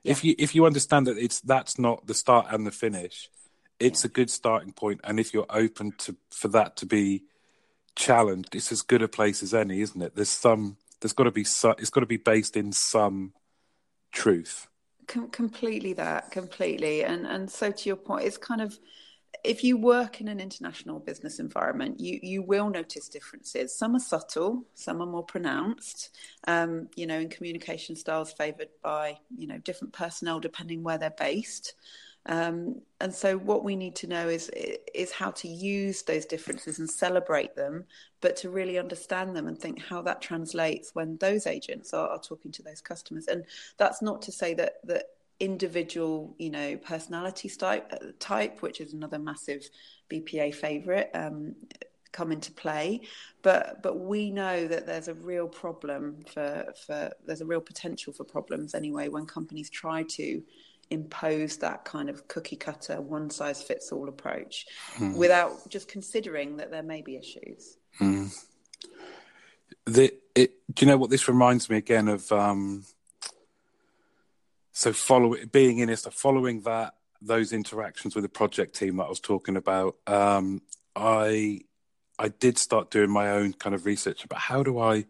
Yeah. 0.02 0.12
If 0.12 0.24
you 0.24 0.34
if 0.38 0.54
you 0.54 0.66
understand 0.66 1.06
that 1.06 1.18
it's 1.18 1.40
that's 1.40 1.78
not 1.78 2.06
the 2.06 2.14
start 2.14 2.46
and 2.50 2.66
the 2.66 2.70
finish, 2.70 3.30
it's 3.78 4.04
yeah. 4.04 4.08
a 4.08 4.10
good 4.10 4.30
starting 4.30 4.72
point. 4.72 5.00
And 5.04 5.18
if 5.18 5.34
you're 5.34 5.46
open 5.50 5.92
to 5.98 6.16
for 6.30 6.48
that 6.48 6.76
to 6.76 6.86
be 6.86 7.24
challenged, 8.00 8.56
it's 8.56 8.72
as 8.72 8.82
good 8.82 9.02
a 9.02 9.08
place 9.08 9.42
as 9.42 9.54
any, 9.54 9.80
isn't 9.82 10.00
it? 10.02 10.16
There's 10.16 10.30
some, 10.30 10.78
there's 11.00 11.12
got 11.12 11.24
to 11.24 11.30
be, 11.30 11.44
some, 11.44 11.74
it's 11.78 11.90
got 11.90 12.00
to 12.00 12.06
be 12.06 12.16
based 12.16 12.56
in 12.56 12.72
some 12.72 13.34
truth. 14.10 14.66
Com- 15.06 15.30
completely 15.30 15.92
that, 15.94 16.30
completely. 16.30 17.04
And 17.04 17.26
and 17.26 17.50
so 17.50 17.70
to 17.70 17.88
your 17.88 17.96
point, 17.96 18.24
it's 18.24 18.38
kind 18.38 18.60
of 18.60 18.78
if 19.44 19.64
you 19.64 19.76
work 19.76 20.20
in 20.20 20.28
an 20.28 20.40
international 20.40 20.98
business 20.98 21.38
environment, 21.38 22.00
you 22.00 22.18
you 22.22 22.42
will 22.42 22.70
notice 22.70 23.08
differences. 23.08 23.76
Some 23.76 23.96
are 23.96 24.00
subtle, 24.00 24.64
some 24.74 25.00
are 25.00 25.06
more 25.06 25.24
pronounced. 25.24 26.10
Um, 26.46 26.88
you 26.96 27.06
know, 27.06 27.18
in 27.18 27.28
communication 27.28 27.96
styles 27.96 28.32
favoured 28.32 28.68
by 28.82 29.18
you 29.36 29.46
know 29.46 29.58
different 29.58 29.92
personnel 29.92 30.40
depending 30.40 30.82
where 30.82 30.98
they're 30.98 31.10
based. 31.10 31.74
Um, 32.26 32.82
and 33.00 33.14
so, 33.14 33.38
what 33.38 33.64
we 33.64 33.76
need 33.76 33.96
to 33.96 34.06
know 34.06 34.28
is 34.28 34.50
is 34.94 35.10
how 35.10 35.30
to 35.30 35.48
use 35.48 36.02
those 36.02 36.26
differences 36.26 36.78
and 36.78 36.88
celebrate 36.88 37.56
them, 37.56 37.84
but 38.20 38.36
to 38.36 38.50
really 38.50 38.78
understand 38.78 39.34
them 39.34 39.46
and 39.46 39.58
think 39.58 39.82
how 39.82 40.02
that 40.02 40.20
translates 40.20 40.94
when 40.94 41.16
those 41.16 41.46
agents 41.46 41.94
are, 41.94 42.08
are 42.08 42.20
talking 42.20 42.52
to 42.52 42.62
those 42.62 42.80
customers. 42.82 43.26
And 43.26 43.44
that's 43.78 44.02
not 44.02 44.20
to 44.22 44.32
say 44.32 44.52
that 44.54 44.74
that 44.84 45.04
individual, 45.40 46.34
you 46.38 46.50
know, 46.50 46.76
personality 46.76 47.48
type, 47.48 47.90
type, 48.18 48.60
which 48.60 48.82
is 48.82 48.92
another 48.92 49.18
massive 49.18 49.68
BPA 50.10 50.54
favorite. 50.54 51.10
Um, 51.14 51.54
come 52.12 52.32
into 52.32 52.50
play 52.50 53.00
but 53.40 53.80
but 53.84 54.00
we 54.00 54.32
know 54.32 54.66
that 54.66 54.84
there's 54.84 55.06
a 55.06 55.14
real 55.14 55.46
problem 55.46 56.16
for 56.26 56.66
for 56.84 57.08
there's 57.24 57.40
a 57.40 57.46
real 57.46 57.60
potential 57.60 58.12
for 58.12 58.24
problems 58.24 58.74
anyway 58.74 59.06
when 59.06 59.24
companies 59.24 59.70
try 59.70 60.02
to 60.02 60.42
impose 60.90 61.58
that 61.58 61.84
kind 61.84 62.10
of 62.10 62.26
cookie 62.28 62.56
cutter, 62.56 63.00
one 63.00 63.30
size 63.30 63.62
fits 63.62 63.92
all 63.92 64.08
approach 64.08 64.66
mm. 64.96 65.14
without 65.14 65.68
just 65.68 65.88
considering 65.88 66.56
that 66.56 66.70
there 66.70 66.82
may 66.82 67.02
be 67.02 67.16
issues. 67.16 67.76
Mm. 68.00 68.36
The, 69.86 70.12
it, 70.34 70.54
do 70.74 70.84
you 70.84 70.90
know 70.90 70.98
what 70.98 71.10
this 71.10 71.28
reminds 71.28 71.70
me 71.70 71.76
again 71.76 72.08
of? 72.08 72.30
Um, 72.32 72.84
so 74.72 74.92
follow 74.92 75.36
being 75.52 75.78
in 75.78 75.90
it, 75.90 75.98
so 75.98 76.10
following 76.10 76.62
that 76.62 76.94
those 77.20 77.52
interactions 77.52 78.14
with 78.14 78.22
the 78.24 78.28
project 78.28 78.74
team 78.74 78.96
that 78.96 79.04
I 79.04 79.08
was 79.08 79.20
talking 79.20 79.56
about. 79.56 79.96
Um, 80.06 80.62
I 80.96 81.60
I 82.18 82.28
did 82.28 82.58
start 82.58 82.90
doing 82.90 83.10
my 83.10 83.30
own 83.30 83.54
kind 83.54 83.74
of 83.74 83.86
research 83.86 84.24
about 84.24 84.40
how 84.40 84.62
do 84.62 84.78
I, 84.78 85.06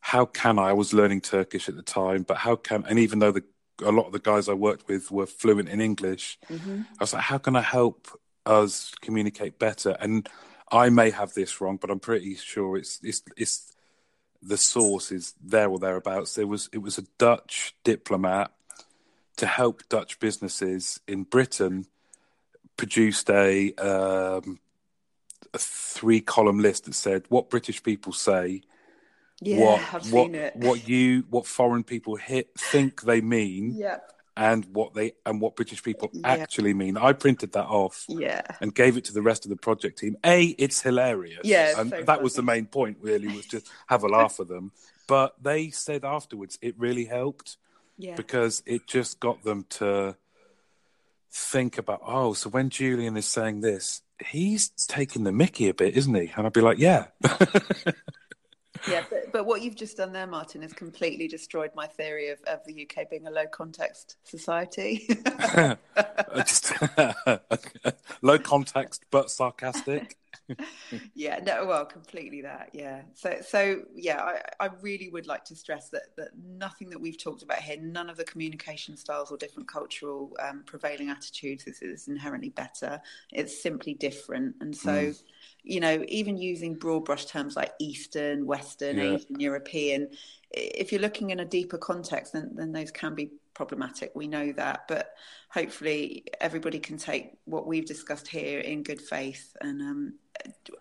how 0.00 0.24
can 0.26 0.58
I? 0.58 0.70
I 0.70 0.72
was 0.72 0.92
learning 0.92 1.22
Turkish 1.22 1.68
at 1.68 1.76
the 1.76 1.82
time, 1.82 2.22
but 2.22 2.38
how 2.38 2.56
can? 2.56 2.84
And 2.88 2.98
even 2.98 3.18
though 3.18 3.32
the 3.32 3.44
a 3.82 3.92
lot 3.92 4.06
of 4.06 4.12
the 4.12 4.18
guys 4.18 4.48
I 4.48 4.54
worked 4.54 4.88
with 4.88 5.10
were 5.10 5.26
fluent 5.26 5.68
in 5.68 5.80
English. 5.80 6.38
Mm-hmm. 6.50 6.82
I 6.98 7.02
was 7.02 7.12
like, 7.12 7.22
how 7.22 7.38
can 7.38 7.56
I 7.56 7.62
help 7.62 8.08
us 8.46 8.92
communicate 9.00 9.58
better? 9.58 9.96
And 10.00 10.28
I 10.70 10.88
may 10.90 11.10
have 11.10 11.34
this 11.34 11.60
wrong, 11.60 11.76
but 11.76 11.90
I'm 11.90 12.00
pretty 12.00 12.34
sure 12.36 12.76
it's 12.76 13.00
it's 13.02 13.22
it's 13.36 13.76
the 14.42 14.56
source 14.56 15.12
is 15.12 15.34
there 15.42 15.68
or 15.68 15.78
thereabouts. 15.78 16.34
There 16.34 16.46
was 16.46 16.68
it 16.72 16.78
was 16.78 16.98
a 16.98 17.04
Dutch 17.18 17.74
diplomat 17.84 18.52
to 19.36 19.46
help 19.46 19.82
Dutch 19.88 20.20
businesses 20.20 21.00
in 21.06 21.24
Britain 21.24 21.86
produced 22.76 23.28
a 23.30 23.74
um, 23.74 24.58
a 25.52 25.58
three 25.58 26.20
column 26.20 26.60
list 26.60 26.84
that 26.84 26.94
said 26.94 27.24
what 27.28 27.50
British 27.50 27.82
people 27.82 28.12
say 28.12 28.62
yeah, 29.40 29.64
what 29.64 29.80
I've 29.80 30.12
what 30.12 30.26
seen 30.26 30.34
it. 30.34 30.56
what 30.56 30.88
you 30.88 31.24
what 31.30 31.46
foreign 31.46 31.84
people 31.84 32.16
hit 32.16 32.50
think 32.58 33.02
they 33.02 33.20
mean. 33.20 33.74
Yeah. 33.76 33.98
And 34.36 34.64
what 34.72 34.94
they 34.94 35.12
and 35.26 35.40
what 35.40 35.56
British 35.56 35.82
people 35.82 36.08
yeah. 36.12 36.28
actually 36.28 36.72
mean. 36.72 36.96
I 36.96 37.12
printed 37.12 37.52
that 37.52 37.66
off, 37.66 38.06
yeah, 38.08 38.42
and 38.60 38.74
gave 38.74 38.96
it 38.96 39.04
to 39.06 39.12
the 39.12 39.20
rest 39.20 39.44
of 39.44 39.50
the 39.50 39.56
project 39.56 39.98
team. 39.98 40.16
A, 40.24 40.44
it's 40.44 40.80
hilarious, 40.80 41.40
yeah, 41.44 41.74
and 41.76 41.90
so 41.90 41.96
that 41.96 42.06
funny. 42.06 42.22
was 42.22 42.34
the 42.34 42.42
main 42.42 42.64
point. 42.64 42.98
Really, 43.02 43.28
was 43.28 43.44
just 43.44 43.68
have 43.88 44.02
a 44.02 44.08
laugh 44.08 44.38
with 44.38 44.48
them. 44.48 44.72
But 45.06 45.34
they 45.42 45.70
said 45.70 46.06
afterwards 46.06 46.58
it 46.62 46.74
really 46.78 47.04
helped, 47.04 47.58
yeah, 47.98 48.14
because 48.14 48.62
it 48.64 48.86
just 48.86 49.20
got 49.20 49.42
them 49.42 49.66
to 49.70 50.16
think 51.30 51.76
about. 51.76 52.00
Oh, 52.06 52.32
so 52.32 52.48
when 52.48 52.70
Julian 52.70 53.16
is 53.16 53.26
saying 53.26 53.60
this, 53.60 54.00
he's 54.24 54.70
taking 54.70 55.24
the 55.24 55.32
Mickey 55.32 55.68
a 55.68 55.74
bit, 55.74 55.96
isn't 55.96 56.14
he? 56.14 56.32
And 56.34 56.46
I'd 56.46 56.52
be 56.52 56.60
like, 56.60 56.78
yeah. 56.78 57.06
yeah, 58.88 59.04
but, 59.08 59.32
but 59.32 59.46
what 59.46 59.62
you've 59.62 59.76
just 59.76 59.96
done 59.96 60.12
there, 60.12 60.26
Martin, 60.26 60.62
has 60.62 60.72
completely 60.72 61.28
destroyed 61.28 61.70
my 61.74 61.86
theory 61.86 62.28
of, 62.28 62.38
of 62.46 62.64
the 62.64 62.86
UK 62.86 63.08
being 63.10 63.26
a 63.26 63.30
low 63.30 63.46
context 63.46 64.16
society. 64.24 65.08
just, 66.46 66.72
low 68.22 68.38
context 68.38 69.04
but 69.10 69.30
sarcastic. 69.30 70.16
yeah, 71.14 71.40
no, 71.44 71.66
well, 71.66 71.84
completely 71.84 72.42
that. 72.42 72.70
Yeah. 72.72 73.02
So, 73.14 73.36
so 73.46 73.82
yeah, 73.94 74.20
I, 74.20 74.66
I 74.66 74.70
really 74.80 75.08
would 75.08 75.26
like 75.26 75.44
to 75.46 75.56
stress 75.56 75.90
that 75.90 76.16
that 76.16 76.30
nothing 76.44 76.90
that 76.90 77.00
we've 77.00 77.22
talked 77.22 77.42
about 77.42 77.58
here, 77.58 77.76
none 77.80 78.10
of 78.10 78.16
the 78.16 78.24
communication 78.24 78.96
styles 78.96 79.30
or 79.30 79.36
different 79.36 79.68
cultural 79.68 80.32
um, 80.40 80.62
prevailing 80.66 81.10
attitudes 81.10 81.66
is, 81.66 81.80
is, 81.82 82.08
inherently 82.08 82.50
better. 82.50 83.00
It's 83.32 83.62
simply 83.62 83.94
different, 83.94 84.56
and 84.60 84.74
so. 84.74 84.90
Mm 84.90 85.22
you 85.62 85.80
know, 85.80 86.04
even 86.08 86.36
using 86.36 86.74
broad 86.74 87.04
brush 87.04 87.26
terms 87.26 87.56
like 87.56 87.72
Eastern, 87.78 88.46
Western, 88.46 88.98
yeah. 88.98 89.14
Asian, 89.14 89.40
European, 89.40 90.08
if 90.50 90.90
you're 90.90 91.00
looking 91.00 91.30
in 91.30 91.40
a 91.40 91.44
deeper 91.44 91.78
context, 91.78 92.32
then, 92.32 92.50
then 92.54 92.72
those 92.72 92.90
can 92.90 93.14
be 93.14 93.30
problematic. 93.54 94.12
We 94.14 94.26
know 94.26 94.52
that, 94.52 94.88
but 94.88 95.14
hopefully 95.48 96.24
everybody 96.40 96.78
can 96.78 96.96
take 96.96 97.32
what 97.44 97.66
we've 97.66 97.86
discussed 97.86 98.26
here 98.26 98.60
in 98.60 98.82
good 98.82 99.00
faith. 99.00 99.54
And 99.60 99.80
um, 99.82 100.14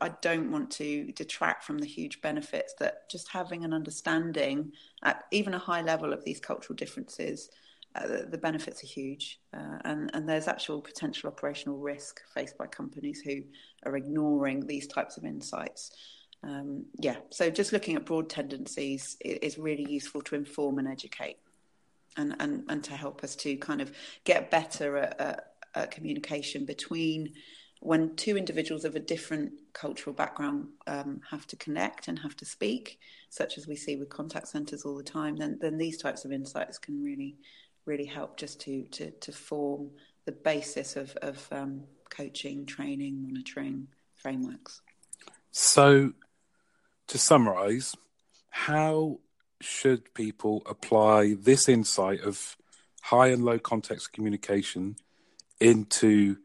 I 0.02 0.10
don't 0.22 0.52
want 0.52 0.72
to 0.72 1.12
detract 1.12 1.64
from 1.64 1.78
the 1.78 1.86
huge 1.86 2.22
benefits 2.22 2.74
that 2.80 3.10
just 3.10 3.28
having 3.28 3.64
an 3.66 3.74
understanding 3.74 4.72
at 5.04 5.26
even 5.32 5.54
a 5.54 5.60
high 5.60 5.82
level 5.82 6.14
of 6.14 6.24
these 6.24 6.40
cultural 6.40 6.76
differences 6.76 7.50
uh, 7.96 8.08
the, 8.08 8.28
the, 8.32 8.38
benefits 8.38 8.84
are 8.84 8.88
huge, 8.88 9.40
uh, 9.54 9.80
and, 9.84 10.12
and 10.14 10.30
there's 10.30 10.48
actual 10.48 10.80
potential 10.80 11.28
operational 11.28 11.80
risk 11.80 12.22
faced 12.36 12.58
by 12.58 12.68
companies 12.68 13.22
who 13.22 13.42
are 13.86 13.98
ignoring 13.98 14.66
these 14.68 14.88
types 14.88 15.18
of 15.18 15.26
insights. 15.26 15.92
Um, 16.44 16.86
yeah, 17.00 17.18
so 17.32 17.50
just 17.50 17.74
looking 17.74 17.96
at 17.96 18.06
broad 18.06 18.30
tendencies 18.30 19.18
is 19.22 19.58
really 19.58 19.90
useful 19.90 20.22
to 20.24 20.36
inform 20.36 20.78
and 20.78 20.88
educate, 20.88 21.38
and, 22.16 22.36
and, 22.40 22.64
and 22.70 22.84
to 22.84 22.94
help 22.94 23.24
us 23.24 23.36
to 23.38 23.56
kind 23.58 23.82
of 23.82 23.92
get 24.24 24.52
better 24.52 24.98
at, 24.98 25.20
at, 25.20 25.46
at 25.74 25.92
communication 25.92 26.66
between 26.66 27.34
when 27.82 28.16
two 28.16 28.38
individuals 28.38 28.84
of 28.84 28.96
a 28.96 29.00
different 29.00 29.54
cultural 29.74 30.14
background 30.14 30.68
um, 30.88 31.22
have 31.30 31.48
to 31.48 31.56
connect 31.56 32.08
and 32.08 32.20
have 32.20 32.36
to 32.36 32.46
speak, 32.46 33.00
such 33.30 33.58
as 33.58 33.68
we 33.68 33.76
see 33.76 33.96
with 33.96 34.10
contact 34.10 34.50
centres 34.50 34.84
all 34.84 34.98
the 34.98 35.04
time, 35.04 35.38
then 35.38 35.58
then 35.62 35.78
these 35.78 35.98
types 35.98 36.26
of 36.26 36.32
insights 36.32 36.78
can 36.78 37.02
really 37.02 37.38
really 37.90 38.06
help 38.06 38.38
just 38.38 38.62
to 38.62 38.84
to 38.92 39.12
to 39.12 39.32
form 39.32 39.90
the 40.26 40.32
basis 40.32 40.96
of 40.96 41.16
of 41.22 41.48
um, 41.52 41.84
coaching, 42.10 42.66
training, 42.66 43.22
monitoring 43.22 43.88
frameworks. 44.16 44.82
So, 45.52 46.14
to 47.08 47.18
summarise, 47.18 47.96
how 48.52 49.20
should 49.62 50.14
people 50.14 50.62
apply 50.66 51.36
this 51.40 51.68
insight 51.68 52.22
of 52.22 52.56
high 53.02 53.28
and 53.28 53.44
low 53.44 53.60
context 53.60 54.14
communication 54.14 54.96
into 55.60 56.38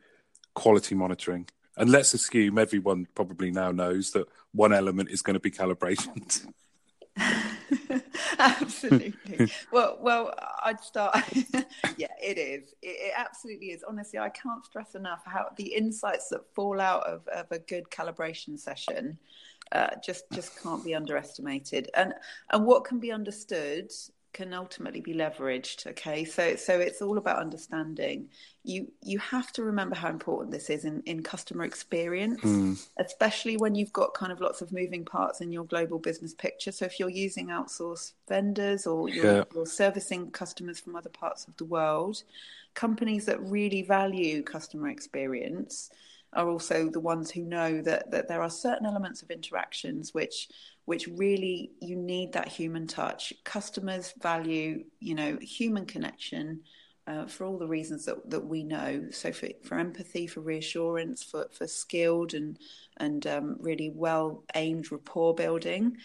quality 0.55 0.95
monitoring? 0.95 1.47
And 1.77 1.91
let's 1.91 2.15
assume 2.15 2.59
everyone 2.59 3.07
probably 3.15 3.51
now 3.51 3.73
knows 3.73 4.13
that 4.13 4.27
one 4.53 4.73
element 4.73 5.11
is 5.11 5.23
going 5.23 5.35
to 5.35 5.41
be 5.41 5.51
calibration. 5.51 6.49
absolutely. 8.39 9.51
well, 9.73 9.99
well, 10.01 10.35
I'd 10.65 10.81
start. 10.81 11.17
yeah, 11.97 12.09
it 12.23 12.39
is. 12.39 12.75
It, 12.83 12.87
it, 12.87 13.13
absolutely 13.17 13.69
is. 13.69 13.85
Honestly, 13.87 14.19
I 14.19 14.29
can't 14.31 14.65
stress 14.65 14.95
enough 14.95 15.23
how 15.25 15.51
the 15.57 15.75
insights 15.75 16.29
that 16.29 16.43
fall 16.55 16.81
out 16.81 17.07
of, 17.07 17.27
of 17.29 17.47
a 17.51 17.59
good 17.59 17.85
calibration 17.91 18.59
session 18.59 19.19
uh, 19.73 19.89
just 20.05 20.25
just 20.33 20.63
can't 20.63 20.85
be 20.85 20.95
underestimated. 20.95 21.91
And 21.95 22.15
and 22.53 22.65
what 22.65 22.85
can 22.85 23.01
be 23.01 23.13
understood 23.13 23.91
can 24.35 24.53
ultimately 24.53 25.01
be 25.01 25.15
leveraged 25.15 25.87
okay 25.87 26.25
so 26.25 26.57
so 26.57 26.79
it's 26.79 27.01
all 27.01 27.17
about 27.17 27.39
understanding 27.39 28.29
you 28.65 28.91
you 29.01 29.19
have 29.19 29.53
to 29.53 29.63
remember 29.63 29.95
how 29.95 30.11
important 30.11 30.51
this 30.51 30.69
is 30.69 30.85
in 30.85 31.01
in 31.07 31.23
customer 31.23 31.65
experience 31.65 32.41
mm. 32.43 32.77
especially 32.99 33.57
when 33.57 33.75
you've 33.75 33.93
got 33.93 34.13
kind 34.13 34.33
of 34.33 34.41
lots 34.41 34.61
of 34.61 34.73
moving 34.73 35.05
parts 35.05 35.41
in 35.41 35.53
your 35.53 35.65
global 35.65 35.99
business 35.99 36.35
picture 36.35 36.73
so 36.73 36.85
if 36.85 36.99
you're 36.99 37.09
using 37.09 37.47
outsourced 37.47 38.13
vendors 38.29 38.87
or 38.87 39.09
you're, 39.09 39.37
yeah. 39.37 39.45
you're 39.55 39.65
servicing 39.65 40.31
customers 40.31 40.81
from 40.81 40.97
other 40.97 41.11
parts 41.11 41.47
of 41.47 41.57
the 41.57 41.65
world 41.65 42.25
companies 42.75 43.25
that 43.27 43.41
really 43.41 43.83
value 43.83 44.43
customer 44.43 44.89
experience 44.89 45.91
are 46.35 46.49
also 46.49 46.89
the 46.89 47.01
ones 47.01 47.31
who 47.31 47.43
know 47.43 47.81
that 47.83 48.11
that 48.11 48.29
there 48.29 48.43
are 48.43 48.51
certain 48.51 48.87
elements 48.87 49.23
of 49.23 49.31
interactions 49.31 50.13
which 50.13 50.49
which 50.85 51.09
really 51.09 51.71
you 51.81 51.97
need 51.97 52.33
that 52.33 52.49
human 52.49 52.87
touch. 52.87 53.33
Customers 53.45 54.13
value, 54.21 54.85
you 55.01 55.15
know, 55.15 55.39
human 55.41 55.87
connection 55.87 56.61
uh, 57.07 57.27
for 57.27 57.45
all 57.45 57.59
the 57.59 57.67
reasons 57.67 58.05
that, 58.07 58.31
that 58.31 58.45
we 58.45 58.65
know. 58.65 59.07
So 59.11 59.33
for, 59.33 59.49
for 59.63 59.79
empathy, 59.79 60.27
for 60.27 60.41
reassurance, 60.41 61.23
for, 61.23 61.47
for 61.53 61.67
skilled 61.67 62.35
and 62.35 62.59
and 62.99 63.27
um, 63.27 63.57
really 63.61 63.91
well 63.95 64.45
aimed 64.55 64.91
rapport 64.93 65.35
building. 65.35 65.97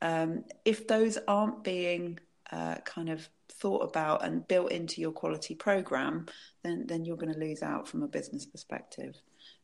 Um, 0.00 0.44
if 0.64 0.86
those 0.86 1.18
aren't 1.26 1.64
being 1.64 2.18
uh, 2.50 2.76
kind 2.84 3.08
of 3.08 3.28
thought 3.50 3.82
about 3.82 4.24
and 4.24 4.46
built 4.46 4.70
into 4.70 5.00
your 5.00 5.12
quality 5.12 5.54
program, 5.54 6.26
then 6.62 6.86
then 6.86 7.04
you're 7.04 7.16
going 7.16 7.32
to 7.32 7.38
lose 7.38 7.62
out 7.62 7.88
from 7.88 8.02
a 8.02 8.08
business 8.08 8.46
perspective. 8.46 9.16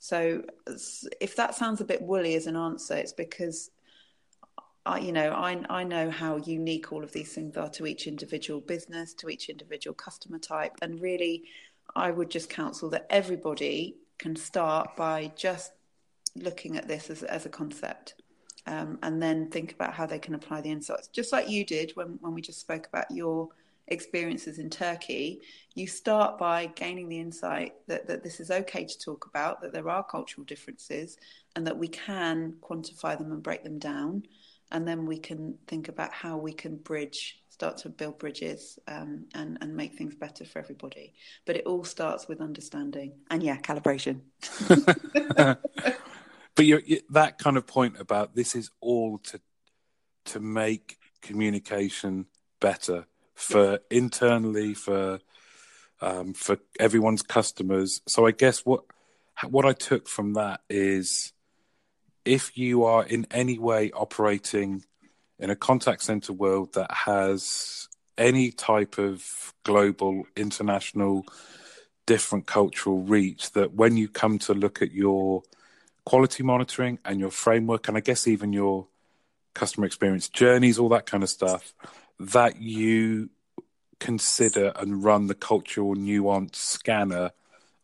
So 0.04 0.42
if 1.18 1.34
that 1.36 1.54
sounds 1.54 1.80
a 1.80 1.84
bit 1.86 2.02
woolly 2.02 2.34
as 2.34 2.46
an 2.46 2.56
answer, 2.56 2.94
it's 2.94 3.14
because 3.14 3.70
I, 4.84 4.98
you 4.98 5.12
know, 5.12 5.30
I, 5.32 5.58
I 5.70 5.82
know 5.82 6.10
how 6.10 6.36
unique 6.36 6.92
all 6.92 7.02
of 7.02 7.10
these 7.10 7.32
things 7.32 7.56
are 7.56 7.70
to 7.70 7.86
each 7.86 8.06
individual 8.06 8.60
business, 8.60 9.14
to 9.14 9.30
each 9.30 9.48
individual 9.48 9.94
customer 9.94 10.38
type. 10.38 10.72
And 10.82 11.00
really, 11.00 11.44
I 11.96 12.10
would 12.10 12.28
just 12.28 12.50
counsel 12.50 12.90
that 12.90 13.06
everybody 13.08 13.96
can 14.18 14.36
start 14.36 14.94
by 14.94 15.32
just 15.36 15.72
looking 16.36 16.76
at 16.76 16.86
this 16.86 17.08
as, 17.08 17.22
as 17.22 17.46
a 17.46 17.48
concept 17.48 18.16
um, 18.66 18.98
and 19.02 19.22
then 19.22 19.48
think 19.48 19.72
about 19.72 19.94
how 19.94 20.04
they 20.04 20.18
can 20.18 20.34
apply 20.34 20.60
the 20.60 20.70
insights. 20.70 21.08
Just 21.08 21.32
like 21.32 21.48
you 21.48 21.64
did 21.64 21.92
when, 21.94 22.18
when 22.20 22.34
we 22.34 22.42
just 22.42 22.60
spoke 22.60 22.86
about 22.86 23.10
your 23.10 23.48
experiences 23.88 24.58
in 24.58 24.70
Turkey, 24.70 25.40
you 25.74 25.86
start 25.86 26.38
by 26.38 26.66
gaining 26.66 27.08
the 27.08 27.18
insight 27.18 27.74
that, 27.86 28.06
that 28.06 28.22
this 28.22 28.40
is 28.40 28.50
okay 28.50 28.84
to 28.84 28.98
talk 28.98 29.26
about, 29.26 29.60
that 29.62 29.72
there 29.72 29.88
are 29.88 30.04
cultural 30.04 30.44
differences, 30.44 31.16
and 31.56 31.66
that 31.66 31.76
we 31.76 31.88
can 31.88 32.54
quantify 32.60 33.16
them 33.18 33.32
and 33.32 33.42
break 33.42 33.62
them 33.64 33.78
down. 33.78 34.24
And 34.72 34.88
then 34.88 35.06
we 35.06 35.18
can 35.18 35.56
think 35.66 35.88
about 35.88 36.12
how 36.12 36.36
we 36.36 36.52
can 36.52 36.76
bridge 36.76 37.40
start 37.50 37.76
to 37.76 37.88
build 37.88 38.18
bridges 38.18 38.80
um, 38.88 39.26
and 39.32 39.58
and 39.60 39.76
make 39.76 39.94
things 39.94 40.16
better 40.16 40.44
for 40.44 40.58
everybody. 40.58 41.14
But 41.44 41.56
it 41.56 41.66
all 41.66 41.84
starts 41.84 42.26
with 42.26 42.40
understanding 42.40 43.12
and 43.30 43.42
yeah 43.42 43.58
calibration. 43.58 44.22
But 46.54 46.66
you 46.66 47.00
that 47.10 47.38
kind 47.38 47.56
of 47.56 47.66
point 47.66 47.96
about 47.98 48.34
this 48.34 48.54
is 48.54 48.70
all 48.80 49.18
to 49.18 49.40
to 50.26 50.40
make 50.40 50.98
communication 51.20 52.26
better 52.60 53.06
for 53.34 53.80
internally 53.90 54.74
for 54.74 55.20
um, 56.00 56.34
for 56.34 56.58
everyone's 56.78 57.22
customers. 57.22 58.02
So 58.06 58.26
i 58.26 58.30
guess 58.30 58.60
what 58.60 58.84
what 59.48 59.64
i 59.64 59.72
took 59.72 60.08
from 60.08 60.34
that 60.34 60.60
is 60.70 61.32
if 62.24 62.56
you 62.56 62.84
are 62.84 63.04
in 63.04 63.26
any 63.30 63.58
way 63.58 63.90
operating 63.92 64.84
in 65.38 65.50
a 65.50 65.56
contact 65.56 66.02
center 66.02 66.32
world 66.32 66.74
that 66.74 66.90
has 66.90 67.88
any 68.16 68.50
type 68.50 68.98
of 68.98 69.52
global, 69.64 70.24
international, 70.36 71.24
different 72.06 72.46
cultural 72.46 73.00
reach, 73.00 73.52
that 73.52 73.74
when 73.74 73.96
you 73.96 74.08
come 74.08 74.38
to 74.38 74.54
look 74.54 74.80
at 74.80 74.92
your 74.92 75.42
quality 76.04 76.42
monitoring 76.42 76.98
and 77.04 77.18
your 77.18 77.30
framework, 77.30 77.88
and 77.88 77.96
I 77.96 78.00
guess 78.00 78.26
even 78.26 78.52
your 78.52 78.86
customer 79.54 79.86
experience 79.86 80.28
journeys, 80.28 80.78
all 80.78 80.88
that 80.90 81.06
kind 81.06 81.22
of 81.22 81.30
stuff, 81.30 81.74
that 82.18 82.60
you 82.60 83.30
consider 84.00 84.72
and 84.76 85.02
run 85.02 85.26
the 85.26 85.34
cultural 85.34 85.94
nuance 85.94 86.58
scanner 86.58 87.30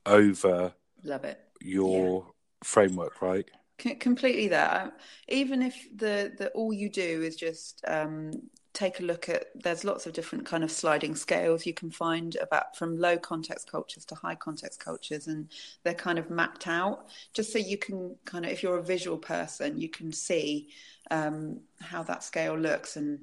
over 0.06 0.74
love 1.02 1.24
it. 1.24 1.40
your 1.60 2.24
yeah. 2.24 2.30
framework 2.62 3.22
right? 3.22 3.50
Completely 3.78 4.48
there. 4.48 4.92
Even 5.28 5.62
if 5.62 5.74
the 5.96 6.32
the 6.36 6.50
all 6.50 6.72
you 6.72 6.90
do 6.90 7.22
is 7.22 7.34
just 7.36 7.82
um, 7.88 8.30
take 8.74 9.00
a 9.00 9.02
look 9.02 9.30
at 9.30 9.46
there's 9.54 9.84
lots 9.84 10.06
of 10.06 10.12
different 10.12 10.44
kind 10.44 10.62
of 10.62 10.70
sliding 10.70 11.14
scales 11.14 11.64
you 11.64 11.72
can 11.72 11.90
find 11.90 12.36
about 12.42 12.76
from 12.76 12.98
low 12.98 13.16
context 13.16 13.70
cultures 13.70 14.04
to 14.04 14.14
high 14.14 14.34
context 14.34 14.80
cultures 14.80 15.28
and 15.28 15.48
they're 15.82 15.94
kind 15.94 16.18
of 16.18 16.28
mapped 16.28 16.68
out. 16.68 17.06
Just 17.32 17.52
so 17.52 17.58
you 17.58 17.78
can 17.78 18.14
kind 18.26 18.44
of 18.44 18.50
if 18.50 18.62
you're 18.62 18.78
a 18.78 18.82
visual 18.82 19.16
person 19.16 19.78
you 19.78 19.88
can 19.88 20.12
see 20.12 20.68
um, 21.10 21.60
how 21.80 22.02
that 22.02 22.22
scale 22.22 22.58
looks 22.58 22.96
and 22.96 23.18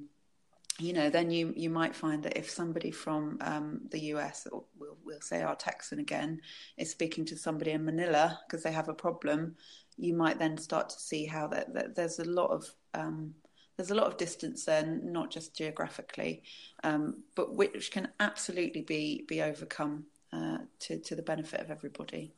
you 0.78 0.92
know 0.92 1.10
then 1.10 1.30
you 1.30 1.52
you 1.56 1.70
might 1.70 1.94
find 1.94 2.22
that 2.22 2.36
if 2.36 2.48
somebody 2.48 2.90
from 2.90 3.38
um, 3.40 3.80
the 3.90 4.00
US 4.12 4.46
or 4.50 4.64
we'll, 4.78 4.96
we'll 5.04 5.20
say 5.20 5.42
our 5.42 5.56
Texan 5.56 5.98
again 5.98 6.40
is 6.76 6.90
speaking 6.90 7.24
to 7.26 7.36
somebody 7.36 7.72
in 7.72 7.84
Manila 7.84 8.38
because 8.46 8.62
they 8.62 8.72
have 8.72 8.88
a 8.88 8.94
problem 8.94 9.56
you 9.98 10.14
might 10.14 10.38
then 10.38 10.56
start 10.56 10.88
to 10.90 11.00
see 11.00 11.26
how 11.26 11.48
that, 11.48 11.74
that 11.74 11.94
there's 11.96 12.20
a 12.20 12.24
lot 12.24 12.50
of 12.50 12.72
um, 12.94 13.34
there's 13.76 13.90
a 13.90 13.94
lot 13.94 14.06
of 14.06 14.16
distance 14.16 14.64
there, 14.64 14.84
not 14.84 15.30
just 15.30 15.56
geographically, 15.56 16.42
um, 16.82 17.22
but 17.36 17.54
which 17.54 17.92
can 17.92 18.08
absolutely 18.18 18.82
be 18.82 19.24
be 19.28 19.42
overcome 19.42 20.04
uh, 20.32 20.58
to 20.80 20.98
to 20.98 21.14
the 21.14 21.22
benefit 21.22 21.60
of 21.60 21.70
everybody. 21.70 22.32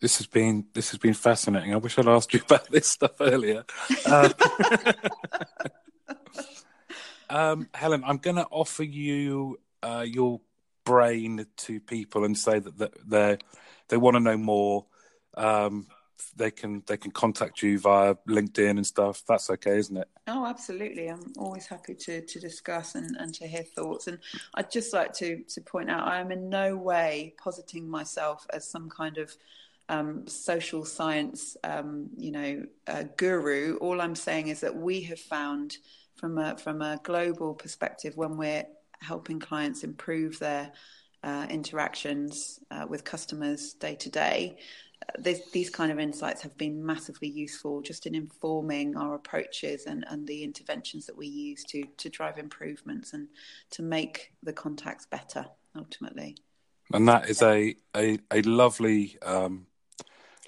This 0.00 0.18
has 0.18 0.26
been 0.26 0.66
this 0.72 0.90
has 0.90 0.98
been 0.98 1.14
fascinating. 1.14 1.72
I 1.72 1.76
wish 1.76 1.98
I'd 1.98 2.08
asked 2.08 2.34
you 2.34 2.40
about 2.44 2.70
this 2.70 2.88
stuff 2.88 3.20
earlier. 3.20 3.64
Uh, 4.06 4.30
um, 7.30 7.68
Helen, 7.72 8.02
I'm 8.04 8.18
going 8.18 8.36
to 8.36 8.46
offer 8.50 8.82
you 8.82 9.58
uh, 9.82 10.04
your 10.06 10.40
brain 10.84 11.46
to 11.56 11.80
people 11.80 12.24
and 12.24 12.36
say 12.36 12.58
that, 12.58 13.08
they 13.08 13.38
they 13.88 13.96
want 13.96 14.16
to 14.16 14.20
know 14.20 14.36
more. 14.36 14.86
Um, 15.36 15.86
they 16.36 16.50
can 16.50 16.82
they 16.86 16.96
can 16.96 17.12
contact 17.12 17.62
you 17.62 17.78
via 17.78 18.14
LinkedIn 18.28 18.70
and 18.70 18.86
stuff. 18.86 19.22
That's 19.26 19.48
okay, 19.50 19.78
isn't 19.78 19.96
it? 19.96 20.08
Oh, 20.26 20.46
absolutely. 20.46 21.08
I'm 21.08 21.32
always 21.38 21.66
happy 21.66 21.94
to 21.94 22.20
to 22.20 22.40
discuss 22.40 22.94
and, 22.94 23.16
and 23.16 23.32
to 23.34 23.46
hear 23.46 23.62
thoughts. 23.62 24.06
And 24.06 24.18
I'd 24.54 24.70
just 24.70 24.92
like 24.92 25.12
to 25.14 25.42
to 25.44 25.60
point 25.60 25.90
out 25.90 26.06
I 26.06 26.20
am 26.20 26.30
in 26.32 26.48
no 26.48 26.76
way 26.76 27.34
positing 27.42 27.88
myself 27.88 28.46
as 28.52 28.68
some 28.68 28.90
kind 28.90 29.18
of 29.18 29.34
um, 29.88 30.26
social 30.28 30.84
science, 30.84 31.56
um, 31.64 32.10
you 32.16 32.30
know, 32.30 32.64
uh, 32.86 33.04
guru. 33.16 33.76
All 33.78 34.00
I'm 34.00 34.14
saying 34.14 34.48
is 34.48 34.60
that 34.60 34.76
we 34.76 35.02
have 35.02 35.18
found 35.18 35.78
from 36.20 36.38
a 36.38 36.56
from 36.58 36.82
a 36.82 37.00
global 37.02 37.54
perspective 37.54 38.16
when 38.16 38.36
we're 38.36 38.64
helping 39.00 39.40
clients 39.40 39.82
improve 39.82 40.38
their 40.38 40.70
uh, 41.22 41.46
interactions 41.50 42.60
uh, 42.70 42.86
with 42.88 43.04
customers 43.04 43.74
day 43.74 43.94
to 43.94 44.10
day 44.10 44.56
this, 45.18 45.40
these 45.52 45.70
kind 45.70 45.90
of 45.90 45.98
insights 45.98 46.42
have 46.42 46.56
been 46.56 46.84
massively 46.84 47.28
useful 47.28 47.80
just 47.80 48.06
in 48.06 48.14
informing 48.14 48.96
our 48.96 49.14
approaches 49.14 49.86
and, 49.86 50.04
and 50.08 50.26
the 50.26 50.44
interventions 50.44 51.06
that 51.06 51.16
we 51.16 51.26
use 51.26 51.64
to 51.64 51.84
to 51.96 52.08
drive 52.08 52.38
improvements 52.38 53.12
and 53.12 53.28
to 53.70 53.82
make 53.82 54.32
the 54.42 54.52
contacts 54.52 55.06
better 55.06 55.46
ultimately. 55.76 56.36
And 56.92 57.08
that 57.08 57.28
is 57.28 57.42
a 57.42 57.76
a, 57.96 58.18
a 58.30 58.42
lovely 58.42 59.18
um, 59.22 59.66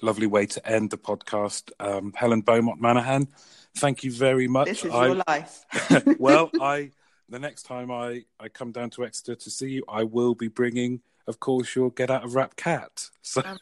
lovely 0.01 0.27
way 0.27 0.45
to 0.45 0.69
end 0.69 0.91
the 0.91 0.97
podcast. 0.97 1.71
Um, 1.79 2.13
Helen 2.15 2.41
Beaumont 2.41 2.81
Manahan, 2.81 3.27
thank 3.75 4.03
you 4.03 4.11
very 4.11 4.47
much. 4.47 4.67
This 4.67 4.85
is 4.85 4.91
I, 4.91 5.05
your 5.07 5.23
life. 5.27 5.65
well, 6.19 6.49
I 6.61 6.91
the 7.29 7.39
next 7.39 7.63
time 7.63 7.91
I 7.91 8.25
I 8.39 8.49
come 8.49 8.71
down 8.71 8.89
to 8.91 9.05
Exeter 9.05 9.35
to 9.35 9.49
see 9.49 9.71
you, 9.71 9.83
I 9.87 10.03
will 10.03 10.35
be 10.35 10.47
bringing 10.47 11.01
of 11.27 11.39
course, 11.39 11.75
you'll 11.75 11.89
Get 11.89 12.09
Out 12.09 12.23
of 12.23 12.35
Wrap 12.35 12.55
cat. 12.55 13.09
So 13.25 13.41
um, 13.45 13.57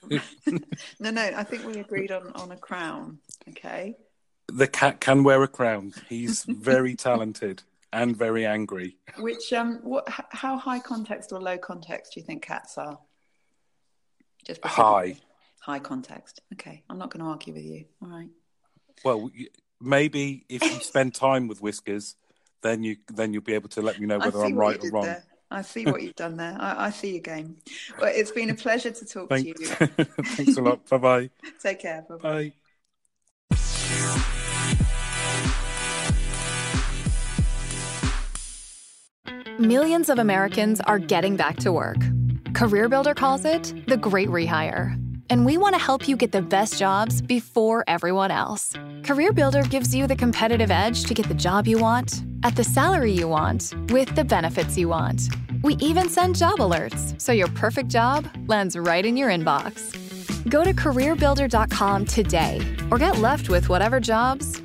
no, 1.00 1.12
no, 1.12 1.22
I 1.22 1.44
think 1.44 1.66
we 1.66 1.80
agreed 1.80 2.12
on 2.12 2.32
on 2.34 2.52
a 2.52 2.58
crown. 2.58 3.20
Okay. 3.50 3.96
The 4.48 4.68
cat 4.68 5.00
can 5.00 5.24
wear 5.24 5.44
a 5.44 5.48
crown. 5.48 5.94
He's 6.10 6.44
very 6.46 6.96
talented 6.96 7.62
and 7.94 8.18
very 8.18 8.46
angry. 8.46 8.98
Which 9.20 9.54
um, 9.54 9.80
what? 9.84 10.10
How 10.10 10.58
high 10.58 10.80
context 10.80 11.32
or 11.32 11.40
low 11.40 11.60
context 11.60 12.16
do 12.16 12.20
you 12.20 12.26
think 12.26 12.42
cats 12.42 12.78
are? 12.80 12.98
Just 14.44 14.66
high. 14.66 15.18
high 15.60 15.80
context. 15.80 16.42
Okay, 16.54 16.84
I'm 16.90 16.98
not 16.98 17.12
going 17.12 17.24
to 17.24 17.30
argue 17.30 17.54
with 17.54 17.64
you. 17.64 17.86
All 18.02 18.10
right. 18.10 18.30
Well, 19.06 19.30
maybe 19.82 20.46
if 20.50 20.64
you 20.64 20.80
spend 20.82 21.14
time 21.14 21.48
with 21.48 21.62
Whiskers, 21.62 22.16
then 22.62 22.84
you 22.84 22.98
then 23.14 23.34
you'll 23.34 23.42
be 23.42 23.54
able 23.54 23.70
to 23.70 23.82
let 23.82 24.00
me 24.00 24.06
know 24.06 24.20
whether 24.20 24.44
I'm 24.44 24.56
right 24.56 24.84
or 24.84 24.90
wrong. 24.92 25.06
There. 25.06 25.24
I 25.50 25.64
see 25.64 25.86
what 25.86 26.02
you've 26.02 26.16
done 26.16 26.38
there. 26.38 26.56
I, 26.58 26.86
I, 26.86 26.90
see 26.92 27.12
your 27.12 27.22
game. 27.22 27.58
Well, 28.00 28.10
it's 28.16 28.32
been 28.32 28.50
a 28.50 28.56
pleasure 28.56 28.92
to 28.92 29.06
talk 29.06 29.28
Thanks. 29.28 29.60
to 29.60 29.60
you. 29.60 30.06
Thanks 30.24 30.56
a 30.56 30.62
lot. 30.62 30.88
bye 30.88 30.98
bye. 30.98 31.30
Take 31.62 31.82
care. 31.82 32.06
Bye 32.08 32.16
bye. 32.16 32.54
Millions 39.60 40.10
of 40.10 40.18
Americans 40.18 40.80
are 40.82 41.00
getting 41.00 41.36
back 41.36 41.58
to 41.58 41.72
work. 41.72 42.00
CareerBuilder 42.54 43.16
calls 43.16 43.46
it 43.46 43.74
the 43.88 43.98
great 43.98 44.30
rehire. 44.30 44.98
And 45.32 45.46
we 45.46 45.56
want 45.56 45.76
to 45.76 45.82
help 45.82 46.10
you 46.10 46.18
get 46.18 46.34
the 46.34 46.42
best 46.42 46.78
jobs 46.78 47.22
before 47.22 47.86
everyone 47.88 48.32
else. 48.32 48.74
CareerBuilder 49.04 49.70
gives 49.70 49.96
you 49.96 50.06
the 50.06 50.16
competitive 50.16 50.70
edge 50.70 51.06
to 51.06 51.14
get 51.14 51.30
the 51.30 51.34
job 51.34 51.68
you 51.68 51.80
want, 51.80 52.24
at 52.44 52.58
the 52.58 52.66
salary 52.66 53.14
you 53.14 53.30
want, 53.30 53.74
with 53.92 54.14
the 54.14 54.26
benefits 54.26 54.78
you 54.78 54.90
want. 54.90 55.22
We 55.64 55.76
even 55.76 56.10
send 56.10 56.36
job 56.36 56.60
alerts 56.60 57.20
so 57.22 57.32
your 57.32 57.48
perfect 57.48 57.88
job 57.88 58.28
lands 58.48 58.78
right 58.78 59.06
in 59.06 59.16
your 59.16 59.30
inbox. 59.30 59.96
Go 60.50 60.66
to 60.66 60.74
careerbuilder.com 60.74 62.06
today 62.08 62.60
or 62.92 62.98
get 62.98 63.20
left 63.20 63.48
with 63.48 63.70
whatever 63.70 64.02
jobs 64.02 64.62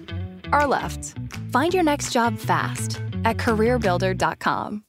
are 0.53 0.67
left. 0.67 1.15
Find 1.53 1.73
your 1.73 1.85
next 1.85 2.13
job 2.13 2.41
fast 2.41 3.01
at 3.25 3.37
careerbuilder.com. 3.37 4.83